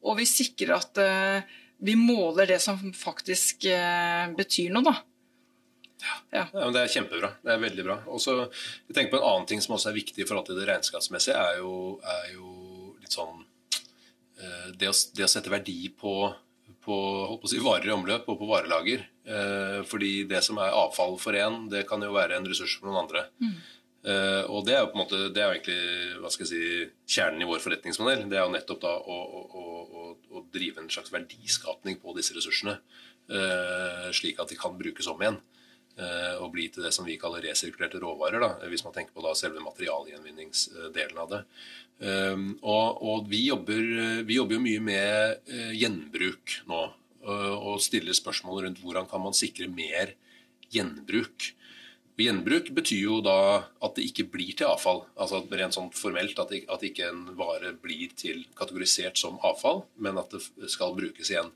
Og 0.04 0.17
vi 0.19 0.26
sikrer 0.28 0.74
at 0.76 1.00
uh, 1.00 1.54
vi 1.80 1.96
måler 1.96 2.50
det 2.52 2.60
som 2.63 2.76
faktisk 2.96 3.69
uh, 3.72 4.28
betyr 4.36 4.76
noe, 4.76 4.84
da. 4.84 4.98
Ja. 6.32 6.45
ja 6.53 6.69
det 6.73 6.84
er 6.84 6.91
kjempebra. 6.91 7.32
Det 7.43 7.53
er 7.53 7.62
veldig 7.62 7.86
bra. 7.88 7.97
Og 8.12 8.21
så 8.21 8.38
tenker 8.93 9.15
på 9.15 9.19
En 9.21 9.29
annen 9.29 9.49
ting 9.49 9.62
som 9.63 9.75
også 9.77 9.91
er 9.91 9.99
viktig 9.99 10.23
i 10.23 10.27
forhold 10.27 10.47
til 10.49 10.60
det 10.60 10.67
regnskapsmessige, 10.69 11.38
er 11.38 11.60
jo, 11.62 11.99
er 12.01 12.32
jo 12.36 12.49
litt 13.01 13.15
sånn 13.15 13.43
eh, 14.41 14.71
det 14.79 14.89
å, 14.91 14.95
det 15.15 15.27
å, 15.27 15.32
sette 15.32 15.53
verdi 15.53 15.77
på, 15.99 16.15
på, 16.84 16.97
på 17.41 17.51
si, 17.51 17.62
varer 17.63 17.91
i 17.91 17.95
omløp 17.95 18.27
og 18.32 18.41
på 18.41 18.49
varelager. 18.49 19.06
Eh, 19.23 19.79
fordi 19.88 20.25
det 20.29 20.43
som 20.45 20.60
er 20.62 20.75
avfall 20.75 21.15
for 21.21 21.38
én, 21.38 21.67
det 21.71 21.86
kan 21.89 22.03
jo 22.03 22.12
være 22.15 22.39
en 22.39 22.49
ressurs 22.49 22.77
for 22.79 22.89
noen 22.89 23.06
andre. 23.06 23.27
Mm. 23.43 23.56
Eh, 24.03 24.41
og 24.51 24.65
det 24.67 24.75
er 24.75 24.84
jo 24.84 24.89
på 24.91 24.97
en 24.97 25.03
måte, 25.06 25.21
det 25.32 25.39
er 25.39 25.47
jo 25.47 25.56
egentlig 25.56 26.19
hva 26.19 26.34
skal 26.34 26.43
jeg 26.43 26.51
si, 26.51 26.91
kjernen 27.15 27.45
i 27.45 27.47
vår 27.47 27.63
forretningsmodell. 27.63 28.27
Det 28.27 28.39
er 28.39 28.43
jo 28.43 28.56
nettopp 28.58 28.84
da 28.84 28.97
å, 28.99 29.21
å, 29.39 29.63
å, 29.63 30.12
å 30.36 30.45
drive 30.51 30.84
en 30.84 30.91
slags 30.91 31.13
verdiskapning 31.13 32.01
på 32.03 32.15
disse 32.17 32.36
ressursene. 32.36 32.79
slik 34.12 34.41
at 34.43 34.49
de 34.51 34.58
kan 34.60 34.73
brukes 34.75 35.08
om 35.08 35.21
igjen. 35.23 35.38
Eh, 35.93 36.36
og 36.41 36.49
bli 36.56 36.67
til 36.73 36.86
det 36.88 36.89
som 36.95 37.06
vi 37.06 37.19
kaller 37.21 37.43
resirkulerte 37.45 38.01
råvarer, 38.01 38.41
da, 38.41 38.69
hvis 38.71 38.82
man 38.86 38.95
tenker 38.95 39.13
på 39.13 39.21
da 39.21 39.36
selve 39.38 39.62
materialgjenvinningsdelen 39.62 41.19
av 41.21 41.32
det. 41.36 41.41
Um, 42.03 42.47
og, 42.65 43.03
og 43.06 43.27
vi, 43.29 43.43
jobber, 43.45 43.84
vi, 44.25 44.39
jobber, 44.39 44.58
jo 44.58 44.63
mye 44.63 44.82
med 44.84 45.51
gjenbruk 45.77 46.56
nå, 46.67 46.79
og 47.23 47.77
stiller 47.79 48.17
spørsmål 48.17 48.65
rundt 48.65 48.82
hvordan 48.84 49.06
kan 49.08 49.21
man 49.23 49.38
sikre 49.38 49.69
mer 49.71 50.15
gjenbruk. 50.73 51.53
Gjenbruk 52.19 52.73
betyr 52.75 53.06
jo 53.06 53.21
da 53.25 53.38
at 53.84 53.95
det 53.97 54.10
ikke 54.10 54.27
blir 54.34 54.58
til 54.58 54.69
avfall. 54.69 55.03
altså 55.15 55.43
Rent 55.49 55.77
sånn 55.77 55.93
formelt 55.95 56.41
at, 56.41 56.51
at 56.53 56.84
ikke 56.86 57.08
en 57.10 57.23
vare 57.38 57.73
blir 57.86 58.12
til 58.17 58.43
kategorisert 58.58 59.21
som 59.21 59.39
avfall, 59.45 59.86
men 59.97 60.19
at 60.21 60.34
det 60.34 60.69
skal 60.73 60.97
brukes 60.97 61.32
igjen. 61.32 61.53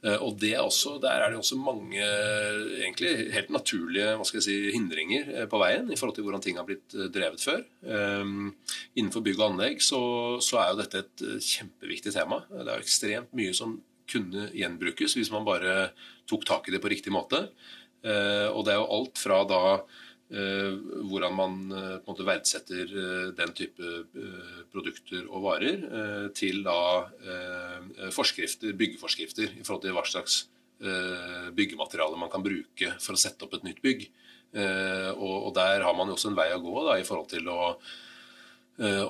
Eh, 0.00 0.16
og 0.16 0.38
det 0.40 0.54
er 0.54 0.62
også, 0.64 0.94
Der 1.02 1.20
er 1.20 1.30
det 1.30 1.38
også 1.38 1.58
mange 1.60 2.00
egentlig 2.00 3.32
helt 3.34 3.50
naturlige 3.52 4.14
hva 4.16 4.24
skal 4.24 4.40
jeg 4.40 4.46
si, 4.46 4.56
hindringer 4.72 5.28
eh, 5.34 5.48
på 5.50 5.60
veien 5.60 5.90
i 5.92 5.98
forhold 5.98 6.16
til 6.16 6.24
hvordan 6.24 6.44
ting 6.44 6.56
har 6.56 6.68
blitt 6.68 6.94
eh, 6.96 7.10
drevet 7.12 7.44
før. 7.44 7.60
Um, 7.84 8.54
innenfor 8.96 9.24
bygg 9.24 9.40
og 9.40 9.50
anlegg 9.50 9.84
så, 9.84 10.00
så, 10.40 10.60
er 10.60 10.72
jo 10.72 10.80
dette 10.80 11.04
et 11.04 11.24
kjempeviktig 11.44 12.14
tema. 12.16 12.42
Det 12.48 12.64
er 12.64 12.78
jo 12.78 12.86
ekstremt 12.86 13.36
mye 13.36 13.52
som 13.56 13.76
kunne 14.10 14.48
gjenbrukes 14.56 15.14
hvis 15.18 15.30
man 15.30 15.46
bare 15.46 15.92
tok 16.30 16.48
tak 16.48 16.68
i 16.68 16.74
det 16.74 16.80
på 16.82 16.90
riktig 16.90 17.12
måte. 17.14 17.44
Og 18.00 18.64
det 18.64 18.72
er 18.72 18.80
jo 18.80 18.88
alt 18.96 19.20
fra 19.20 19.42
da 19.46 19.60
hvordan 20.30 21.34
man 21.34 21.54
eh, 21.74 21.96
på 21.98 22.06
en 22.06 22.12
måte 22.12 22.26
verdsetter 22.26 22.92
eh, 23.02 23.30
den 23.34 23.54
type 23.56 23.94
produkter 24.70 25.26
og 25.26 25.42
varer, 25.48 26.30
til 26.36 26.62
da 26.62 26.76
forskrifter, 28.14 28.76
byggeforskrifter 28.78 29.56
i 29.58 29.64
forhold 29.66 29.82
til 29.82 29.96
hva 29.96 30.04
slags 30.06 30.44
byggemateriale 30.80 32.16
man 32.16 32.30
kan 32.32 32.44
bruke 32.44 32.92
for 33.02 33.16
å 33.16 33.20
sette 33.20 33.44
opp 33.44 33.56
et 33.58 33.66
nytt 33.66 33.82
bygg. 33.84 34.06
Og 35.18 35.50
der 35.58 35.82
har 35.84 35.96
man 35.98 36.08
jo 36.08 36.14
også 36.14 36.30
en 36.30 36.38
vei 36.38 36.46
å 36.54 36.62
gå 36.62 36.86
da, 36.86 36.94
i 36.96 37.04
forhold 37.04 37.28
til 37.34 37.50
å, 37.50 37.74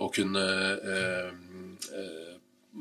å 0.01 0.09
kunne 0.17 0.47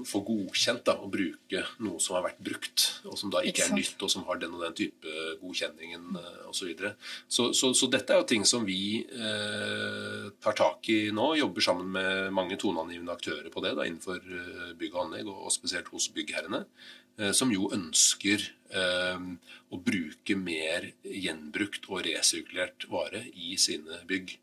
få 0.05 0.19
godkjent 0.21 0.83
da, 0.85 0.93
å 1.01 1.09
bruke 1.11 1.63
noe 1.81 1.99
som 2.03 2.15
har 2.15 2.27
vært 2.27 2.41
brukt, 2.45 2.83
og 3.09 3.17
som 3.17 3.31
da 3.33 3.41
ikke, 3.41 3.65
er 3.65 3.73
nytt, 3.73 3.97
og 4.05 4.11
som 4.13 4.25
har 4.27 4.37
den 4.41 4.53
og 4.53 4.61
den 4.61 4.75
type 4.77 5.13
godkjenningen 5.41 6.15
uh, 6.15 6.43
osv. 6.51 6.69
Så, 6.77 7.49
så, 7.49 7.49
så 7.53 7.73
Så 7.73 7.89
dette 7.91 8.13
er 8.13 8.21
jo 8.21 8.27
ting 8.29 8.45
som 8.45 8.65
vi 8.67 9.01
eh, 9.01 10.29
tar 10.43 10.55
tak 10.57 10.89
i 10.93 11.09
nå. 11.15 11.31
Jobber 11.39 11.65
sammen 11.65 11.89
med 11.95 12.29
mange 12.35 12.57
toneangivende 12.59 13.15
aktører 13.15 13.49
på 13.49 13.63
det 13.65 13.73
da, 13.77 13.87
innenfor 13.87 14.19
uh, 14.21 14.71
bygg 14.79 14.93
og 14.93 15.07
anlegg, 15.07 15.29
og, 15.31 15.47
og 15.47 15.53
spesielt 15.55 15.89
hos 15.93 16.09
byggherrene. 16.13 16.65
eh, 17.19 17.31
som 17.31 17.51
jo 17.51 17.71
ønsker 17.75 18.53
å 19.73 19.77
bruke 19.81 20.35
mer 20.37 20.91
gjenbrukt 21.01 21.87
og 21.89 22.03
resirkulert 22.05 22.85
vare 22.91 23.23
i 23.33 23.55
sine 23.57 23.97
bygg. 24.05 24.35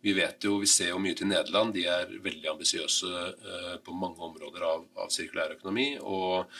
Vi 0.00 0.14
vet 0.14 0.44
jo, 0.46 0.58
vi 0.62 0.68
ser 0.70 0.92
jo 0.92 1.00
mye 1.02 1.16
til 1.18 1.30
Nederland. 1.30 1.74
De 1.74 1.84
er 1.90 2.10
veldig 2.22 2.52
ambisiøse 2.52 3.08
eh, 3.28 3.76
på 3.82 3.94
mange 3.98 4.22
områder 4.28 4.66
av, 4.66 4.84
av 5.02 5.10
sirkulærøkonomi. 5.14 5.88
Og, 6.06 6.52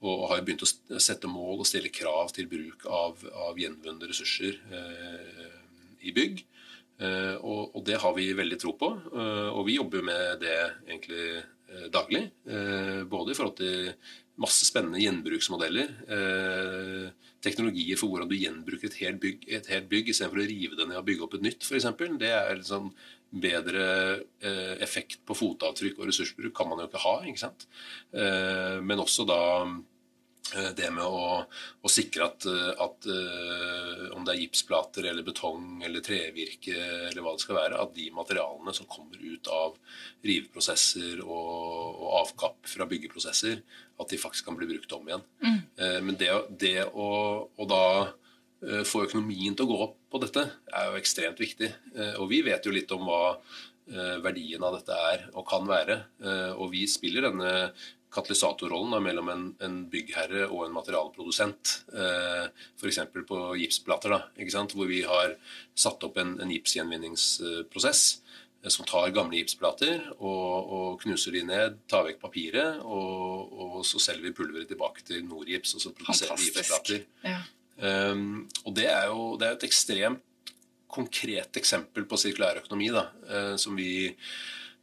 og, 0.00 0.24
har 0.30 0.44
begynt 0.46 0.64
å 0.64 1.00
sette 1.02 1.28
mål 1.28 1.60
og 1.60 1.68
stille 1.68 1.92
krav 1.92 2.32
til 2.36 2.48
bruk 2.48 2.86
av, 2.88 3.20
av 3.48 3.60
gjenvunne 3.60 4.08
ressurser 4.08 4.56
eh, 4.72 5.50
i 6.08 6.14
bygg. 6.16 6.40
Eh, 6.96 7.34
og, 7.36 7.74
og, 7.76 7.82
det 7.84 8.00
har 8.00 8.16
vi 8.16 8.30
veldig 8.36 8.60
tro 8.62 8.72
på. 8.80 8.92
Eh, 9.12 9.50
og 9.52 9.66
vi 9.68 9.76
jobber 9.76 10.06
med 10.06 10.40
det 10.40 10.56
egentlig 10.86 11.26
eh, 11.36 11.88
daglig. 11.92 12.24
Eh, 12.48 13.02
både 13.04 13.34
i 13.34 13.38
forhold 13.38 13.58
til 13.60 13.92
masse 14.40 14.68
spennende 14.68 15.00
gjenbruksmodeller. 15.00 15.92
Teknologier 17.46 17.98
for 18.00 18.10
hvordan 18.10 18.30
du 18.30 18.36
gjenbruker 18.38 18.90
et 18.90 19.00
helt 19.04 19.20
bygg, 19.22 19.44
et 19.58 19.68
helt 19.70 19.90
bygg 19.90 20.10
istedenfor 20.10 20.42
å 20.42 20.48
rive 20.50 20.78
det 20.78 20.88
ned 20.88 20.98
og 20.98 21.06
bygge 21.06 21.26
opp 21.26 21.36
et 21.38 21.46
nytt, 21.46 21.66
f.eks. 21.66 21.86
Det 22.18 22.32
er 22.34 22.56
liksom 22.58 22.90
bedre 23.36 23.84
eh, 24.40 24.74
effekt 24.84 25.20
på 25.26 25.36
fotavtrykk 25.36 25.98
og 26.00 26.08
ressursbruk 26.10 26.54
kan 26.56 26.70
man 26.70 26.82
jo 26.82 26.88
ikke 26.88 27.02
ha. 27.04 27.14
ikke 27.26 27.42
sant? 27.42 27.66
Eh, 28.14 28.78
men 28.82 29.02
også 29.02 29.26
da 29.28 29.40
det 30.54 30.90
med 30.94 31.04
å, 31.04 31.40
å 31.82 31.90
sikre 31.90 32.26
at, 32.28 32.46
eh, 32.46 32.82
at 32.82 33.06
uh, 33.10 34.02
om 34.14 34.24
det 34.26 34.34
er 34.34 34.42
gipsplater 34.44 35.08
eller 35.10 35.26
betong 35.26 35.82
eller 35.84 36.04
trevirke 36.04 36.74
eller 36.76 37.24
hva 37.24 37.34
det 37.34 37.42
skal 37.42 37.58
være, 37.58 37.80
at 37.82 37.94
de 37.96 38.06
materialene 38.14 38.74
som 38.76 38.88
kommer 38.90 39.18
ut 39.18 39.50
av 39.52 39.74
riveprosesser 40.26 41.22
og, 41.24 41.50
og 41.96 42.12
avkapp 42.22 42.70
fra 42.70 42.86
byggeprosesser, 42.90 43.58
at 43.96 44.12
de 44.12 44.20
faktisk 44.20 44.46
kan 44.46 44.58
bli 44.58 44.68
brukt 44.70 44.94
om 44.94 45.08
igjen. 45.08 45.24
Mm. 45.40 45.60
Men 46.04 46.18
det, 46.20 46.30
det 46.60 46.74
å, 46.92 47.08
å, 47.48 47.66
da 47.70 48.82
få 48.84 49.06
økonomien 49.06 49.54
til 49.56 49.64
å 49.64 49.70
gå 49.70 49.78
opp 49.86 49.94
på 50.12 50.20
dette, 50.20 50.42
er 50.68 50.90
jo 50.90 50.98
ekstremt 51.00 51.40
viktig. 51.40 51.70
og 52.18 52.28
vi 52.28 52.42
vet 52.44 52.66
jo 52.66 52.74
litt 52.74 52.92
om 52.92 53.06
hva 53.08 53.38
verdien 54.20 54.64
av 54.66 54.76
dette 54.76 54.98
er 55.12 55.24
og 55.32 55.46
kan 55.48 55.64
være. 55.68 55.96
Og 56.58 56.68
vi 56.74 56.84
spiller 56.90 57.28
denne 57.28 57.70
katalysatorrollen 58.16 59.04
mellom 59.04 59.30
en, 59.32 59.46
en, 59.62 59.80
byggherre 59.92 60.46
og 60.48 60.66
en 60.66 60.76
materialprodusent. 60.76 61.72
Eh, 61.92 62.46
F.eks. 62.80 63.00
på 63.28 63.40
gipsplater, 63.60 64.14
da, 64.16 64.22
hvor 64.72 64.88
vi 64.90 65.02
har 65.06 65.36
satt 65.76 66.06
opp 66.06 66.18
en, 66.22 66.36
en 66.42 66.52
gipsgjenvinningsprosess 66.54 68.04
eh, 68.64 68.70
som 68.72 68.88
tar 68.88 69.12
gamle 69.14 69.38
gipsplater 69.38 70.08
og, 70.16 70.72
og, 70.76 70.86
knuser 71.04 71.36
de 71.36 71.44
ned, 71.46 71.80
tar 71.90 72.06
vekk 72.08 72.22
papiret, 72.24 72.80
og, 72.82 73.52
og 73.52 73.76
så 73.86 74.00
selger 74.02 74.30
vi 74.30 74.36
pulveret 74.36 74.72
tilbake 74.72 75.04
til 75.06 75.22
Norgips, 75.28 75.76
og 75.76 75.84
så 75.84 75.94
produserer 75.94 76.40
vi 76.40 76.50
gipsplater. 76.50 77.04
Ja. 77.26 77.42
Um, 77.76 78.46
og 78.64 78.72
det 78.78 78.86
er 78.88 79.10
jo 79.10 79.34
det 79.36 79.46
er 79.46 79.58
et 79.58 79.66
ekstremt 79.66 80.22
konkret 80.88 81.58
eksempel 81.60 82.06
på 82.08 82.16
sirkulær 82.16 82.62
økonomi 82.62 82.86
da, 82.94 83.02
uh, 83.28 83.54
som 83.60 83.76
vi 83.76 84.08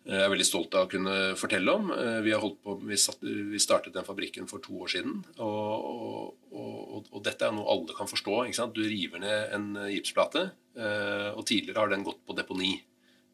er 0.03 0.31
veldig 0.31 0.45
stolt 0.45 0.73
av 0.75 0.85
å 0.85 0.91
kunne 0.91 1.13
fortelle 1.39 1.71
om. 1.71 1.91
Eh, 1.95 2.19
vi, 2.25 2.33
på, 2.35 2.75
vi, 2.83 3.59
startet 3.61 3.93
den 3.95 4.07
fabrikken 4.07 4.49
for 4.49 4.63
to 4.63 4.81
år 4.83 4.91
siden. 4.91 5.21
Og, 5.37 5.85
og, 5.87 6.33
og, 6.51 7.07
og 7.11 7.23
dette 7.23 7.47
er 7.47 7.55
noe 7.55 7.69
alle 7.71 7.95
kan 7.95 8.09
forstå. 8.11 8.41
Du 8.75 8.83
river 8.83 9.23
ned 9.23 9.55
en 9.55 9.69
gipsplate, 9.93 10.49
eh, 10.75 11.29
og 11.31 11.45
tidligere 11.47 11.85
har 11.85 11.93
den 11.93 12.03
gått 12.03 12.19
på 12.27 12.35
deponi. 12.35 12.75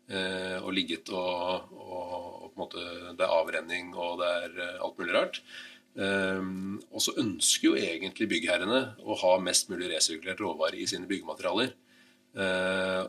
Eh, 0.09 0.57
og 0.61 0.71
ligget 0.77 1.09
og, 1.13 1.73
på 1.73 2.53
en 2.53 2.61
måte, 2.61 2.85
Det 3.17 3.25
er 3.25 3.33
avrenning 3.33 3.91
og 3.95 4.21
det 4.21 4.29
er 4.29 4.79
alt 4.83 4.97
mulig 5.01 5.15
rart. 5.15 5.43
Og 5.99 7.01
så 7.01 7.11
ønsker 7.19 7.65
jo 7.65 7.77
egentlig 7.77 8.27
byggherrene 8.29 8.81
å 9.03 9.15
ha 9.19 9.31
mest 9.41 9.71
mulig 9.71 9.89
resirkulert 9.91 10.39
råvare 10.39 10.77
i 10.79 10.85
sine 10.87 11.09
byggematerialer. 11.09 11.73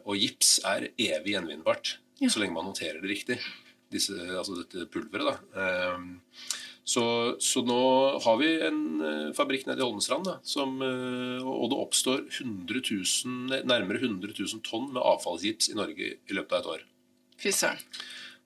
Og 0.01 0.17
gips 0.19 0.57
er 0.67 0.89
evig 0.97 1.37
gjenvinnbart 1.37 1.93
ja. 2.21 2.31
så 2.31 2.43
lenge 2.43 2.57
man 2.57 2.69
noterer 2.69 3.01
det 3.03 3.11
riktig. 3.11 3.41
Disse, 3.91 4.15
altså 4.39 4.61
dette 4.61 4.87
pulveret. 4.93 5.27
da. 5.33 5.63
Ehm, 5.65 6.11
så, 6.91 7.03
så, 7.43 7.63
nå 7.67 7.81
har 8.25 8.39
vi 8.41 8.49
en 8.67 8.81
eh, 9.05 9.27
fabrikk 9.37 9.67
nede 9.69 9.83
i 9.83 9.85
Holmestrand, 9.85 10.27
da, 10.27 10.39
som, 10.47 10.79
eh, 10.83 11.43
og 11.45 11.69
det 11.71 11.79
oppstår 11.79 12.25
100 12.25 12.81
000, 12.91 13.61
nærmere 13.69 14.01
100 14.01 14.33
000 14.35 14.65
tonn 14.67 14.89
med 14.95 15.03
avfallsgips 15.03 15.71
i 15.71 15.77
Norge 15.79 16.09
i 16.17 16.37
løpet 16.37 16.57
av 16.57 16.63
et 16.63 16.73
år. 16.75 16.89
Fy 17.41 17.53
søren. 17.55 17.85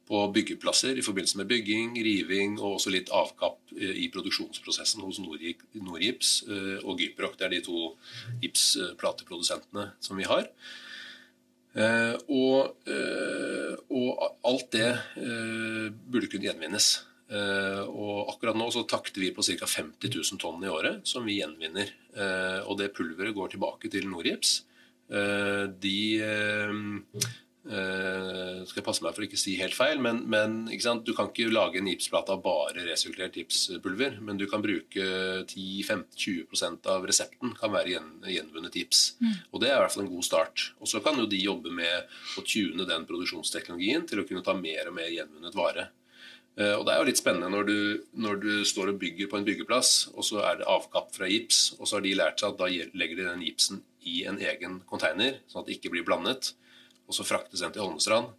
På 0.05 0.27
byggeplasser 0.29 0.99
i 1.01 1.05
forbindelse 1.05 1.39
med 1.41 1.49
bygging, 1.49 1.95
riving 2.05 2.59
og 2.59 2.75
også 2.75 2.93
litt 2.93 3.13
avkapp 3.15 3.73
eh, 3.79 3.95
i 4.05 4.11
produksjonsprosessen 4.13 5.05
hos 5.07 5.23
Norgips 5.25 6.35
og 6.85 7.01
Gyproc. 7.01 7.39
Det 7.41 7.49
er 7.49 7.55
de 7.55 7.63
to 7.65 7.95
gipsplateprodusentene 8.43 9.93
som 10.05 10.21
vi 10.21 10.29
har. 10.29 10.51
Uh, 11.75 12.15
og, 12.31 12.77
uh, 12.87 13.73
og, 13.91 14.21
alt 14.47 14.69
det 14.77 14.91
uh, 15.19 15.91
burde 15.91 16.31
kunne 16.31 16.47
gjenvinnes. 16.47 16.95
og 17.35 18.29
akkurat 18.31 18.55
nå 18.55 18.67
så 18.71 18.85
takter 18.87 19.23
vi 19.23 19.31
på 19.35 19.43
ca. 19.43 19.67
50 19.67 20.13
000 20.13 20.39
tonn 20.39 20.63
i 20.63 20.69
året 20.71 21.09
som 21.09 21.25
vi 21.27 21.39
gjenvinner. 21.41 21.89
og 22.69 22.77
det 22.79 22.93
pulveret 22.95 23.35
går 23.35 23.49
tilbake 23.55 23.89
til 23.91 24.07
Norgips. 24.07 24.63
de 25.81 25.97
Uh, 27.65 28.61
skal 28.69 28.83
jeg 28.83 28.85
passe 28.85 29.01
meg 29.01 29.15
for 29.17 29.25
å 29.25 29.27
ikke 29.27 29.39
si 29.41 29.55
helt 29.57 29.73
feil, 29.73 29.97
men, 30.05 30.19
men 30.29 30.67
du 30.69 31.13
kan 31.17 31.31
ikke 31.31 31.49
lage 31.49 31.81
en 31.81 31.89
gipsplate 31.89 32.35
av 32.35 32.43
bare 32.45 32.85
resirkulert 32.85 33.39
gipspulver. 33.41 34.19
Men 34.21 34.41
du 34.41 34.45
kan 34.51 34.63
bruke 34.65 35.07
10-15-20% 35.49 36.91
av 36.93 37.07
resepten 37.09 37.55
kan 37.57 37.73
være 37.73 37.95
gjen, 37.95 38.11
gjenvunnet 38.29 38.77
gips. 38.77 39.05
Mm. 39.23 39.37
Og 39.51 39.63
det 39.63 39.71
er 39.71 39.79
i 39.79 39.83
hvert 39.83 39.95
fall 39.97 40.05
en 40.05 40.13
god 40.13 40.27
start. 40.29 40.67
Og 40.81 40.91
så 40.91 41.01
kan 41.05 41.17
jo 41.21 41.29
de 41.31 41.41
jobbe 41.41 41.73
med 41.73 42.17
å 42.37 42.45
tune 42.45 42.89
den 42.89 43.07
produksjonsteknologien 43.09 44.05
til 44.11 44.21
å 44.21 44.27
kunne 44.29 44.45
ta 44.45 44.57
mer 44.59 44.91
og 44.91 44.99
mer 44.99 45.09
gjenvunnet 45.15 45.57
vare. 45.57 45.87
Uh, 46.61 46.75
og 46.77 46.85
det 46.85 46.93
er 46.93 47.01
jo 47.01 47.07
litt 47.09 47.23
spennende 47.23 47.49
når 47.51 47.71
du, 47.71 47.79
når 48.27 48.37
du, 48.45 48.51
står 48.69 48.93
og 48.93 49.01
bygger 49.01 49.31
på 49.31 49.41
en 49.41 49.47
byggeplass, 49.49 49.95
og 50.13 50.29
så 50.29 50.45
er 50.51 50.61
det 50.61 50.69
avkapp 50.69 51.17
fra 51.17 51.31
gips, 51.33 51.71
og 51.79 51.89
så 51.89 51.97
har 51.97 52.05
de 52.05 52.13
lært 52.21 52.45
seg 52.45 52.53
at 52.53 52.61
da 52.61 52.69
legger 52.69 53.23
de 53.23 53.27
den 53.31 53.49
gipsen 53.49 53.81
i 54.05 54.21
en 54.29 54.37
egen 54.37 54.83
container, 54.85 55.41
sånn 55.49 55.65
at 55.65 55.71
det 55.71 55.79
ikke 55.79 55.95
blir 55.97 56.05
blandet 56.05 56.53
og 57.09 57.17
så 57.17 57.27
fraktes 57.27 57.63
den 57.65 57.75
til 57.75 57.85
Holmestrand. 57.85 58.33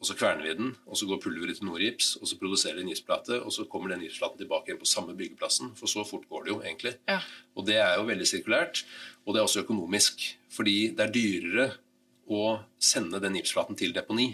Og 0.00 0.08
så 0.08 0.14
kverner 0.16 0.46
vi 0.46 0.52
den, 0.56 0.70
og 0.88 0.96
så 0.96 1.04
går 1.04 1.18
pulveret 1.20 1.58
til 1.58 1.66
Norgips, 1.68 2.14
og 2.16 2.28
så 2.28 2.38
produserer 2.40 2.78
de 2.78 2.86
en 2.86 2.88
gipsplate, 2.88 3.36
og 3.44 3.52
så 3.52 3.66
kommer 3.68 3.92
den 3.92 4.00
gipsplaten 4.06 4.40
tilbake 4.40 4.70
igjen 4.70 4.80
på 4.80 4.88
samme 4.88 5.12
byggeplassen. 5.16 5.74
For 5.76 5.92
så 5.92 6.06
fort 6.08 6.24
går 6.30 6.46
det 6.46 6.52
jo, 6.54 6.60
egentlig. 6.64 6.94
Ja. 7.08 7.18
Og 7.52 7.66
det 7.68 7.76
er 7.82 7.98
jo 7.98 8.06
veldig 8.08 8.28
sirkulært. 8.28 8.80
Og 9.26 9.34
det 9.34 9.42
er 9.42 9.48
også 9.48 9.66
økonomisk. 9.66 10.24
Fordi 10.48 10.76
det 10.96 11.04
er 11.04 11.12
dyrere 11.12 11.66
å 12.32 12.62
sende 12.80 13.20
den 13.20 13.36
gipsplaten 13.36 13.76
til 13.76 13.92
deponi 13.92 14.30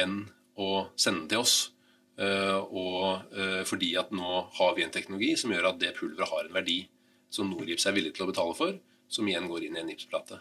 enn 0.00 0.24
å 0.58 0.88
sende 0.98 1.22
den 1.22 1.30
til 1.30 1.44
oss. 1.44 1.56
Uh, 2.20 2.58
og 2.74 3.30
uh, 3.32 3.62
fordi 3.68 3.94
at 3.96 4.10
nå 4.12 4.42
har 4.58 4.74
vi 4.76 4.82
en 4.84 4.92
teknologi 4.92 5.30
som 5.40 5.54
gjør 5.54 5.70
at 5.70 5.78
det 5.80 5.94
pulveret 5.96 6.28
har 6.28 6.48
en 6.48 6.58
verdi 6.58 6.82
som 7.32 7.48
Norgips 7.48 7.86
er 7.86 7.94
villig 7.96 8.12
til 8.16 8.26
å 8.26 8.32
betale 8.32 8.56
for, 8.58 8.74
som 9.08 9.28
igjen 9.30 9.46
går 9.48 9.68
inn 9.68 9.78
i 9.78 9.84
en 9.84 9.92
gipsplate. 9.94 10.40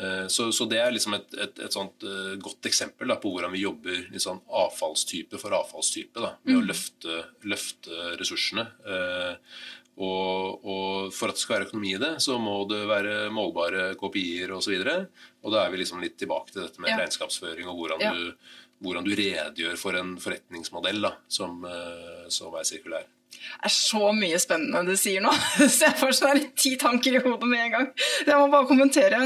Eh, 0.00 0.26
så, 0.26 0.52
så, 0.52 0.64
det 0.64 0.78
er 0.80 0.94
liksom 0.94 1.14
et, 1.18 1.34
et, 1.34 1.58
et 1.66 1.74
sånt 1.74 2.06
uh, 2.06 2.32
godt 2.40 2.68
eksempel 2.70 3.10
da, 3.10 3.18
på 3.20 3.32
hvordan 3.34 3.52
vi 3.52 3.64
jobber 3.66 4.06
sånn 4.22 4.40
avfallstype 4.62 5.40
for 5.40 5.56
avfallstype. 5.58 6.22
Da, 6.22 6.32
med 6.46 6.56
mm. 6.56 6.60
å 6.60 6.64
løfte, 6.70 7.18
løfte 7.50 8.14
ressursene. 8.20 8.64
Eh, 8.86 9.60
og, 10.00 10.64
og, 10.64 11.12
for 11.12 11.28
at 11.28 11.36
det 11.36 11.42
skal 11.42 11.58
være 11.58 11.68
økonomi 11.68 11.92
i 11.92 12.00
det, 12.00 12.14
så 12.24 12.38
må 12.40 12.62
det 12.70 12.80
være 12.88 13.28
målbare 13.34 13.90
kopier 14.00 14.54
osv. 14.56 14.78
Og, 14.78 14.88
så 14.88 15.44
og 15.44 15.54
da 15.54 15.66
er 15.66 15.74
vi 15.74 15.82
liksom 15.82 16.00
litt 16.00 16.16
tilbake 16.20 16.54
til 16.54 16.64
dette 16.64 16.80
med 16.80 16.94
ja. 16.94 17.00
regnskapsføring 17.02 17.68
og 17.68 17.82
hvordan, 17.82 18.04
ja. 18.06 18.14
du, 18.16 18.60
hvordan, 18.80 19.04
du, 19.04 19.12
redegjør 19.18 19.76
for 19.80 20.00
en 20.00 20.14
forretningsmodell 20.22 21.04
da, 21.04 21.16
som, 21.28 21.60
uh, 21.68 22.24
som 22.32 22.56
er 22.56 22.68
sirkulær. 22.68 23.08
Det 23.30 23.68
er 23.68 23.74
så 23.74 24.10
mye 24.16 24.38
spennende 24.40 24.82
du 24.88 24.98
sier 24.98 25.22
nå. 25.24 25.32
Så 25.58 25.88
jeg 25.88 25.98
får 26.00 26.16
sånn 26.16 26.42
ti 26.58 26.74
tanker 26.80 27.18
i 27.18 27.22
hodet 27.22 27.48
med 27.48 27.64
en 27.66 27.74
gang. 27.74 27.88
Jeg 28.26 28.36
må 28.36 28.48
bare 28.52 28.68
kommentere. 28.68 29.20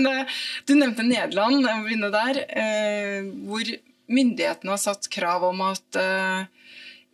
Du 0.67 0.75
nevnte 0.77 1.07
Nederland, 1.07 1.65
jeg 1.65 1.81
må 1.81 1.89
begynne 1.89 2.13
der, 2.15 2.43
eh, 2.51 3.31
hvor 3.47 3.75
myndighetene 4.15 4.75
har 4.75 4.83
satt 4.83 5.09
krav 5.13 5.47
om 5.49 5.63
at 5.65 5.99
eh, 6.01 6.45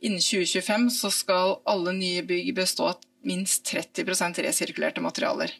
innen 0.06 0.22
2025 0.22 0.88
så 0.96 1.12
skal 1.14 1.58
alle 1.68 1.94
nye 1.96 2.24
bygg 2.26 2.52
bestå 2.56 2.90
av 2.92 3.06
minst 3.26 3.68
30% 3.68 4.40
resirkulerte 4.46 5.02
materialer. 5.04 5.52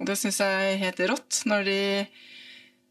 Og 0.00 0.08
Det 0.08 0.16
syns 0.18 0.40
jeg 0.40 0.68
er 0.72 0.80
helt 0.80 1.02
rått, 1.10 1.42
når 1.48 1.66
de 1.68 1.80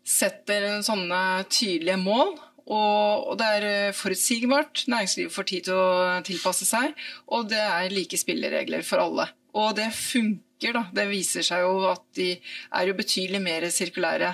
setter 0.08 0.68
sånne 0.86 1.22
tydelige 1.50 1.98
mål. 2.02 2.36
Og, 2.72 3.34
det 3.40 3.48
er 3.58 3.68
eh, 3.68 3.96
forutsigbart. 3.96 4.86
Næringslivet 4.92 5.34
får 5.36 5.48
tid 5.50 5.68
til 5.68 5.80
å 5.80 6.20
tilpasse 6.28 6.68
seg. 6.68 6.96
Og 7.32 7.50
det 7.52 7.60
er 7.62 7.92
like 7.92 8.20
spilleregler 8.20 8.86
for 8.88 9.04
alle. 9.04 9.28
Og 9.60 9.74
det 9.76 9.90
funker, 9.96 10.78
da. 10.78 10.86
Det 10.96 11.10
viser 11.10 11.46
seg 11.46 11.66
jo 11.66 11.90
at 11.92 12.06
de 12.18 12.32
er 12.38 12.88
jo 12.88 12.96
betydelig 12.96 13.42
mer 13.44 13.68
sirkulære 13.74 14.32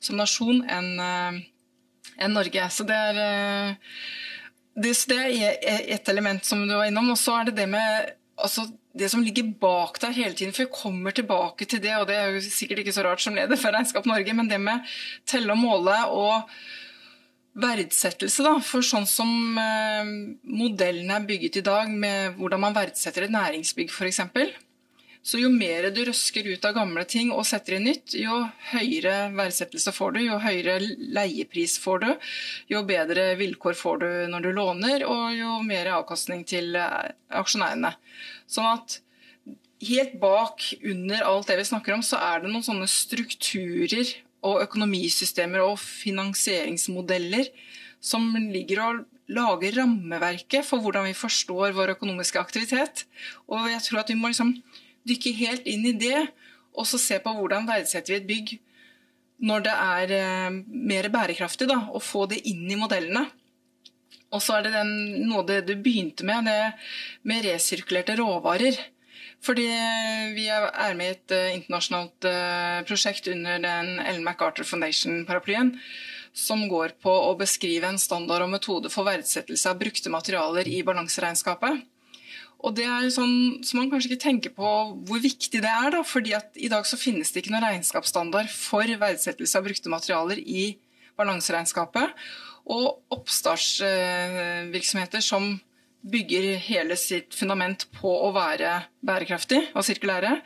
som 0.00 0.20
nasjon 0.20 0.62
enn 0.64 0.92
enn 1.00 2.28
en 2.28 2.36
Norge. 2.36 2.66
Så 2.70 2.84
det 2.88 2.96
er, 2.96 3.20
eh, 3.24 3.74
det, 4.76 4.94
det 5.08 5.20
er 5.20 5.86
et 5.96 6.12
element 6.12 6.44
som 6.44 6.66
du 6.66 6.74
var 6.74 6.88
innom. 6.88 7.12
Og 7.14 7.18
så 7.18 7.38
er 7.38 7.48
det 7.48 7.56
det 7.62 7.68
med 7.70 8.12
altså, 8.36 8.66
det 8.96 9.08
som 9.12 9.22
ligger 9.24 9.52
bak 9.62 10.00
der 10.02 10.14
hele 10.16 10.34
tiden, 10.34 10.52
for 10.52 10.66
vi 10.66 10.74
kommer 10.74 11.14
tilbake 11.14 11.64
til 11.64 11.82
det, 11.82 11.94
og 11.96 12.08
det 12.10 12.16
er 12.18 12.34
jo 12.34 12.42
sikkert 12.42 12.82
ikke 12.82 12.94
så 12.96 13.04
rart 13.06 13.22
som 13.22 13.36
leder 13.38 13.58
for 13.60 13.74
Regnskap 13.74 14.06
Norge, 14.08 14.34
men 14.34 14.50
det 14.50 14.60
med 14.60 14.86
telle 15.28 15.54
og 15.54 15.60
måle 15.60 15.96
og 16.10 16.50
verdsettelse, 17.58 18.44
da. 18.46 18.56
For 18.64 18.84
sånn 18.86 19.06
som 19.10 19.58
eh, 19.58 20.10
modellen 20.46 21.10
er 21.12 21.28
bygget 21.28 21.60
i 21.60 21.66
dag, 21.66 21.90
med 21.90 22.36
hvordan 22.38 22.62
man 22.66 22.76
verdsetter 22.76 23.26
et 23.26 23.34
næringsbygg 23.34 23.90
f.eks. 23.90 24.20
Så 25.20 25.36
jo 25.36 25.50
mer 25.52 25.90
du 25.92 26.00
røsker 26.06 26.46
ut 26.48 26.64
av 26.64 26.78
gamle 26.78 27.02
ting 27.04 27.28
og 27.34 27.44
setter 27.44 27.76
inn 27.76 27.84
nytt, 27.90 28.14
jo 28.16 28.38
høyere 28.70 29.28
verdsettelse 29.36 29.92
får 29.92 30.14
du, 30.16 30.20
jo 30.24 30.38
høyere 30.40 30.78
leiepris 30.80 31.76
får 31.82 32.00
du, 32.06 32.08
jo 32.72 32.80
bedre 32.88 33.34
vilkår 33.36 33.76
får 33.76 34.00
du 34.00 34.08
når 34.32 34.46
du 34.46 34.50
låner, 34.56 35.04
og 35.04 35.36
jo 35.36 35.58
mer 35.66 35.92
avkastning 35.98 36.46
til 36.48 36.72
eh, 36.78 37.12
aksjonærene. 37.36 37.92
Sånn 38.48 38.72
at 38.72 39.00
helt 39.90 40.16
bak 40.20 40.64
under 40.80 41.28
alt 41.28 41.52
det 41.52 41.60
vi 41.60 41.68
snakker 41.68 41.98
om, 41.98 42.04
så 42.04 42.20
er 42.20 42.40
det 42.40 42.52
noen 42.52 42.64
sånne 42.64 42.88
strukturer 42.88 44.16
og 44.46 44.62
økonomisystemer 44.64 45.62
og 45.64 45.78
finansieringsmodeller 45.80 47.50
som 48.00 48.32
ligger 48.52 48.82
og 48.84 49.02
lager 49.30 49.76
rammeverket 49.82 50.66
for 50.66 50.82
hvordan 50.82 51.06
vi 51.10 51.16
forstår 51.16 51.74
vår 51.76 51.94
økonomiske 51.94 52.40
aktivitet. 52.40 53.04
Og 53.46 53.68
jeg 53.70 53.82
tror 53.84 54.02
at 54.02 54.10
vi 54.10 54.18
må 54.18 54.32
liksom 54.32 54.54
dykke 55.08 55.34
helt 55.36 55.68
inn 55.70 55.86
i 55.86 55.96
det, 55.96 56.24
og 56.74 56.88
så 56.88 56.98
se 57.00 57.18
på 57.22 57.34
hvordan 57.36 57.68
verdsetter 57.68 58.14
vi 58.14 58.20
et 58.20 58.28
bygg 58.28 58.56
når 59.40 59.62
det 59.64 59.72
er 59.72 60.10
eh, 60.12 60.56
mer 60.68 61.08
bærekraftig, 61.12 61.68
da, 61.70 61.78
og 61.94 62.04
få 62.04 62.26
det 62.28 62.42
inn 62.50 62.66
i 62.68 62.76
modellene. 62.76 63.24
Og 64.30 64.42
så 64.44 64.58
er 64.58 64.66
det 64.66 64.74
den, 64.74 64.90
noe 65.30 65.46
det 65.48 65.62
du 65.66 65.72
begynte 65.80 66.26
med, 66.28 66.44
det 66.46 66.74
med 67.26 67.46
resirkulerte 67.48 68.18
råvarer. 68.20 68.76
Fordi 69.40 69.64
vi 70.36 70.46
er 70.52 70.96
med 70.98 71.06
i 71.06 71.14
et 71.14 71.32
uh, 71.32 71.54
internasjonalt 71.56 72.26
uh, 72.28 72.80
prosjekt 72.88 73.30
under 73.32 73.60
den 73.62 73.86
Ellen 74.04 74.26
MacArthur 74.26 74.66
Foundation-paraplyen 74.68 75.78
som 76.36 76.68
går 76.70 76.92
på 77.02 77.10
å 77.10 77.34
beskrive 77.38 77.86
en 77.88 77.98
standard 77.98 78.42
og 78.44 78.50
metode 78.52 78.90
for 78.92 79.04
verdsettelse 79.08 79.70
av 79.70 79.78
brukte 79.80 80.10
materialer 80.12 80.68
i 80.70 80.82
balanseregnskapet. 80.86 81.80
Og 82.60 82.76
det 82.76 82.84
er 82.84 83.08
sånn 83.12 83.64
som 83.64 83.78
man 83.80 83.90
kanskje 83.90 84.08
ikke 84.12 84.26
tenker 84.26 84.50
på 84.54 84.68
hvor 85.08 85.20
viktig 85.22 85.60
det 85.64 85.70
er. 85.70 85.90
da, 85.96 86.02
fordi 86.04 86.32
at 86.36 86.56
I 86.60 86.68
dag 86.68 86.86
så 86.86 86.96
finnes 87.00 87.32
det 87.32 87.38
ikke 87.42 87.52
noen 87.54 87.68
regnskapsstandard 87.70 88.48
for 88.52 88.84
verdsettelse 88.84 89.58
av 89.58 89.64
brukte 89.64 89.92
materialer 89.92 90.38
i 90.44 90.78
balanseregnskapet. 91.18 92.08
Og 92.70 93.00
oppstartsvirksomheter 93.16 95.20
som 95.24 95.60
bygger 96.00 96.54
hele 96.64 96.96
sitt 96.96 97.34
fundament 97.36 97.86
på 97.92 98.10
å 98.24 98.30
være 98.32 98.72
bærekraftig 99.04 99.60
og 99.74 99.84
sirkulære, 99.84 100.38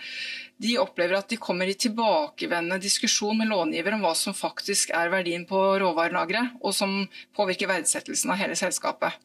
de 0.64 0.76
opplever 0.78 1.18
at 1.18 1.30
de 1.30 1.38
kommer 1.40 1.68
i 1.70 1.76
tilbakevendende 1.78 2.82
diskusjon 2.82 3.38
med 3.38 3.50
långiver 3.50 3.96
om 3.96 4.05
hva 4.07 4.12
som 4.18 4.36
faktisk 4.36 4.92
er 4.94 5.11
verdien 5.12 5.46
på 5.48 5.61
råvarelageret, 5.82 6.61
og 6.62 6.74
som 6.76 7.02
påvirker 7.36 7.70
verdsettelsen 7.70 8.30
av 8.30 8.38
hele 8.40 8.59
selskapet. 8.59 9.18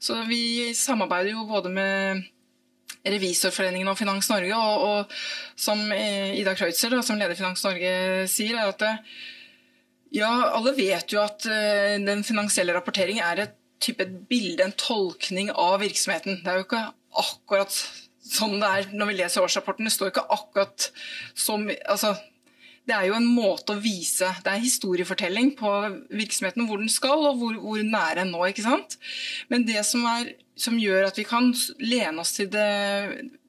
Så 0.00 0.16
vi 0.28 0.72
samarbeider 0.76 1.34
jo 1.34 1.46
både 1.48 1.72
med 1.72 2.24
Revisorforeningen 3.06 3.88
og 3.90 3.98
Finans 4.00 4.28
Norge, 4.32 4.56
og, 4.56 4.82
og 4.82 5.60
som 5.60 5.80
Ida 5.92 6.56
Kreutzer, 6.58 6.96
som 7.04 7.20
leder 7.20 7.38
Finans 7.38 7.64
Norge, 7.64 7.92
sier, 8.30 8.56
er 8.56 8.72
at 8.72 8.86
ja, 10.16 10.30
alle 10.56 10.72
vet 10.76 11.12
jo 11.12 11.20
at 11.20 11.44
eh, 11.50 11.96
den 12.00 12.22
finansielle 12.24 12.74
rapporteringen 12.76 13.24
er 13.26 13.44
et 13.44 13.56
type 13.82 14.06
bilde, 14.30 14.64
en 14.64 14.76
tolkning 14.78 15.50
av 15.52 15.80
virksomheten. 15.84 16.40
Det 16.44 16.52
er 16.52 16.60
jo 16.60 16.66
ikke 16.66 16.84
akkurat 17.16 17.76
sånn 18.26 18.56
det 18.58 18.70
er 18.70 18.88
når 18.96 19.10
vi 19.10 19.18
leser 19.20 19.44
årsrapporten. 19.44 19.86
Det 19.86 19.94
står 19.94 20.12
ikke 20.12 20.26
akkurat 20.34 20.88
som 21.38 21.68
altså, 21.68 22.14
det 22.86 22.94
er 22.94 23.08
jo 23.08 23.16
en 23.18 23.26
måte 23.26 23.74
å 23.74 23.82
vise 23.82 24.28
Det 24.44 24.52
er 24.52 24.62
historiefortelling 24.62 25.52
på 25.58 25.70
virksomheten, 26.14 26.68
hvor 26.68 26.78
den 26.82 26.92
skal, 26.92 27.24
og 27.32 27.40
hvor, 27.40 27.56
hvor 27.62 27.82
nær 27.82 28.22
en 28.22 28.30
nå. 28.34 28.44
ikke 28.46 28.66
sant? 28.66 28.98
Men 29.50 29.66
det 29.66 29.82
som, 29.88 30.06
er, 30.06 30.36
som, 30.54 30.78
gjør 30.78 31.08
at 31.08 31.18
vi 31.18 31.26
kan 31.26 31.50
lene 31.82 32.22
oss 32.22 32.36
til 32.38 32.50
det, 32.52 32.68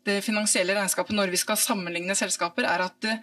det 0.07 0.23
finansielle 0.25 0.73
regnskapet 0.77 1.15
når 1.17 1.33
vi 1.33 1.41
skal 1.41 1.59
sammenligne 1.61 2.17
selskaper, 2.17 2.65
er 2.65 2.87
at 2.87 2.97
det, 3.05 3.19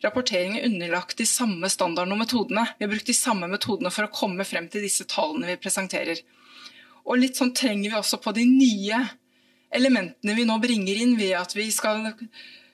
rapportering 0.00 0.56
er 0.56 0.68
underlagt 0.70 1.18
de 1.20 1.28
samme 1.28 1.68
standardene 1.68 2.16
og 2.16 2.22
metodene. 2.22 2.64
Vi 2.78 2.86
har 2.86 2.92
brukt 2.94 3.10
de 3.10 3.16
samme 3.16 3.50
metodene 3.50 3.92
for 3.92 4.08
å 4.08 4.14
komme 4.14 4.46
frem 4.48 4.70
til 4.72 4.86
disse 4.86 5.04
tallene 5.10 5.52
vi 5.52 5.60
presenterer. 5.60 6.24
Og 7.10 7.18
litt 7.18 7.40
sånn 7.40 7.50
trenger 7.56 7.90
vi 7.90 7.98
også 7.98 8.20
på 8.22 8.32
de 8.36 8.46
nye 8.46 9.00
elementene 9.74 10.34
vi 10.36 10.46
nå 10.46 10.56
bringer 10.62 10.98
inn 11.02 11.16
ved 11.18 11.34
at 11.38 11.54
vi 11.56 11.66
skal 11.74 12.06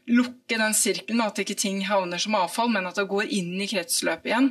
lukke 0.06 0.58
den 0.60 0.76
sirkelen, 0.76 1.24
at 1.24 1.40
ikke 1.42 1.56
ting 1.58 1.80
havner 1.88 2.20
som 2.22 2.36
avfall, 2.38 2.70
men 2.72 2.86
at 2.86 2.98
det 3.00 3.08
går 3.10 3.32
inn 3.32 3.56
i 3.58 3.68
kretsløpet 3.70 4.30
igjen. 4.30 4.50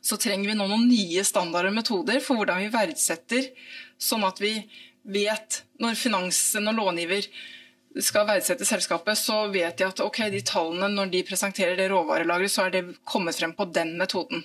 Så 0.00 0.16
trenger 0.20 0.52
vi 0.52 0.56
nå 0.56 0.68
noen 0.68 0.86
nye 0.88 1.24
standarder 1.26 1.72
og 1.72 1.80
metoder 1.80 2.20
for 2.24 2.40
hvordan 2.40 2.62
vi 2.62 2.70
verdsetter, 2.72 3.50
sånn 4.00 4.24
at 4.24 4.40
vi 4.40 4.54
vet 5.02 5.62
når 5.80 5.98
finansen 5.98 6.68
og 6.70 6.78
långiver 6.78 7.26
skal 8.00 8.28
verdsette 8.28 8.68
selskapet, 8.68 9.18
så 9.18 9.48
vet 9.50 9.80
de 9.80 9.88
at 9.88 10.00
ok, 10.04 10.22
de 10.30 10.44
tallene 10.46 10.92
når 10.94 11.10
de 11.12 11.24
presenterer 11.26 11.76
det 11.76 11.88
råvarelageret, 11.90 12.52
så 12.52 12.68
er 12.68 12.76
det 12.76 12.84
kommet 13.08 13.36
frem 13.36 13.56
på 13.56 13.66
den 13.74 13.96
metoden. 13.98 14.44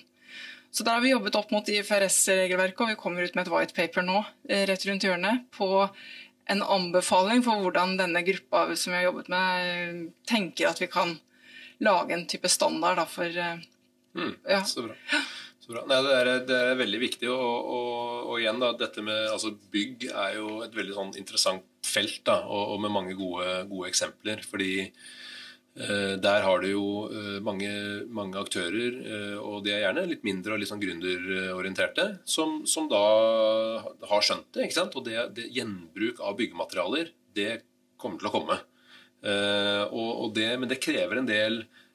Så 0.76 0.84
der 0.84 0.98
har 0.98 1.00
vi 1.00 1.08
jobbet 1.08 1.36
opp 1.38 1.52
mot 1.54 1.68
IFRS-regelverket, 1.72 2.80
og 2.84 2.90
vi 2.90 2.98
kommer 3.00 3.24
ut 3.24 3.36
med 3.36 3.46
et 3.46 3.52
white 3.52 3.72
paper 3.72 4.04
nå 4.04 4.18
eh, 4.44 4.66
rett 4.68 4.82
rundt 4.84 5.06
hjørnet 5.06 5.46
på 5.56 5.68
en 6.52 6.60
anbefaling 6.60 7.40
for 7.46 7.62
hvordan 7.64 7.94
denne 7.96 8.20
gruppa 8.26 8.66
som 8.76 8.92
vi 8.92 8.98
har 8.98 9.06
jobbet 9.06 9.30
med, 9.32 10.02
tenker 10.28 10.68
at 10.68 10.82
vi 10.84 10.90
kan 10.92 11.14
lage 11.80 12.12
en 12.12 12.26
type 12.28 12.50
standard 12.52 13.00
da, 13.00 13.06
for 13.08 13.24
eh, 13.24 13.64
mm, 14.20 14.34
ja. 14.52 14.60
Så 14.68 14.84
bra. 14.84 14.98
Så 15.64 15.72
bra. 15.72 15.86
Nei, 15.88 16.02
det, 16.04 16.12
er, 16.18 16.32
det, 16.52 16.60
er, 16.66 16.80
veldig 16.84 17.00
viktig. 17.06 17.32
Og, 17.32 17.72
og, 17.78 18.04
og 18.26 18.44
igjen, 18.44 18.60
da, 18.60 18.74
dette 18.76 19.06
med 19.08 19.30
altså, 19.32 19.56
bygg 19.72 20.10
er 20.12 20.36
jo 20.42 20.58
et 20.66 20.76
veldig 20.76 20.98
sånn 20.98 21.16
interessant 21.16 21.64
felt, 21.88 22.20
da, 22.28 22.42
og, 22.44 22.76
og 22.76 22.84
med 22.84 22.92
mange 23.00 23.16
gode, 23.16 23.62
gode 23.72 23.88
eksempler. 23.88 24.44
fordi 24.44 24.74
Eh, 24.84 25.25
der 25.76 26.40
har 26.40 26.62
du 26.62 26.68
jo 26.70 26.84
eh, 27.12 27.38
mange, 27.44 27.70
mange, 28.08 28.38
aktører, 28.40 28.94
eh, 29.04 29.34
og 29.36 29.64
de 29.66 29.74
er 29.74 29.82
gjerne 29.84 30.06
litt 30.08 30.24
mindre 30.24 30.54
og 30.54 30.62
litt 30.62 30.70
sånn 30.70 30.80
gründerorienterte, 30.80 32.06
som, 32.24 32.62
som, 32.64 32.88
da 32.88 33.02
har 34.08 34.24
skjønt 34.24 34.48
det. 34.56 34.66
ikke 34.66 34.78
sant? 34.78 34.96
Og 34.96 35.04
det, 35.08 35.18
det, 35.36 35.50
gjenbruk 35.52 36.22
av 36.24 36.38
byggematerialer, 36.40 37.12
det 37.36 37.50
kommer 38.00 38.22
til 38.22 38.30
å 38.30 38.36
komme. 38.38 38.60
Og, 39.26 40.10
og 40.22 40.34
det, 40.36 40.50
men 40.60 40.68
det 40.70 40.76
krever 40.78 41.18
en 41.18 41.26
del 41.26 41.64
Eh, 41.64 41.85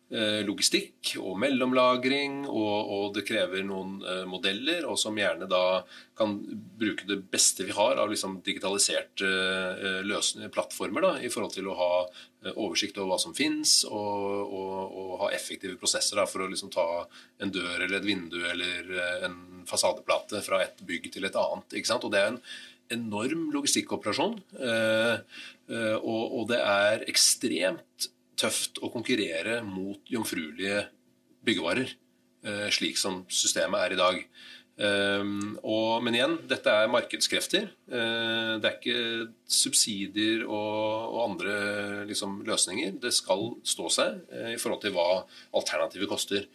logistikk 0.43 1.13
og 1.21 1.37
mellomlagring, 1.39 2.41
og, 2.49 2.89
og, 2.91 3.05
det 3.15 3.23
krever 3.27 3.63
noen 3.63 4.01
eh, 4.03 4.25
modeller, 4.27 4.83
og 4.89 4.99
som 4.99 5.15
gjerne 5.15 5.47
da 5.47 5.81
kan 6.17 6.33
bruke 6.79 7.07
det 7.07 7.21
beste 7.31 7.63
vi 7.63 7.75
har 7.75 8.01
av 8.01 8.11
liksom 8.11 8.41
digitaliserte 8.43 9.29
eh, 9.29 10.01
løsninger, 10.03 10.51
plattformer 10.51 11.07
da, 11.07 11.13
i 11.23 11.31
forhold 11.31 11.55
til 11.55 11.71
å 11.71 11.77
ha 11.79 11.93
oversikt 12.57 12.97
over 12.97 13.13
hva 13.13 13.21
som 13.21 13.35
fins, 13.37 13.81
og, 13.87 14.51
og, 14.51 14.77
og, 14.99 15.11
ha 15.23 15.31
effektive 15.37 15.79
prosesser 15.79 16.19
da, 16.19 16.27
for 16.27 16.43
å 16.43 16.51
liksom 16.51 16.73
ta 16.73 16.87
en 17.39 17.53
dør 17.53 17.85
eller 17.85 17.99
et 18.01 18.07
vindu 18.07 18.39
eller 18.49 18.95
en 19.27 19.35
fasadeplate 19.69 20.41
fra 20.43 20.63
et 20.65 20.81
bygg 20.87 21.11
til 21.13 21.27
et 21.29 21.37
annet. 21.39 21.77
ikke 21.77 21.91
sant? 21.93 22.07
Og 22.07 22.11
det 22.11 22.19
er 22.23 22.33
en 22.33 22.41
enorm 22.91 23.51
logistikkoperasjon, 23.53 24.41
og 26.01 26.41
det 26.49 26.57
er 26.59 27.05
ekstremt 27.07 28.09
tøft 28.41 28.81
å 28.81 28.91
konkurrere 28.93 29.61
mot 29.65 30.01
jomfruelige 30.09 30.85
byggevarer, 31.45 31.93
eh, 32.45 32.67
slik 32.73 32.99
som 33.01 33.23
systemet 33.29 33.85
er 33.85 33.95
i 33.95 34.01
dag. 34.01 34.25
Og, 34.81 35.99
men 36.01 36.15
igjen, 36.15 36.31
dette 36.49 36.71
er 36.73 36.89
markedskrefter. 36.89 37.67
Uh, 37.91 38.57
det 38.57 38.65
er 38.65 38.77
ikke 38.79 39.01
subsidier 39.45 40.41
og, 40.47 41.19
andre 41.21 41.57
liksom, 42.09 42.39
løsninger. 42.47 42.95
Det 43.03 43.11
skal 43.13 43.51
stå 43.67 43.91
seg 43.93 44.31
i 44.55 44.57
forhold 44.57 44.81
til 44.81 44.95
hva 44.95 45.05
alternativet 45.59 46.09
koster. 46.09 46.47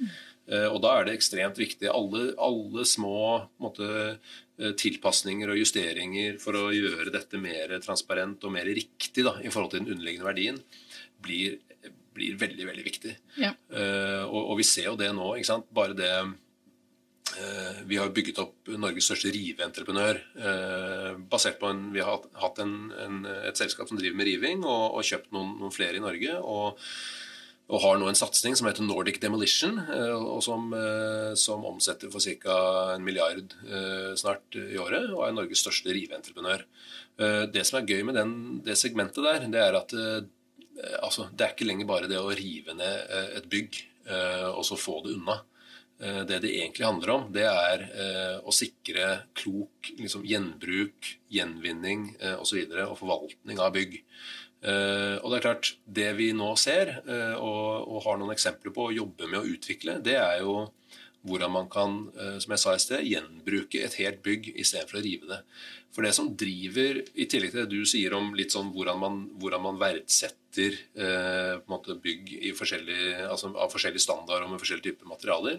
Og 0.73 0.81
da 0.83 0.97
er 0.97 1.07
det 1.07 1.15
ekstremt 1.21 1.61
viktig. 1.61 1.87
Alle, 1.93 2.33
alle 2.43 2.83
små 2.89 3.21
måte, 3.63 4.17
tilpasninger 4.57 5.53
og 5.53 5.59
justeringer 5.61 6.39
for 6.41 6.57
å 6.57 6.71
gjøre 6.73 7.13
dette 7.13 7.39
mer 7.39 7.75
transparent 7.85 8.45
og 8.49 8.55
mer 8.55 8.67
riktig 8.67 9.27
da, 9.27 9.37
i 9.43 9.53
forhold 9.53 9.75
til 9.75 9.85
den 9.85 9.93
underliggende 9.93 10.31
verdien, 10.31 10.61
blir 11.23 11.59
blir 12.17 12.41
veldig 12.41 12.67
veldig 12.71 12.87
viktig. 12.87 13.15
Ja. 13.41 13.53
Uh, 13.71 14.25
og, 14.27 14.41
og, 14.43 14.57
vi 14.61 14.67
ser 14.67 14.91
jo 14.91 14.99
det 15.01 15.13
nå. 15.17 15.35
ikke 15.37 15.51
sant? 15.51 15.69
Bare 15.77 15.97
det 15.97 16.13
uh, 16.23 17.83
Vi 17.89 18.01
har 18.01 18.15
bygget 18.15 18.41
opp 18.43 18.73
Norges 18.77 19.11
største 19.11 19.33
riveentreprenør. 19.35 20.23
Uh, 20.39 21.13
basert 21.31 21.61
på 21.63 21.71
en, 21.73 21.89
Vi 21.95 22.05
har 22.05 22.25
hatt 22.43 22.65
en, 22.65 22.75
en, 23.05 23.23
et 23.45 23.61
selskap 23.61 23.91
som 23.91 24.01
driver 24.01 24.19
med 24.19 24.31
riving, 24.31 24.65
og, 24.65 24.99
og 24.99 25.07
kjøpt 25.07 25.33
noen, 25.37 25.55
noen, 25.61 25.75
flere 25.75 26.01
i 26.01 26.05
Norge. 26.05 26.41
og 26.43 26.83
og 27.67 27.81
har 27.83 27.97
nå 27.99 28.07
en 28.07 28.15
satsing 28.15 28.55
som 28.55 28.69
heter 28.69 28.85
Nordic 28.87 29.17
Demolition, 29.19 29.81
og 29.83 30.37
som, 30.47 30.69
som 31.35 31.65
omsetter 31.67 32.13
for 32.13 32.23
ca. 32.23 32.59
en 32.93 33.03
milliard 33.03 33.57
snart 34.15 34.55
i 34.55 34.79
året, 34.79 35.09
og 35.11 35.25
er 35.27 35.35
Norges 35.35 35.65
største 35.65 35.91
riveentreprenør. 35.91 36.63
Det 37.51 37.65
som 37.67 37.81
er 37.81 37.91
gøy 37.91 38.05
med 38.07 38.15
den, 38.21 38.37
det 38.63 38.79
segmentet 38.79 39.27
der, 39.27 39.49
det 39.51 39.65
er 39.65 39.81
at 39.81 39.97
Eh, 39.97 40.23
altså, 41.03 41.29
Det 41.33 41.45
er 41.45 41.55
ikke 41.55 41.69
lenger 41.69 41.89
bare 41.89 42.11
det 42.11 42.21
å 42.21 42.33
rive 42.37 42.75
ned 42.77 43.13
eh, 43.13 43.37
et 43.41 43.51
bygg 43.51 43.79
eh, 44.09 44.49
og 44.51 44.65
så 44.69 44.79
få 44.81 45.03
det 45.07 45.17
unna. 45.19 45.43
Det 45.97 46.43
det 46.45 46.51
egentlig 46.53 46.85
handler 46.85 47.11
om, 47.15 47.23
det 47.33 47.47
er 47.49 47.83
å 48.45 48.53
sikre 48.53 49.23
klok 49.33 49.89
liksom, 49.97 50.27
gjenbruk, 50.29 51.07
gjenvinning 51.33 52.03
osv. 52.21 52.35
Og, 52.35 52.43
så 52.51 52.59
videre, 52.59 52.85
og 52.85 52.99
forvaltning 53.01 53.63
av 53.65 53.71
bygg. 53.73 53.95
Og 54.61 55.25
Det 55.33 55.39
er 55.39 55.47
klart, 55.47 55.71
det 55.89 56.11
vi 56.19 56.27
nå 56.37 56.51
ser, 56.61 56.99
og, 57.41 57.89
og 57.89 58.05
har 58.05 58.21
noen 58.21 58.35
eksempler 58.35 58.77
på 58.77 58.91
å 58.91 58.93
jobbe 58.93 59.25
med 59.25 59.41
å 59.41 59.49
utvikle, 59.57 59.97
det 60.05 60.19
er 60.21 60.43
jo 60.43 60.67
hvordan 61.27 61.53
man 61.53 61.71
kan 61.73 61.99
eh, 62.15 62.37
som 62.43 62.55
jeg 62.55 62.63
sa 62.63 62.75
i 62.77 62.83
sted, 62.83 63.09
gjenbruke 63.09 63.83
et 63.83 63.99
helt 64.01 64.23
bygg 64.25 64.53
istedenfor 64.55 65.01
å 65.01 65.05
rive 65.05 65.31
det. 65.31 65.43
For 65.97 66.05
det 66.05 66.13
som 66.13 66.29
driver, 66.37 66.99
i 67.17 67.25
tillegg 67.25 67.55
til 67.55 67.63
det 67.63 67.73
du 67.73 67.87
sier 67.89 68.13
om 68.13 68.35
litt 68.37 68.53
sånn 68.53 68.69
hvordan 68.75 68.99
man, 69.01 69.15
hvordan 69.41 69.63
man 69.65 69.79
verdsetter 69.81 70.75
eh, 70.93 71.97
bygg 72.05 72.35
forskjellig, 72.59 72.99
altså 73.25 73.49
av 73.55 73.73
forskjellig 73.73 74.03
standard 74.05 74.45
og 74.45 74.53
med 74.53 74.61
forskjellige 74.61 74.91
typer 74.91 75.09
materialer 75.09 75.59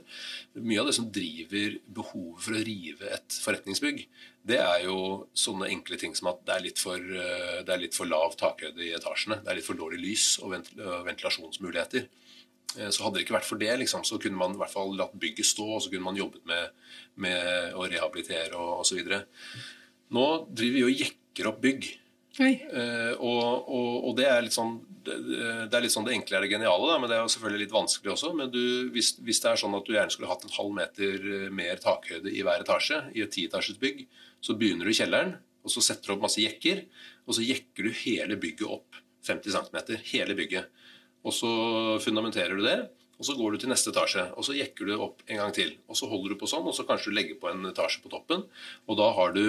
Mye 0.61 0.82
av 0.82 0.89
det 0.89 0.95
som 0.97 1.09
driver 1.13 1.80
behovet 1.99 2.45
for 2.45 2.57
å 2.57 2.63
rive 2.70 3.09
et 3.18 3.39
forretningsbygg, 3.47 4.05
det 4.47 4.61
er 4.61 4.86
jo 4.86 4.99
sånne 5.38 5.72
enkle 5.74 5.97
ting 5.99 6.13
som 6.18 6.30
at 6.32 6.45
det 6.45 6.53
er 6.53 6.65
litt 6.68 6.86
for, 6.86 7.01
eh, 7.01 7.63
det 7.65 7.74
er 7.74 7.84
litt 7.88 7.97
for 7.97 8.09
lav 8.09 8.38
takhøyde 8.38 8.86
i 8.86 8.93
etasjene. 8.95 9.41
Det 9.41 9.51
er 9.51 9.59
litt 9.59 9.68
for 9.68 9.80
dårlig 9.80 10.03
lys 10.05 10.30
og 10.45 10.53
ventilasjonsmuligheter. 11.09 12.07
Eh, 12.76 12.89
så 12.89 13.05
hadde 13.05 13.20
det 13.20 13.26
ikke 13.26 13.38
vært 13.38 13.49
for 13.49 13.61
det, 13.61 13.72
liksom, 13.84 14.03
så 14.07 14.20
kunne 14.22 14.39
man 14.39 14.57
i 14.57 14.61
hvert 14.61 14.74
fall 14.74 14.91
latt 14.97 15.15
bygget 15.20 15.47
stå, 15.47 15.70
og 15.78 15.86
så 15.86 15.93
kunne 15.93 16.07
man 16.09 16.20
jobbet 16.20 16.43
med, 16.49 16.91
med 17.24 17.78
å 17.78 17.88
rehabilitere 17.88 18.57
og 18.57 18.84
osv. 18.84 18.99
Nå 20.15 20.28
driver 20.49 20.78
vi 20.78 20.86
og 20.88 21.05
jekker 21.05 21.51
opp 21.51 21.63
bygg. 21.63 21.89
Eh, 22.38 23.13
og, 23.18 23.65
og, 23.65 23.93
og, 24.03 24.11
det 24.20 24.28
er 24.30 24.43
litt 24.45 24.53
sånn 24.53 24.76
det, 25.07 25.15
det, 25.26 25.74
er 25.74 25.82
litt 25.82 25.93
sånn 25.93 26.05
det 26.05 26.13
enkle 26.13 26.38
er 26.38 26.43
det 26.45 26.51
geniale, 26.51 26.86
da, 26.86 26.97
men 27.01 27.09
det 27.09 27.15
er 27.18 27.24
jo 27.24 27.32
selvfølgelig 27.34 27.63
litt 27.63 27.74
vanskelig 27.74 28.13
også. 28.13 28.32
Men 28.38 28.51
du, 28.53 28.61
hvis, 28.93 29.15
hvis, 29.26 29.41
det 29.41 29.51
er 29.51 29.61
sånn 29.63 29.78
at 29.78 29.88
du 29.88 29.95
gjerne 29.95 30.13
skulle 30.13 30.30
hatt 30.30 30.45
en 30.45 30.55
halv 30.57 30.76
meter 30.78 31.28
eh, 31.34 31.49
mer 31.53 31.82
takhøyde 31.82 32.34
i 32.34 32.43
hver 32.45 32.65
etasje 32.65 33.01
i 33.15 33.24
et 33.26 33.34
tietasjes 33.34 33.80
bygg, 33.82 34.05
så 34.43 34.57
begynner 34.59 34.86
du 34.86 34.93
i 34.93 34.99
kjelleren, 34.99 35.38
og 35.65 35.74
så 35.74 35.84
setter 35.84 36.11
du 36.11 36.18
opp 36.18 36.28
masse 36.28 36.43
jekker, 36.43 36.86
og 37.26 37.36
så 37.36 37.43
jekker 37.43 37.88
du 37.88 38.01
hele 38.03 38.38
bygget 38.39 38.70
opp 38.70 39.01
50 39.28 39.57
cm. 39.57 39.97
Hele 40.13 40.38
bygget. 40.38 40.70
Og 41.26 41.34
så 41.34 41.49
fundamenterer 42.03 42.55
du 42.57 42.63
det, 42.65 42.78
og 43.18 43.26
så 43.26 43.34
går 43.34 43.55
du 43.55 43.63
til 43.63 43.72
neste 43.72 43.89
etasje. 43.89 44.28
Og 44.38 44.45
så 44.45 44.53
jekker 44.53 44.88
du 44.88 44.93
opp 45.01 45.24
en 45.26 45.41
gang 45.41 45.53
til. 45.55 45.74
Og 45.89 45.97
så 45.97 46.09
holder 46.09 46.36
du 46.36 46.39
på 46.39 46.49
sånn, 46.49 46.68
og 46.70 46.76
så 46.78 46.86
kanskje 46.88 47.11
du 47.11 47.18
legger 47.18 47.39
på 47.41 47.49
en 47.49 47.65
etasje 47.72 48.03
på 48.03 48.11
toppen. 48.13 48.45
Og 48.86 48.99
da 48.99 49.09
har 49.18 49.34
du 49.36 49.45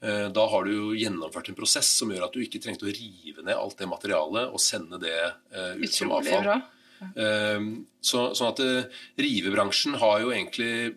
Eh, 0.00 0.28
da 0.30 0.46
har 0.46 0.64
du 0.64 0.72
jo 0.72 0.88
gjennomført 0.94 1.50
en 1.50 1.58
prosess 1.58 1.90
som 1.98 2.10
gjør 2.12 2.28
at 2.28 2.34
du 2.34 2.42
ikke 2.44 2.60
trengte 2.62 2.86
å 2.86 2.92
rive 2.92 3.42
ned 3.42 3.56
alt 3.56 3.80
det 3.80 3.88
materialet 3.90 4.52
og 4.54 4.62
sende 4.62 5.00
det 5.02 5.16
uh, 5.54 5.74
ut 5.74 5.94
som 5.94 6.12
avfall. 6.14 6.44
Bra. 6.46 6.58
Ja. 6.98 7.54
så, 8.02 8.24
sånn 8.34 8.48
at 8.50 8.60
uh, 8.62 9.02
Rivebransjen 9.22 9.94
har 10.02 10.16
jo 10.24 10.32
egentlig 10.34 10.90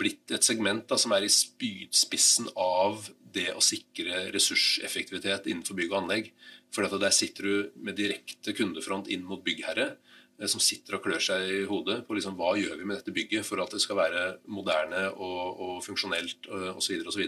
blitt 0.00 0.32
et 0.32 0.46
segment 0.46 0.86
da, 0.88 0.96
som 1.00 1.12
er 1.16 1.26
i 1.26 1.32
spydspissen 1.32 2.48
av 2.60 3.08
det 3.34 3.50
å 3.56 3.64
sikre 3.64 4.28
ressurseffektivitet 4.32 5.48
innenfor 5.50 5.76
bygg 5.80 5.92
og 5.92 6.02
anlegg. 6.02 6.30
For 6.74 6.98
der 6.98 7.14
sitter 7.14 7.46
du 7.46 7.70
med 7.86 7.96
direkte 7.98 8.54
kundefront 8.56 9.08
inn 9.12 9.24
mot 9.26 9.44
byggherre. 9.44 9.94
Eh, 10.40 10.50
som 10.50 10.62
sitter 10.62 10.98
og 10.98 11.04
klør 11.06 11.22
seg 11.22 11.46
i 11.46 11.64
hodet 11.70 12.02
på 12.06 12.18
liksom, 12.18 12.36
hva 12.38 12.54
gjør 12.58 12.78
vi 12.80 12.88
med 12.88 12.98
dette 12.98 13.14
bygget 13.14 13.46
for 13.46 13.62
at 13.62 13.74
det 13.74 13.82
skal 13.84 14.00
være 14.00 14.22
moderne 14.50 15.06
og, 15.14 15.64
og 15.66 15.74
funksjonelt 15.86 16.50
osv. 16.74 17.02
osv. 17.06 17.26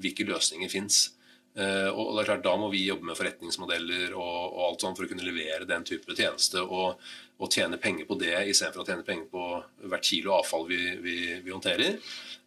Hvilke 0.00 0.28
løsninger 0.28 0.72
fins. 0.72 1.08
Uh, 1.50 1.90
og 1.90 2.12
det 2.14 2.20
er 2.22 2.26
klart, 2.28 2.44
Da 2.44 2.52
må 2.54 2.68
vi 2.70 2.84
jobbe 2.86 3.08
med 3.08 3.16
forretningsmodeller 3.18 4.12
og, 4.14 4.36
og, 4.52 4.60
alt 4.68 4.84
sånt 4.84 4.94
for 4.94 5.08
å 5.08 5.10
kunne 5.10 5.24
levere 5.26 5.66
den 5.66 5.82
type 5.82 6.14
tjeneste 6.14 6.62
og, 6.62 7.00
og 7.42 7.50
tjene 7.50 7.80
penger 7.82 8.06
på 8.06 8.14
det 8.20 8.36
istedenfor 8.52 8.84
å 8.84 8.86
tjene 8.86 9.02
penger 9.02 9.26
på 9.32 9.46
hvert 9.90 10.06
kilo 10.06 10.36
avfall 10.36 10.68
vi, 10.70 10.78
vi, 11.02 11.16
vi 11.42 11.50
håndterer. 11.50 11.98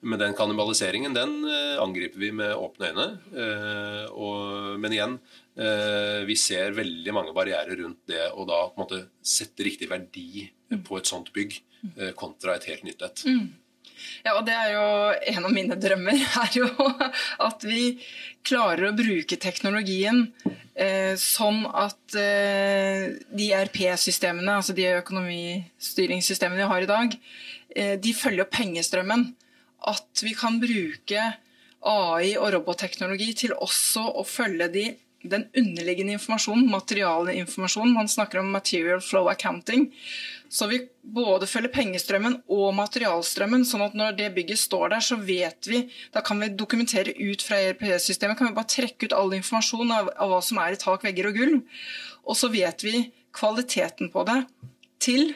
Men 0.07 0.21
den 0.23 0.37
kannibaliseringen 0.39 1.15
den 1.15 1.35
angriper 1.83 2.23
vi 2.23 2.31
med 2.35 2.55
åpne 2.55 2.93
øyne. 2.93 3.05
Og, 4.15 4.79
men 4.79 4.95
igjen, 4.95 5.19
Eh, 5.19 5.42
vi 5.53 6.35
ser 6.39 6.71
veldig 6.73 7.13
mange 7.13 7.33
barrierer 7.35 7.77
rundt 7.77 8.07
det 8.09 8.23
å 8.33 8.41
da 8.49 8.63
på 8.71 8.73
en 8.73 8.81
måte 8.81 9.01
sette 9.21 9.61
riktig 9.67 9.85
verdi 9.91 10.47
på 10.81 10.97
et 10.97 11.09
sånt 11.09 11.29
bygg 11.35 11.59
eh, 11.97 12.13
kontra 12.17 12.55
et 12.57 12.65
helt 12.71 12.87
nytt 12.87 13.03
et. 13.05 13.25
Mm. 13.27 13.51
Ja, 14.23 14.33
og 14.35 14.43
det 14.47 14.55
er 14.55 14.73
jo 14.73 14.87
En 15.35 15.47
av 15.47 15.53
mine 15.53 15.77
drømmer 15.79 16.17
er 16.43 16.57
jo 16.57 16.67
at 17.47 17.63
vi 17.67 17.93
klarer 18.45 18.89
å 18.89 18.97
bruke 18.97 19.39
teknologien 19.39 20.25
eh, 20.75 21.13
sånn 21.19 21.63
at 21.67 22.17
eh, 22.19 23.13
de 23.31 23.47
RP-systemene, 23.55 24.57
altså 24.59 24.75
de 24.75 24.89
økonomistyringssystemene 24.97 26.63
vi 26.63 26.71
har 26.73 26.83
i 26.83 26.89
dag, 26.89 27.15
eh, 27.75 27.95
de 28.01 28.15
følger 28.17 28.49
pengestrømmen. 28.51 29.29
At 29.87 30.23
vi 30.23 30.33
kan 30.35 30.59
bruke 30.59 31.29
AI 31.83 32.35
og 32.39 32.51
robotteknologi 32.55 33.31
til 33.43 33.55
også 33.55 34.05
å 34.19 34.27
følge 34.27 34.69
de 34.71 34.85
den 35.23 35.45
underliggende 35.55 36.17
informasjonen, 36.17 36.69
materialinformasjonen. 36.71 37.93
Man 37.93 38.09
snakker 38.11 38.39
om 38.39 38.51
material 38.51 39.01
flow 39.01 39.29
accounting. 39.31 39.87
Så 40.49 40.67
vi 40.67 40.81
både 41.01 41.47
følger 41.49 41.71
pengestrømmen 41.73 42.35
og 42.51 42.73
materialstrømmen. 42.77 43.65
sånn 43.65 43.85
at 43.87 43.95
når 43.97 44.17
det 44.19 44.33
bygget 44.35 44.59
står 44.59 44.89
der, 44.93 44.99
så 45.01 45.15
vet 45.15 45.67
vi 45.67 45.89
Da 46.13 46.21
kan 46.21 46.39
vi 46.39 46.49
dokumentere 46.49 47.15
ut 47.17 47.41
fra 47.41 47.57
ERP-systemet. 47.57 48.37
Kan 48.37 48.47
vi 48.47 48.53
bare 48.53 48.69
trekke 48.69 49.05
ut 49.05 49.13
all 49.17 49.33
informasjon 49.33 49.91
av, 49.91 50.11
av 50.17 50.29
hva 50.29 50.41
som 50.41 50.59
er 50.61 50.73
i 50.73 50.81
tak, 50.81 51.03
vegger 51.03 51.31
og 51.31 51.39
gulv. 51.39 51.63
Og 52.27 52.37
så 52.37 52.51
vet 52.53 52.83
vi 52.83 53.11
kvaliteten 53.33 54.11
på 54.13 54.23
det 54.29 54.43
til 55.01 55.33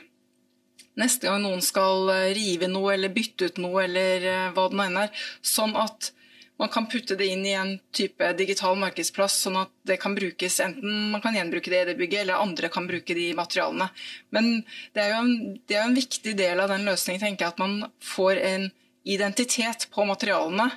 neste 0.97 1.27
gang 1.27 1.41
noen 1.43 1.61
skal 1.61 2.09
rive 2.35 2.69
noe 2.69 2.93
eller 2.95 3.13
bytte 3.13 3.49
ut 3.49 3.59
noe 3.61 3.83
eller 3.85 4.23
eh, 4.25 4.47
hva 4.53 4.67
det 4.69 4.77
nå 4.77 4.85
enn 4.85 5.01
er. 5.05 5.25
Sånn 5.45 5.75
at 5.77 6.11
man 6.57 6.69
kan 6.73 6.87
putte 6.89 7.15
det 7.15 7.27
inn 7.29 7.45
i 7.45 7.53
en 7.53 7.75
type 7.93 8.31
digital 8.37 8.77
markedsplass, 8.81 9.35
sånn 9.45 9.59
at 9.61 9.71
det 9.85 9.99
kan 10.01 10.15
brukes 10.17 10.59
enten 10.63 11.11
man 11.13 11.21
kan 11.21 11.35
gjenbruke 11.37 11.69
det 11.69 11.81
i 11.83 11.89
det 11.91 11.97
bygget, 11.99 12.23
eller 12.23 12.41
andre 12.41 12.71
kan 12.73 12.87
bruke 12.89 13.13
de 13.17 13.27
materialene. 13.37 13.89
Men 14.33 14.49
det 14.95 15.03
er 15.03 15.13
jo 15.13 15.19
en, 15.21 15.35
er 15.69 15.83
en 15.83 15.97
viktig 15.97 16.33
del 16.39 16.63
av 16.63 16.73
den 16.73 16.87
løsningen, 16.89 17.21
tenker 17.21 17.45
jeg, 17.45 17.55
at 17.55 17.61
man 17.61 17.91
får 18.01 18.41
en 18.41 18.67
identitet 19.07 19.87
på 19.93 20.07
materialene. 20.09 20.71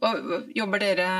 Hva, 0.00 0.14
Jobber 0.56 0.82
dere 0.82 1.10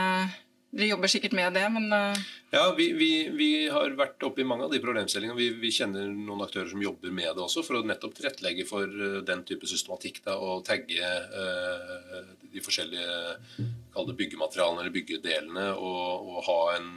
dere 0.74 0.90
jobber 0.90 1.10
sikkert 1.10 1.34
med 1.38 1.54
det, 1.56 1.64
men 1.72 1.86
uh... 1.92 2.22
Ja, 2.54 2.64
vi, 2.76 2.88
vi, 2.98 3.10
vi, 3.34 3.48
har 3.72 3.94
vært 3.98 4.22
oppe 4.26 4.42
i 4.42 4.46
mange 4.46 4.66
av 4.66 4.74
de 4.74 4.80
problemstillingene. 4.82 5.38
Vi, 5.38 5.48
vi, 5.62 5.72
kjenner 5.74 6.10
noen 6.10 6.44
aktører 6.44 6.70
som 6.70 6.82
jobber 6.82 7.14
med 7.14 7.30
det 7.30 7.44
også, 7.44 7.64
for 7.66 7.78
å 7.78 7.84
nettopp 7.86 8.16
tilrettelegge 8.18 8.66
for 8.68 8.90
uh, 8.90 9.20
den 9.26 9.44
type 9.46 9.68
systematikk. 9.70 10.22
Da, 10.26 10.36
og 10.38 10.64
tagge 10.66 10.98
uh, 11.00 12.32
de 12.50 12.62
forskjellige 12.64 14.14
byggematerialene 14.18 14.82
eller 14.82 14.94
byggedelene, 14.94 15.68
og, 15.78 16.32
og 16.34 16.40
ha 16.48 16.60
en, 16.78 16.90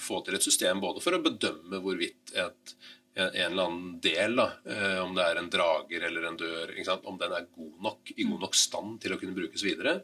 få 0.00 0.22
til 0.24 0.38
et 0.38 0.44
system 0.44 0.78
både 0.80 1.02
for 1.04 1.12
å 1.12 1.20
bedømme 1.20 1.82
hvorvidt 1.84 2.32
et 2.38 2.76
en, 3.16 3.30
eller 3.32 3.64
annen 3.64 4.00
del, 4.04 4.36
da, 4.36 4.46
om 5.00 5.14
det 5.16 5.24
er 5.24 5.38
en 5.40 5.46
drager 5.52 6.02
eller 6.04 6.26
en 6.28 6.36
dør, 6.36 6.72
om 7.08 7.16
den 7.20 7.32
er 7.32 7.46
god 7.48 7.78
nok, 7.86 8.10
i 8.12 8.26
god 8.28 8.42
nok 8.44 8.58
stand 8.60 8.98
til 9.00 9.14
å 9.14 9.18
kunne 9.20 9.36
brukes 9.36 9.64
videre. 9.64 10.02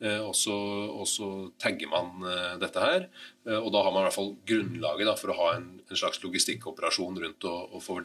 Eh, 0.00 0.20
og 0.24 0.32
så, 0.36 0.54
og 0.96 1.04
så, 1.08 1.26
tagger 1.60 1.90
man 1.92 2.24
eh, 2.24 2.54
dette 2.62 2.84
her. 2.84 3.06
Eh, 3.46 3.58
og 3.58 3.68
da 3.74 3.82
har 3.84 3.92
man 3.92 4.02
i 4.02 4.08
hvert 4.08 4.16
fall 4.16 4.32
grunnlaget 4.48 5.10
da, 5.10 5.16
for 5.20 5.32
å 5.32 5.38
ha 5.42 5.48
en, 5.58 5.66
en 5.84 6.00
slags 6.02 6.22
logistikkoperasjon 6.24 7.20
rundt 7.24 7.48
og, 7.50 7.76
og 7.76 7.84
få, 7.84 7.98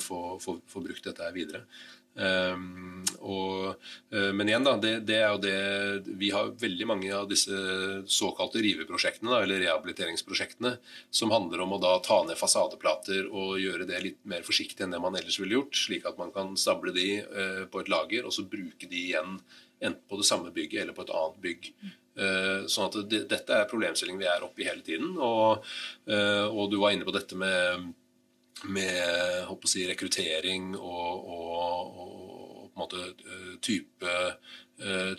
få, 0.00 0.22
få, 0.40 0.56
få, 0.72 0.84
brukt 0.86 1.04
dette 1.04 1.26
her 1.26 1.36
videre. 1.36 1.66
Um, 2.14 3.02
og, 3.26 3.80
uh, 4.14 4.30
men 4.36 4.46
igjen, 4.46 4.62
da, 4.62 4.76
det, 4.78 4.92
det, 5.08 5.16
er 5.18 5.32
jo 5.32 5.40
det 5.42 6.12
Vi 6.20 6.28
har 6.30 6.52
veldig 6.60 6.86
mange 6.86 7.08
av 7.10 7.26
disse 7.26 7.56
såkalte 8.06 8.62
riveprosjektene, 8.62 9.32
da, 9.32 9.40
eller 9.42 9.64
rehabiliteringsprosjektene, 9.64 10.76
som 11.10 11.34
handler 11.34 11.64
om 11.64 11.74
å 11.74 11.80
da 11.82 11.96
ta 12.04 12.20
ned 12.26 12.38
fasadeplater 12.38 13.26
og 13.32 13.58
gjøre 13.58 13.88
det 13.90 14.02
litt 14.04 14.20
mer 14.30 14.46
forsiktig 14.46 14.86
enn 14.86 14.94
det 14.94 15.02
man 15.02 15.18
ellers 15.18 15.40
ville 15.42 15.58
gjort, 15.58 15.74
slik 15.74 16.06
at 16.06 16.20
man 16.20 16.30
kan 16.36 16.54
stable 16.60 16.94
de 16.94 17.08
uh, 17.26 17.64
på 17.70 17.82
et 17.82 17.90
lager 17.90 18.28
og 18.28 18.36
så 18.36 18.46
bruke 18.46 18.86
de 18.86 19.02
igjen 19.08 19.36
enten 19.84 20.06
på 20.08 20.20
det 20.20 20.28
samme 20.28 20.54
bygget 20.54 20.84
eller 20.84 20.96
på 20.96 21.02
et 21.02 21.12
annet 21.18 21.42
bygg. 21.42 21.68
Uh, 22.14 22.62
sånn 22.70 22.92
at 22.92 23.00
det, 23.10 23.24
Dette 23.32 23.58
er 23.58 23.68
problemstillingen 23.68 24.22
vi 24.22 24.30
er 24.30 24.46
oppe 24.46 24.62
i 24.62 24.70
hele 24.70 24.86
tiden. 24.86 25.18
Og, 25.18 25.66
og 26.06 26.64
du 26.70 26.78
var 26.78 26.94
inne 26.94 27.06
på 27.08 27.12
dette 27.16 27.36
med, 27.36 27.90
med 28.70 29.66
si, 29.66 29.82
rekruttering 29.88 30.76
og, 30.78 31.26
og, 31.26 32.03
måte 32.78 33.00
uh, 33.00 33.54
type, 33.64 34.18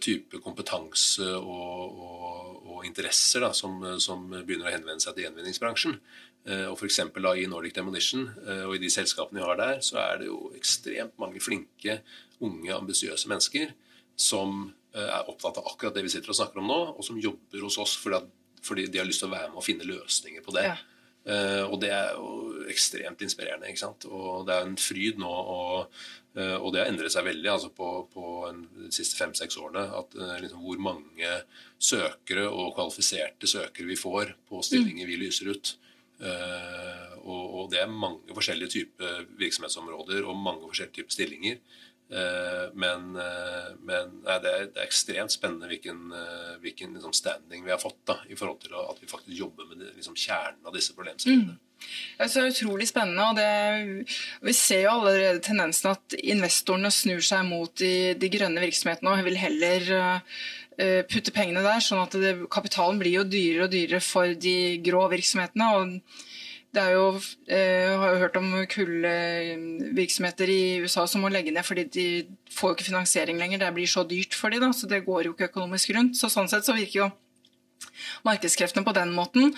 type, 0.03 0.41
kompetanse 0.43 1.23
og, 1.39 2.81
interesser 2.85 3.45
da, 3.45 3.53
som, 3.55 3.79
som, 4.03 4.25
begynner 4.35 4.67
å 4.67 4.73
henvende 4.73 4.99
seg 5.01 5.15
til 5.15 5.23
gjenvinningsbransjen. 5.23 5.95
Og 6.67 6.75
f.eks. 6.75 6.99
i 6.99 7.45
Nordic 7.49 7.73
Demolition 7.73 8.27
og 8.67 8.75
i 8.75 8.81
de 8.83 8.91
selskapene 8.91 9.39
vi 9.39 9.45
har 9.47 9.57
der, 9.57 9.79
så 9.81 9.95
er 10.03 10.19
det 10.19 10.27
jo 10.27 10.51
ekstremt 10.59 11.15
mange 11.23 11.39
flinke, 11.41 12.01
unge, 12.43 12.75
ambisiøse 12.75 13.31
mennesker 13.31 13.71
som 14.15 14.73
eh, 14.95 15.03
er 15.03 15.29
opptatt 15.29 15.59
av 15.59 15.69
akkurat 15.71 15.95
det 15.95 16.05
vi 16.05 16.13
sitter 16.13 16.31
og 16.31 16.39
snakker 16.39 16.63
om 16.63 16.71
nå, 16.71 16.79
og 16.95 17.05
som 17.05 17.19
jobber 17.21 17.63
hos 17.67 17.77
oss 17.81 17.95
fordi, 17.99 18.21
fordi 18.65 18.87
de 18.91 19.01
har 19.01 19.07
lyst 19.07 19.23
til 19.23 19.29
å 19.29 19.35
være 19.35 19.51
med 19.51 19.61
og 19.61 19.67
finne 19.67 19.87
løsninger 19.87 20.45
på 20.45 20.55
det. 20.55 20.67
Ja. 20.71 20.77
Uh, 21.25 21.65
og 21.71 21.79
det 21.81 21.89
er 21.89 22.11
jo 22.13 22.65
ekstremt 22.69 23.23
inspirerende. 23.25 23.69
ikke 23.69 23.81
sant? 23.81 24.05
Og 24.05 24.45
det 24.45 24.53
er 24.53 24.67
en 24.67 24.77
fryd 24.77 25.17
nå, 25.21 25.29
og, 25.29 25.95
uh, 26.37 26.57
og 26.59 26.67
det 26.73 26.83
har 26.83 26.91
endret 26.91 27.13
seg 27.13 27.25
veldig 27.25 27.49
altså 27.49 27.71
på, 27.73 27.89
på 28.13 28.33
de 28.53 28.91
siste 28.93 29.17
fem-seks 29.17 29.57
årene. 29.57 29.87
at 30.01 30.13
uh, 30.19 30.35
liksom, 30.43 30.61
Hvor 30.61 30.83
mange 30.91 31.39
søkere 31.81 32.45
og 32.49 32.75
kvalifiserte 32.77 33.49
søkere 33.49 33.89
vi 33.89 33.97
får 33.97 34.35
på 34.49 34.61
stillinger 34.65 35.09
vi 35.09 35.17
lyser 35.25 35.51
ut. 35.53 35.75
Og, 37.25 37.41
og, 37.43 37.63
det 37.73 37.81
er 37.81 37.91
mange 37.91 38.31
forskjellige 38.31 38.71
typer 38.71 39.25
virksomhetsområder 39.35 40.23
og 40.23 40.37
mange 40.39 40.69
forskjellige 40.69 41.01
typer 41.01 41.11
stillinger. 41.11 41.57
Eh, 42.09 42.65
men, 42.73 43.15
eh, 43.15 43.69
men 43.81 44.11
nei, 44.21 44.35
det, 44.43 44.49
er, 44.49 44.65
det, 44.69 44.77
er, 44.77 44.83
ekstremt 44.85 45.33
spennende 45.33 45.69
hvilken, 45.71 46.03
eh, 46.13 46.51
hvilken 46.61 46.93
liksom, 46.93 47.15
standing 47.17 47.63
vi 47.65 47.73
har 47.73 47.81
fått 47.81 48.03
da, 48.05 48.19
i 48.29 48.37
forhold 48.37 48.59
til 48.61 48.75
at 48.77 48.99
vi 49.01 49.09
faktisk 49.09 49.33
jobber 49.33 49.71
med 49.71 49.87
liksom, 49.95 50.17
kjernen 50.17 50.61
av 50.69 50.75
disse 50.75 50.93
problemstillingene. 50.97 51.55
Mm. 51.55 51.61
Det 52.19 52.27
er 52.39 52.51
utrolig 52.51 52.87
spennende. 52.87 53.25
og 53.25 53.39
det, 53.39 54.19
Vi 54.45 54.53
ser 54.55 54.85
jo 54.85 54.93
allerede 54.93 55.41
tendensen 55.43 55.91
at 55.91 56.15
investorene 56.21 56.93
snur 56.93 57.25
seg 57.25 57.43
mot 57.49 57.73
de, 57.81 58.13
de 58.17 58.29
grønne 58.31 58.63
virksomhetene 58.63 59.11
og 59.11 59.25
vil 59.27 59.37
heller 59.37 60.15
putte 61.11 61.33
pengene 61.35 61.61
der. 61.65 61.83
sånn 61.83 62.01
at 62.01 62.15
det, 62.19 62.31
Kapitalen 62.51 62.97
blir 62.99 63.19
jo 63.19 63.27
dyrere 63.27 63.67
og 63.67 63.75
dyrere 63.75 64.01
for 64.03 64.33
de 64.47 64.55
grå 64.87 65.03
virksomhetene. 65.11 65.67
og 65.75 66.23
det 66.75 66.83
er 66.83 66.93
jo, 66.93 67.07
eh, 67.47 67.81
jeg 67.87 67.97
har 68.01 68.13
jo 68.13 68.21
hørt 68.21 68.39
om 68.39 68.49
kullvirksomheter 68.71 70.51
i 70.51 70.61
USA 70.83 71.05
som 71.07 71.23
må 71.23 71.31
legge 71.31 71.53
ned 71.55 71.65
fordi 71.65 71.85
de 71.95 72.07
får 72.51 72.71
jo 72.71 72.77
ikke 72.77 72.89
finansiering 72.89 73.39
lenger. 73.39 73.63
Det 73.63 73.73
blir 73.77 73.89
så 73.89 74.03
dyrt 74.07 74.35
for 74.35 74.53
dem, 74.53 74.73
så 74.75 74.89
det 74.91 75.05
går 75.05 75.29
jo 75.29 75.35
ikke 75.35 75.49
økonomisk 75.49 75.95
rundt. 75.95 76.19
Så 76.19 76.31
Sånn 76.31 76.51
sett 76.51 76.67
så 76.67 76.75
virker 76.75 77.05
jo 77.05 77.11
markedskreftene 78.27 78.85
på 78.85 78.95
den 78.95 79.13
måten. 79.15 79.53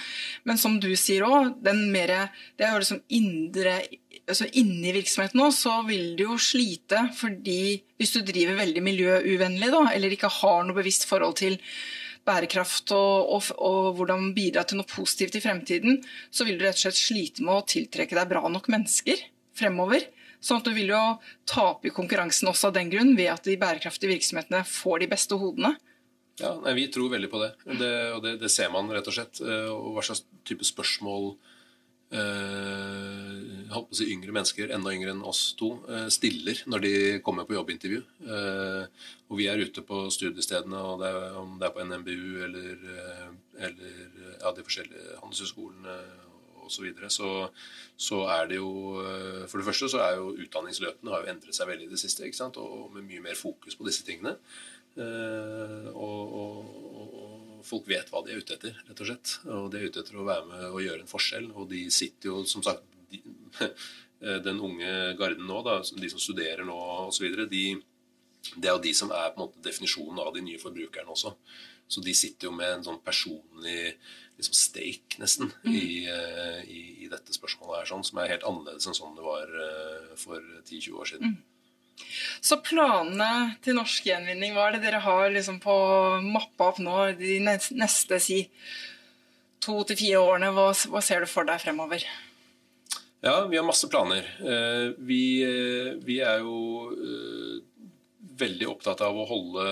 Men 0.46 0.60
som 0.62 0.78
du 0.82 0.92
sier 1.00 1.26
òg, 1.26 1.58
det 1.64 1.74
er 1.74 2.74
jo 2.74 2.82
liksom 2.84 3.02
indre 3.10 3.80
altså 4.28 4.48
Inni 4.60 4.92
virksomheten 4.92 5.40
nå 5.40 5.46
så 5.56 5.78
vil 5.88 6.18
du 6.20 6.26
jo 6.26 6.34
slite 6.42 7.06
fordi 7.16 7.78
hvis 7.96 8.12
du 8.12 8.20
driver 8.28 8.58
veldig 8.60 8.82
miljøuvennlig, 8.84 9.70
da, 9.72 9.86
eller 9.94 10.12
ikke 10.12 10.32
har 10.42 10.66
noe 10.68 10.76
bevisst 10.76 11.08
forhold 11.08 11.38
til 11.40 11.56
bærekraft 12.28 12.92
og, 12.96 13.32
og, 13.38 13.50
og, 13.58 13.88
hvordan 13.98 14.32
bidra 14.36 14.66
til 14.68 14.82
noe 14.82 14.90
positivt 14.90 15.38
i 15.40 15.44
fremtiden, 15.44 16.02
så 16.30 16.48
vil 16.48 16.60
du 16.60 16.66
rett 16.68 16.78
og 16.78 16.86
slett 16.86 17.00
slite 17.00 17.46
med 17.46 17.56
å 17.56 17.66
tiltrekke 17.68 18.18
deg 18.18 18.30
bra 18.32 18.44
nok 18.52 18.70
mennesker 18.74 19.24
fremover. 19.58 20.06
Sånn 20.44 20.62
at 20.62 20.68
du 20.68 20.74
vil 20.76 20.92
jo 20.94 21.02
tape 21.50 21.90
i 21.90 21.94
konkurransen 21.94 22.50
også 22.52 22.70
av 22.70 22.78
den 22.78 22.92
grunn, 22.94 23.16
ved 23.18 23.32
at 23.34 23.48
de 23.48 23.58
bærekraftige 23.60 24.14
virksomhetene 24.14 24.62
får 24.70 25.04
de 25.04 25.12
beste 25.16 25.40
hodene. 25.40 25.74
Ja, 26.38 26.54
nei, 26.62 26.76
Vi 26.78 26.88
tror 26.94 27.10
veldig 27.10 27.30
på 27.32 27.42
det. 27.42 27.52
det 27.80 27.94
og 28.14 28.22
det, 28.26 28.38
det, 28.44 28.52
ser 28.54 28.70
man 28.74 28.92
rett 28.94 29.08
og 29.10 29.16
slett. 29.16 29.42
Eh, 29.42 29.70
og 29.74 29.96
hva 29.96 30.04
slags 30.06 30.24
type 30.46 30.66
spørsmål 30.68 31.32
eh, 32.14 33.27
holdt 33.72 33.90
på 33.90 33.96
å 33.96 34.00
si 34.00 34.08
yngre 34.14 34.34
mennesker, 34.36 34.72
enda 34.76 34.94
yngre 34.96 35.14
enn 35.14 35.24
oss 35.28 35.54
to, 35.60 35.72
eh, 35.90 36.08
stiller 36.14 36.62
når 36.70 36.84
de 36.84 36.94
kommer 37.26 37.48
på 37.48 37.58
jobbintervju. 37.58 38.02
Eh, 38.28 38.86
og 39.30 39.40
vi 39.40 39.48
er 39.48 39.60
ute 39.60 39.82
på 39.82 40.06
studiestedene, 40.14 40.78
og 40.78 41.02
det 41.02 41.10
er, 41.10 41.36
om 41.40 41.58
det 41.60 41.68
er 41.68 41.76
på 41.76 41.84
NMBU 41.86 42.44
eller, 42.46 42.86
eh, 42.94 43.28
eller 43.68 44.40
ja, 44.42 44.52
de 44.52 44.64
forskjellige 44.64 45.20
handelshøyskolene 45.22 45.98
osv., 46.68 46.74
så, 46.78 46.84
videre, 46.84 47.10
så 47.10 47.30
så 47.98 48.18
er 48.28 48.48
det 48.50 48.58
jo 48.58 49.00
For 49.48 49.58
det 49.58 49.66
første 49.66 49.88
så 49.90 50.02
er 50.04 50.18
jo 50.18 50.36
utdanningsløpene 50.36 51.14
har 51.14 51.24
jo 51.24 51.32
endret 51.32 51.56
seg 51.56 51.70
veldig 51.70 51.88
i 51.88 51.94
det 51.94 52.00
siste, 52.00 52.26
ikke 52.28 52.38
sant? 52.38 52.58
og 52.58 52.92
med 52.94 53.08
mye 53.08 53.24
mer 53.24 53.40
fokus 53.40 53.76
på 53.76 53.88
disse 53.88 54.04
tingene. 54.04 54.36
Og, 54.98 56.36
og, 56.42 56.68
og 57.00 57.64
folk 57.64 57.88
vet 57.88 58.12
hva 58.12 58.22
de 58.26 58.34
er 58.34 58.44
ute 58.44 58.58
etter, 58.58 58.76
rett 58.88 59.02
og 59.02 59.10
slett. 59.10 59.34
Og 59.48 59.72
de 59.72 59.80
er 59.80 59.88
ute 59.88 60.04
etter 60.04 60.20
å 60.20 60.28
være 60.28 60.46
med 60.52 60.68
og 60.68 60.84
gjøre 60.84 61.06
en 61.06 61.10
forskjell. 61.10 61.50
Og 61.56 61.70
de 61.72 61.86
sitter 61.94 62.34
jo, 62.34 62.44
som 62.50 62.66
sagt 62.66 62.97
de, 63.12 63.22
Den 64.46 64.60
unge 64.66 64.92
garden 65.20 65.46
nå, 65.46 65.62
da, 65.66 65.80
de 65.84 66.10
som 66.10 66.22
studerer 66.22 66.66
nå 66.66 66.78
osv., 67.08 67.28
de, 67.52 67.66
det 68.56 68.70
er 68.70 68.74
jo 68.74 68.82
de 68.82 68.94
som 68.98 69.12
er 69.14 69.34
på 69.34 69.38
en 69.38 69.44
måte 69.46 69.62
definisjonen 69.62 70.24
av 70.24 70.32
de 70.34 70.42
nye 70.42 70.62
forbrukerne 70.62 71.14
også. 71.14 71.36
Så 71.88 72.02
de 72.04 72.16
sitter 72.18 72.50
jo 72.50 72.56
med 72.56 72.80
en 72.80 72.88
sånn 72.88 73.04
personlig 73.06 73.94
liksom 74.38 74.58
stake, 74.58 75.20
nesten, 75.22 75.52
mm. 75.64 75.76
i, 75.76 75.86
eh, 76.12 76.58
i, 76.70 76.82
i, 77.06 77.10
dette 77.10 77.34
spørsmålet 77.34 77.82
her, 77.82 77.90
sånn, 77.90 78.04
som 78.06 78.20
er 78.22 78.34
helt 78.34 78.46
annerledes 78.46 78.86
enn 78.90 78.98
sånn 78.98 79.16
det 79.18 79.26
var 79.26 79.54
eh, 79.64 80.12
for 80.20 80.42
10-20 80.68 80.98
år 80.98 81.10
siden. 81.12 81.38
Mm. 81.38 82.04
Så 82.46 82.60
planene 82.62 83.58
til 83.66 83.78
norsk 83.80 84.06
gjenvinning, 84.06 84.54
hva 84.54 84.68
er 84.68 84.78
det 84.78 84.84
dere 84.86 85.02
har 85.02 85.32
liksom 85.34 85.58
på 85.64 85.74
mappa 86.28 86.70
opp 86.72 86.82
nå 86.84 87.00
de 87.18 87.40
neste 87.42 88.20
si 88.22 88.44
to 89.64 89.80
til 89.90 89.98
fire 89.98 90.22
årene? 90.22 90.52
Hva, 90.54 90.70
hva, 90.94 91.02
ser 91.02 91.26
du 91.26 91.32
for 91.32 91.50
deg 91.50 91.64
fremover? 91.64 92.06
Ja, 93.22 93.46
vi 93.46 93.58
har 93.58 93.66
masse 93.66 93.88
planer. 93.88 94.26
Eh, 94.40 94.94
vi, 94.98 95.42
eh, 95.44 95.94
vi 96.06 96.20
er 96.22 96.44
jo 96.46 96.92
eh, 96.94 97.56
veldig 98.38 98.68
opptatt 98.70 99.02
av 99.02 99.18
å 99.18 99.26
holde 99.26 99.64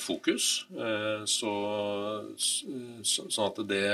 fokus, 0.00 0.64
så, 1.28 1.50
sånn 3.04 3.44
at 3.44 3.60
det 3.68 3.84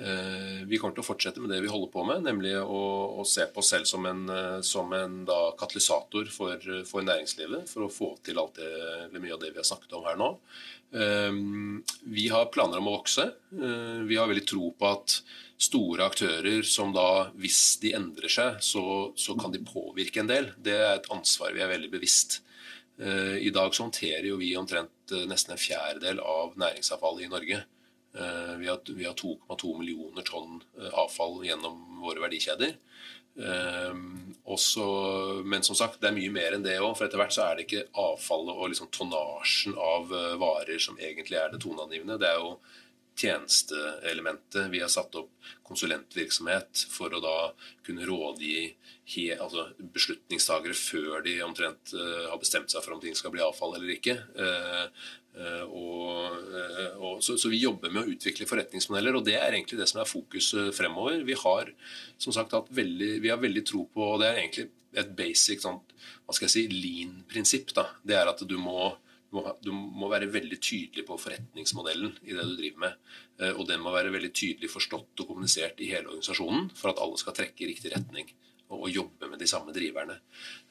Eh, 0.00 0.62
vi 0.64 0.78
kommer 0.80 0.94
til 0.96 1.02
å 1.02 1.04
fortsette 1.04 1.42
med 1.44 1.50
det 1.52 1.58
vi 1.60 1.68
holder 1.68 1.90
på 1.92 2.02
med, 2.08 2.22
nemlig 2.24 2.54
å, 2.56 2.78
å 3.20 3.24
se 3.28 3.44
på 3.52 3.60
oss 3.60 3.68
selv 3.74 3.84
som 3.84 4.06
en, 4.08 4.22
som 4.64 4.88
en 4.96 5.18
katalysator 5.60 6.30
for, 6.32 6.56
for, 6.88 7.04
næringslivet, 7.04 7.68
for 7.68 7.84
å 7.84 7.90
få 7.92 8.08
til 8.24 8.40
alt 8.40 8.56
det, 8.56 8.70
mye 9.18 9.34
av 9.36 9.42
det 9.42 9.50
vi 9.52 9.60
har 9.60 9.68
snakket 9.68 9.92
om 9.98 10.06
her 10.08 10.16
nå. 10.16 10.30
Eh, 10.92 11.32
vi 12.02 12.28
har 12.32 12.50
planer 12.54 12.80
om 12.80 12.90
å 12.90 12.96
vokse. 12.98 13.28
Vi 13.50 14.16
har 14.18 14.28
veldig 14.30 14.46
tro 14.48 14.70
på 14.74 14.90
at 14.90 15.20
store 15.60 16.06
aktører 16.08 16.62
som 16.66 16.94
da, 16.94 17.30
hvis 17.38 17.78
de 17.82 17.94
endrer 17.98 18.32
seg, 18.32 18.62
så, 18.64 18.84
så 19.16 19.36
kan 19.38 19.52
de 19.52 19.60
påvirke 19.64 20.22
en 20.22 20.30
del. 20.30 20.52
Det 20.56 20.76
er 20.76 20.94
et 20.94 21.10
ansvar 21.12 21.52
vi 21.54 21.62
er 21.64 21.70
veldig 21.70 21.90
bevisst. 21.92 22.40
I 23.00 23.48
dag 23.52 23.72
så 23.72 23.86
håndterer 23.86 24.26
jo 24.28 24.38
vi 24.40 24.50
omtrent 24.60 25.12
nesten 25.28 25.54
en 25.54 25.60
fjerdedel 25.60 26.18
av 26.20 26.56
næringsavfallet 26.60 27.24
i 27.24 27.30
Norge. 27.32 27.60
Eh, 28.14 28.56
vi 28.58 28.68
har, 29.04 29.14
2,2 29.14 29.78
millioner 29.78 30.22
tonn 30.26 30.62
eh, 30.80 30.94
avfall 30.98 31.44
gjennom 31.46 32.00
våre 32.02 32.24
verdikjeder. 32.24 32.74
Eh, 33.40 34.02
også, 34.50 34.84
men 35.46 35.62
som 35.66 35.78
sagt, 35.78 36.00
det 36.02 36.10
er 36.10 36.16
mye 36.16 36.32
mer 36.34 36.56
enn 36.56 36.66
det 36.66 36.78
òg. 36.80 36.92
For 36.98 37.06
etter 37.06 37.20
hvert 37.20 37.34
så 37.36 37.46
er 37.46 37.56
det 37.56 37.66
ikke 37.68 37.86
avfallet 38.02 38.56
og 38.56 38.72
liksom 38.72 38.90
tonnasjen 38.94 39.76
av 39.78 40.10
varer 40.40 40.80
som 40.82 40.98
egentlig 40.98 41.38
er 41.38 41.52
det 41.52 41.62
toneangivende. 41.62 42.18
Det 42.20 42.30
er 42.30 42.40
jo 42.40 42.56
tjenesteelementet. 43.20 44.70
Vi 44.72 44.80
har 44.80 44.88
satt 44.88 45.14
opp 45.18 45.30
konsulentvirksomhet 45.66 46.86
for 46.90 47.14
å 47.14 47.22
da 47.22 47.36
kunne 47.86 48.06
rådgi 48.08 48.72
altså 49.40 49.66
beslutningstagere 49.94 50.76
før 50.76 51.24
de 51.24 51.40
omtrent 51.42 51.94
uh, 51.96 52.30
har 52.30 52.38
bestemt 52.38 52.70
seg 52.70 52.84
for 52.84 52.94
om 52.94 53.00
ting 53.02 53.16
skal 53.18 53.32
bli 53.34 53.42
avfall 53.42 53.74
eller 53.76 53.96
ikke. 53.96 54.16
Uh, 55.30 55.62
og, 55.70 56.48
og, 56.98 57.12
så, 57.22 57.36
så, 57.38 57.50
vi 57.52 57.62
jobber 57.62 57.92
med 57.92 58.02
å 58.02 58.14
utvikle 58.14 58.48
forretningsmodeller, 58.50 59.16
og 59.16 59.26
det 59.28 59.36
er 59.38 59.54
egentlig 59.54 59.78
det 59.78 59.86
som 59.90 60.02
er 60.02 60.10
fokuset 60.10 60.74
fremover. 60.76 61.22
Vi 61.26 61.36
har 61.38 61.70
som 62.20 62.34
sagt 62.34 62.56
hatt 62.56 62.72
veldig, 62.74 63.12
vi 63.22 63.30
har 63.32 63.40
veldig 63.40 63.62
tro 63.66 63.84
på 63.92 64.08
og 64.08 64.18
Det 64.22 64.30
er 64.30 64.42
egentlig 64.42 64.66
et 64.98 65.14
basic 65.14 65.62
sånn, 65.62 65.78
hva 66.26 66.34
skal 66.34 66.48
jeg 66.48 66.56
si, 66.56 66.66
lean-prinsipp. 66.74 67.70
Det 68.02 68.18
er 68.18 68.32
at 68.32 68.42
du 68.46 68.58
må 68.60 68.90
du 69.62 69.70
må 69.70 70.08
være 70.10 70.26
veldig 70.26 70.56
tydelig 70.58 71.04
på 71.06 71.14
forretningsmodellen 71.22 72.16
i 72.26 72.34
det 72.34 72.44
du 72.48 72.56
driver 72.58 72.80
med. 72.82 73.10
Eh, 73.38 73.52
og 73.54 73.68
den 73.68 73.82
må 73.82 73.92
være 73.94 74.10
veldig 74.10 74.32
tydelig 74.34 74.70
forstått 74.72 75.22
og 75.22 75.28
kommunisert 75.28 75.78
i 75.78 75.90
hele 75.92 76.10
organisasjonen 76.10 76.70
for 76.74 76.90
at 76.90 76.98
alle 77.02 77.20
skal 77.20 77.36
trekke 77.36 77.62
i 77.62 77.68
riktig 77.70 77.92
retning 77.94 78.32
og, 78.70 78.86
jobbe 78.90 79.30
med 79.30 79.40
de 79.42 79.48
samme 79.50 79.74
driverne. 79.74 80.16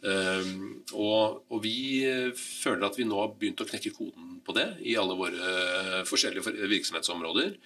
Eh, 0.03 0.51
og, 0.93 1.41
og, 1.49 1.57
vi 1.63 2.03
føler 2.39 2.87
at 2.87 2.99
vi 2.99 3.07
nå 3.07 3.19
har 3.19 3.33
begynt 3.35 3.63
å 3.63 3.67
knekke 3.69 3.95
koden 3.95 4.39
på 4.45 4.55
det 4.57 4.69
i 4.87 4.95
alle 4.99 5.17
våre 5.19 6.05
forskjellige 6.09 6.69
virksomhetsområder. 6.71 7.57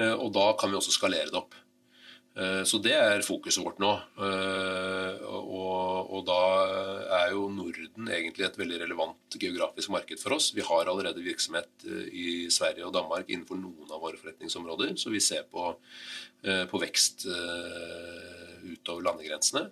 Eh, 0.00 0.14
og 0.14 0.30
da 0.36 0.52
kan 0.58 0.72
vi 0.72 0.80
også 0.80 0.94
skalere 0.94 1.32
det 1.32 1.42
opp. 1.42 1.58
Eh, 2.38 2.62
så 2.64 2.78
det 2.78 2.94
er 2.94 3.24
fokuset 3.26 3.64
vårt 3.64 3.80
nå. 3.82 3.90
Eh, 4.22 5.24
og, 5.26 6.12
og, 6.14 6.20
da 6.28 6.38
er 7.24 7.34
jo 7.34 7.48
Norden 7.52 8.10
egentlig 8.12 8.46
et 8.46 8.58
veldig 8.60 8.78
relevant 8.84 9.38
geografisk 9.40 9.92
marked 9.94 10.22
for 10.22 10.36
oss. 10.38 10.52
Vi 10.54 10.64
har 10.66 10.90
allerede 10.90 11.24
virksomhet 11.24 11.86
eh, 11.88 12.06
i 12.14 12.28
Sverige 12.54 12.86
og 12.86 12.94
Danmark 12.94 13.28
innenfor 13.28 13.58
noen 13.58 13.90
av 13.90 14.02
våre 14.04 14.20
forretningsområder, 14.20 14.94
så 15.00 15.12
vi 15.12 15.22
ser 15.24 15.48
på, 15.50 15.72
på 16.40 16.78
vekst 16.80 17.26
utover 18.62 19.06
landegrensene. 19.08 19.68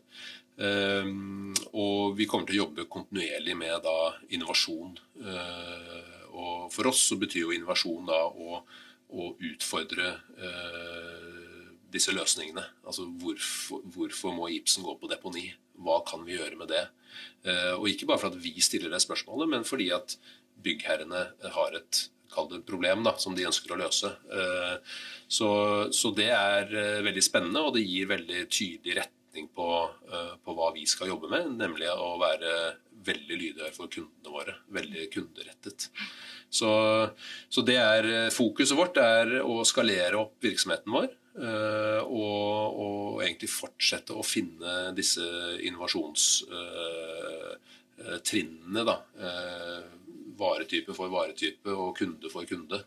Og 0.59 2.17
vi 2.19 2.27
kommer 2.27 2.49
til 2.49 2.59
å 2.59 2.65
jobbe 2.65 2.89
kontinuerlig 2.91 3.55
med 3.59 3.77
da, 3.85 3.97
innovasjon. 4.35 4.97
Og 6.35 6.69
for 6.75 6.91
oss 6.91 7.05
så 7.11 7.19
betyr 7.21 7.45
jo 7.45 7.55
innovasjon 7.55 8.09
da 8.11 8.25
å, 8.27 8.63
å 9.09 9.29
utfordre 9.53 10.17
disse 11.95 12.13
løsningene. 12.13 12.65
Altså 12.85 13.07
hvorfor, 13.23 13.85
hvorfor, 13.95 14.35
må 14.35 14.51
Ibsen 14.53 14.87
gå 14.87 14.97
på 14.99 15.11
deponi? 15.11 15.47
Hva 15.79 16.01
kan 16.07 16.27
vi 16.27 16.37
gjøre 16.37 16.59
med 16.61 16.73
det? 16.75 16.85
Og 17.79 17.89
ikke 17.93 18.11
bare 18.11 18.25
for 18.25 18.33
at 18.33 18.43
vi 18.43 18.59
stiller 18.65 18.93
det 18.93 19.03
spørsmålet, 19.05 19.53
men 19.55 19.67
fordi 19.69 19.93
at 19.95 20.19
byggherrene 20.65 21.29
har 21.55 21.79
et 21.79 22.09
det 22.51 22.63
problem 22.69 23.05
da, 23.07 23.15
som 23.19 23.37
de 23.37 23.47
ønsker 23.49 23.75
å 23.75 23.79
løse. 23.81 24.11
Eh, 24.33 24.97
så, 25.29 25.51
så, 25.95 26.13
det 26.17 26.31
er 26.35 26.75
eh, 26.75 27.05
veldig 27.07 27.25
spennende, 27.25 27.65
og 27.65 27.77
det 27.77 27.87
gir 27.87 28.11
veldig 28.11 28.45
tydelig 28.47 28.99
retning 29.01 29.49
på, 29.55 29.69
på 30.43 30.55
hva 30.57 30.73
vi 30.75 30.83
skal 30.89 31.13
jobbe 31.13 31.29
med, 31.31 31.53
nemlig 31.61 31.91
å 31.93 32.17
være 32.19 32.55
veldig 33.07 33.37
lydhør 33.39 33.75
for 33.77 33.93
kundene 33.93 34.33
våre. 34.35 34.57
Veldig 34.75 35.05
kunderettet. 35.15 35.91
Så, 36.51 36.71
så 37.53 37.63
det 37.63 37.77
er 37.79 38.09
fokuset 38.35 38.75
vårt 38.79 38.99
er 38.99 39.37
å 39.45 39.61
skalere 39.69 40.19
opp 40.19 40.43
virksomheten 40.43 40.95
vår. 40.97 41.11
Eh, 41.39 42.01
og, 42.03 42.79
og, 42.83 43.21
egentlig 43.23 43.51
fortsette 43.53 44.17
å 44.17 44.25
finne 44.27 44.91
disse 44.97 45.23
innovasjonstrinnene, 45.69 47.59
eh, 48.03 48.19
trinnene, 48.27 48.83
da. 48.89 48.97
Eh, 50.39 50.45
varetype 50.45 50.95
for 50.95 51.11
varetype 51.11 51.73
og 51.75 51.97
kunde 51.99 52.31
for 52.31 52.45
kunde. 52.45 52.85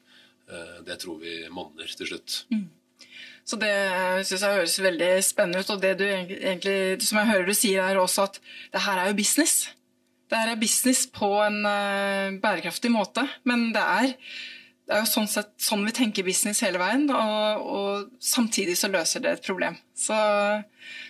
Eh, 0.50 0.84
det 0.86 1.00
tror 1.00 1.20
vi 1.20 1.48
monner 1.50 1.86
til 1.86 2.08
slutt. 2.08 2.46
Så 3.46 3.58
det 3.58 3.74
syns 4.26 4.42
jeg 4.42 4.56
høres 4.56 4.80
veldig 4.80 5.24
spennende 5.24 5.60
ut. 5.60 5.70
Og 5.70 5.82
det 5.82 5.98
du 6.00 6.06
egentlig, 6.06 7.02
som 7.02 7.18
jeg 7.18 7.28
hører 7.28 7.46
du 7.48 7.54
sier, 7.54 7.84
er 7.84 7.98
også 7.98 8.24
at 8.30 8.40
det 8.72 8.82
her 8.82 8.98
er 8.98 9.08
jo 9.10 9.18
business. 9.18 9.70
Det 10.30 10.38
her 10.40 10.54
er 10.54 10.60
business 10.62 11.08
på 11.12 11.28
en 11.44 11.66
uh, 11.66 12.40
bærekraftig 12.40 12.92
måte. 12.92 13.26
Men 13.44 13.74
det 13.74 13.82
er, 13.82 14.14
det 14.92 14.98
er 14.98 15.06
jo 15.06 15.08
sånn, 15.08 15.28
sett, 15.32 15.52
sånn 15.64 15.86
vi 15.88 15.94
tenker 15.96 16.26
business 16.28 16.60
hele 16.66 16.80
veien, 16.82 17.06
og, 17.16 17.62
og, 17.64 18.10
samtidig 18.20 18.74
så 18.76 18.90
løser 18.92 19.24
det 19.24 19.32
et 19.38 19.46
problem. 19.46 19.78
Så, 19.96 20.18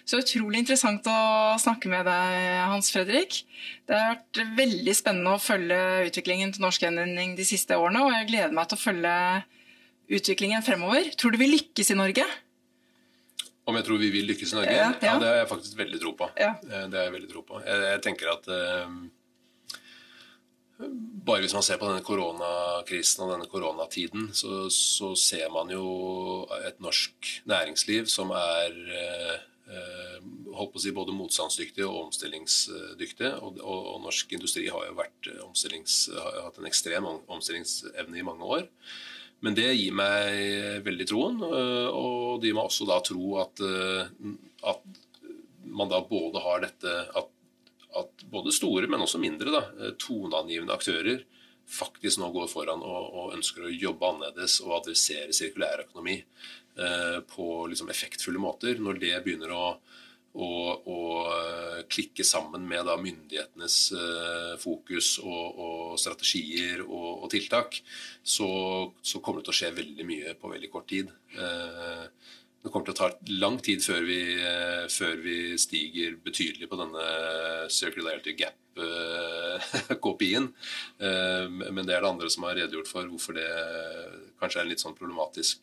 så 0.05 0.19
utrolig 0.21 0.61
interessant 0.61 1.07
å 1.09 1.21
snakke 1.57 1.89
med 1.89 2.05
deg, 2.05 2.35
Hans 2.69 2.91
Fredrik. 2.93 3.39
Det 3.89 3.97
har 3.97 4.19
vært 4.19 4.41
veldig 4.59 4.93
spennende 4.99 5.33
å 5.33 5.41
følge 5.41 5.79
utviklingen 6.11 6.53
til 6.53 6.61
norsk 6.67 6.85
gjenvinning 6.85 7.33
de 7.39 7.47
siste 7.49 7.73
årene, 7.73 8.03
og 8.05 8.13
jeg 8.13 8.29
gleder 8.29 8.53
meg 8.53 8.69
til 8.69 8.77
å 8.77 8.83
følge 8.83 9.15
utviklingen 10.13 10.67
fremover. 10.67 11.09
Tror 11.17 11.33
du 11.33 11.41
vi 11.41 11.49
lykkes 11.49 11.89
i 11.95 11.97
Norge? 11.97 12.27
Om 13.65 13.79
jeg 13.79 13.87
tror 13.87 14.01
vi 14.03 14.11
vil 14.13 14.29
lykkes 14.29 14.53
i 14.53 14.59
Norge? 14.59 14.77
Ja, 14.77 14.91
ja. 14.93 15.07
ja 15.07 15.17
det 15.23 15.31
har 15.31 15.41
jeg 15.41 15.49
faktisk 15.55 15.81
veldig 15.81 16.03
tro 16.05 16.13
på. 16.21 16.29
Ja. 16.37 16.53
Eh, 16.69 16.85
det 16.85 17.01
har 17.01 17.09
jeg 17.09 17.17
veldig 17.17 17.33
tro 17.33 17.41
på. 17.49 17.65
Jeg, 17.65 17.81
jeg 17.95 18.05
tenker 18.05 18.35
at 18.35 18.53
uh, 18.53 18.93
bare 21.25 21.43
hvis 21.43 21.53
man 21.55 21.65
ser 21.65 21.79
på 21.81 21.87
denne 21.89 22.03
koronakrisen 22.05 23.23
og 23.25 23.33
denne 23.33 23.47
koronatiden, 23.51 24.29
så, 24.37 24.65
så 24.73 25.13
ser 25.19 25.51
man 25.53 25.71
jo 25.73 25.85
et 26.65 26.81
norsk 26.83 27.31
næringsliv 27.49 28.09
som 28.11 28.33
er 28.35 28.77
uh, 28.91 29.37
holdt 30.55 30.73
på 30.73 30.81
å 30.81 30.83
si 30.83 30.93
både 30.95 31.15
motstandsdyktig 31.15 31.85
og 31.87 32.07
omstillingsdyktig. 32.07 33.29
Og, 33.39 33.61
og, 33.61 33.85
og 33.93 34.01
norsk 34.07 34.33
industri 34.35 34.67
har 34.67 34.89
jo 34.89 34.97
vært 34.97 35.31
har 35.31 36.41
hatt 36.47 36.59
en 36.59 36.69
ekstrem 36.69 37.07
omstillingsevne 37.07 38.19
i 38.19 38.25
mange 38.27 38.49
år. 38.57 38.67
Men 39.41 39.55
det 39.57 39.71
gir 39.73 39.95
meg 39.97 40.83
veldig 40.85 41.07
troen, 41.09 41.39
øh, 41.41 41.87
og 41.89 42.41
det 42.41 42.51
gir 42.51 42.57
meg 42.59 42.67
også 42.67 42.85
da 42.89 42.99
tro 43.05 43.37
at, 43.41 43.63
at 44.69 44.83
man 45.65 45.89
da 45.89 46.01
både 46.05 46.43
har 46.43 46.61
dette 46.65 46.97
at 47.17 47.31
både 48.31 48.53
store, 48.55 48.87
men 48.89 49.03
også 49.03 49.21
mindre, 49.21 49.53
da, 49.53 49.63
øh, 49.77 49.95
toneangivende 49.99 50.75
aktører 50.75 51.23
faktisk 51.71 52.19
nå 52.19 52.31
går 52.33 52.49
foran 52.51 52.81
og, 52.83 53.03
og, 53.15 53.33
ønsker 53.37 53.67
å 53.67 53.71
jobbe 53.71 54.07
annerledes 54.07 54.57
og 54.65 54.81
adressere 54.81 55.31
sirkulærøkonomi 55.35 56.17
eh, 56.17 57.19
på 57.31 57.47
liksom 57.71 57.91
effektfulle 57.93 58.41
måter. 58.43 58.81
Når 58.81 58.99
det 58.99 59.13
begynner 59.23 59.53
å 59.55 59.65
å, 60.31 60.47
og, 60.87 61.25
eh, 61.27 61.79
klikke 61.91 62.23
sammen 62.23 62.63
med 62.67 62.85
da, 62.87 62.95
myndighetenes 62.99 63.77
eh, 63.91 64.53
fokus 64.61 65.17
og, 65.23 65.57
og 65.65 65.97
strategier 65.99 66.85
og, 66.85 67.25
og 67.25 67.31
tiltak, 67.33 67.81
så, 68.23 68.47
så, 69.03 69.19
kommer 69.19 69.41
det 69.41 69.49
til 69.49 69.55
å 69.55 69.59
skje 69.59 69.73
veldig 69.81 70.07
mye 70.07 70.35
på 70.39 70.53
veldig 70.53 70.71
kort 70.71 70.87
tid. 70.91 71.11
Uh, 71.35 72.07
det 72.61 72.69
kommer 72.69 72.85
til 72.87 72.95
å 72.95 73.01
ta 73.01 73.09
lang 73.41 73.57
tid 73.63 73.79
før 73.83 74.01
vi, 74.05 74.21
uh, 74.41 74.85
før 74.91 75.15
vi 75.23 75.37
stiger 75.61 76.17
betydelig 76.25 76.69
på 76.69 76.79
denne 76.79 77.05
circularity 77.73 78.33
gap-kopien. 78.37 80.45
men 81.75 81.85
det 81.85 81.93
er 81.95 82.01
det 82.03 82.09
andre 82.09 82.29
som 82.31 82.43
har 82.47 82.57
redegjort 82.59 82.89
for 82.89 83.03
hvorfor 83.09 83.33
det 83.35 83.51
kanskje 84.39 84.61
er 84.61 84.65
en 84.65 84.71
litt 84.71 84.83
sånn 84.83 84.97
problematisk 84.97 85.59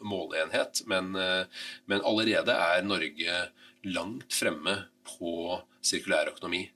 måleenhet. 0.00 0.82
Men, 0.86 1.14
eh, 1.14 1.44
men, 1.86 2.04
allerede 2.04 2.52
er 2.52 2.82
Norge 2.82 3.48
langt 3.84 4.32
fremme 4.32 4.84
på 5.04 5.60
sirkulær 5.82 6.34
økonomi. 6.34 6.70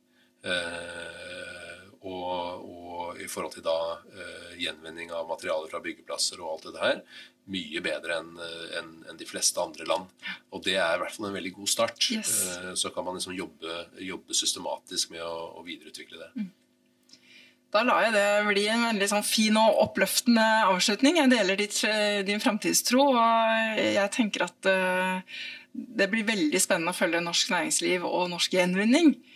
Eh, 2.03 2.09
og, 2.09 2.65
og, 2.67 3.21
i 3.21 3.29
forhold 3.31 3.53
til 3.55 3.65
da 3.65 3.77
uh, 3.99 4.55
gjenvinning 4.59 5.13
av 5.15 5.29
materialer 5.29 5.71
fra 5.71 5.83
byggeplasser 5.85 6.41
og 6.41 6.55
alt 6.55 6.65
det 6.73 6.81
her, 6.81 7.03
mye 7.53 7.83
bedre 7.85 8.17
enn 8.21 8.31
en, 8.79 8.91
en 9.11 9.19
de 9.19 9.27
fleste 9.29 9.61
andre 9.61 9.87
land. 9.87 10.09
Og 10.55 10.63
det 10.65 10.77
er 10.79 10.97
i 10.97 11.03
hvert 11.03 11.15
fall 11.15 11.29
en 11.29 11.37
veldig 11.37 11.53
god 11.59 11.71
start. 11.71 12.09
Yes. 12.15 12.33
så 12.79 12.91
kan 12.95 13.07
man 13.07 13.19
liksom 13.19 13.35
jobbe, 13.37 13.77
jobbe 13.99 14.35
systematisk 14.39 15.13
med 15.15 15.25
å, 15.27 15.59
å 15.59 15.65
videreutvikle 15.67 16.21
det. 16.21 16.31
Mm. 16.39 16.51
Da 17.73 17.83
lar 17.89 18.05
jeg 18.05 18.15
det 18.15 18.27
bli 18.47 18.67
en 18.69 18.87
veldig 18.87 19.09
sånn 19.11 19.27
fin 19.27 19.59
og 19.59 19.81
oppløftende 19.87 20.47
avslutning. 20.69 21.19
Jeg 21.23 21.33
deler 21.33 21.59
ditt, 21.59 21.79
din 22.29 22.43
framtidstro, 22.43 23.07
og 23.17 23.79
jeg 23.81 24.09
tenker 24.15 24.47
at 24.47 24.71
uh, 24.71 25.45
det 25.73 26.11
blir 26.13 26.29
veldig 26.29 26.63
spennende 26.63 26.95
å 26.95 26.99
følge 26.99 27.23
norsk 27.25 27.55
næringsliv 27.55 28.07
og 28.07 28.29
norsk 28.35 28.59
gjenvinning 28.59 29.15
uh, 29.17 29.32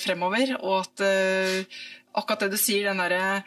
fremover. 0.00 0.56
Og 0.60 0.84
at 0.84 1.02
uh, 1.02 1.80
akkurat 2.16 2.46
det 2.46 2.52
du 2.54 2.60
sier, 2.60 2.86
den 2.88 3.02
derre 3.02 3.42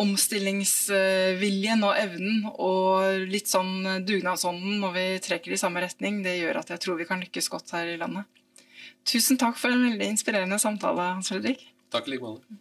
omstillingsviljen 0.00 1.84
og 1.86 1.92
evnen 1.94 2.46
og 2.48 3.28
litt 3.30 3.46
sånn 3.46 4.02
dugnadsånden 4.08 4.80
når 4.82 4.94
vi 4.96 5.04
trekker 5.22 5.52
i 5.54 5.58
samme 5.60 5.82
retning, 5.84 6.22
det 6.24 6.38
gjør 6.40 6.62
at 6.62 6.72
jeg 6.72 6.82
tror 6.82 6.98
vi 6.98 7.06
kan 7.06 7.20
lykkes 7.22 7.50
godt 7.52 7.76
her 7.76 7.92
i 7.92 7.98
landet. 8.00 8.26
Tusen 9.06 9.38
takk 9.38 9.60
for 9.60 9.70
en 9.70 9.84
veldig 9.84 10.08
inspirerende 10.16 10.58
samtale, 10.58 11.12
Hans 11.14 11.30
Fredrik. 11.30 11.62
Takk 11.92 12.08
i 12.08 12.16
like 12.16 12.24
måte. 12.24 12.58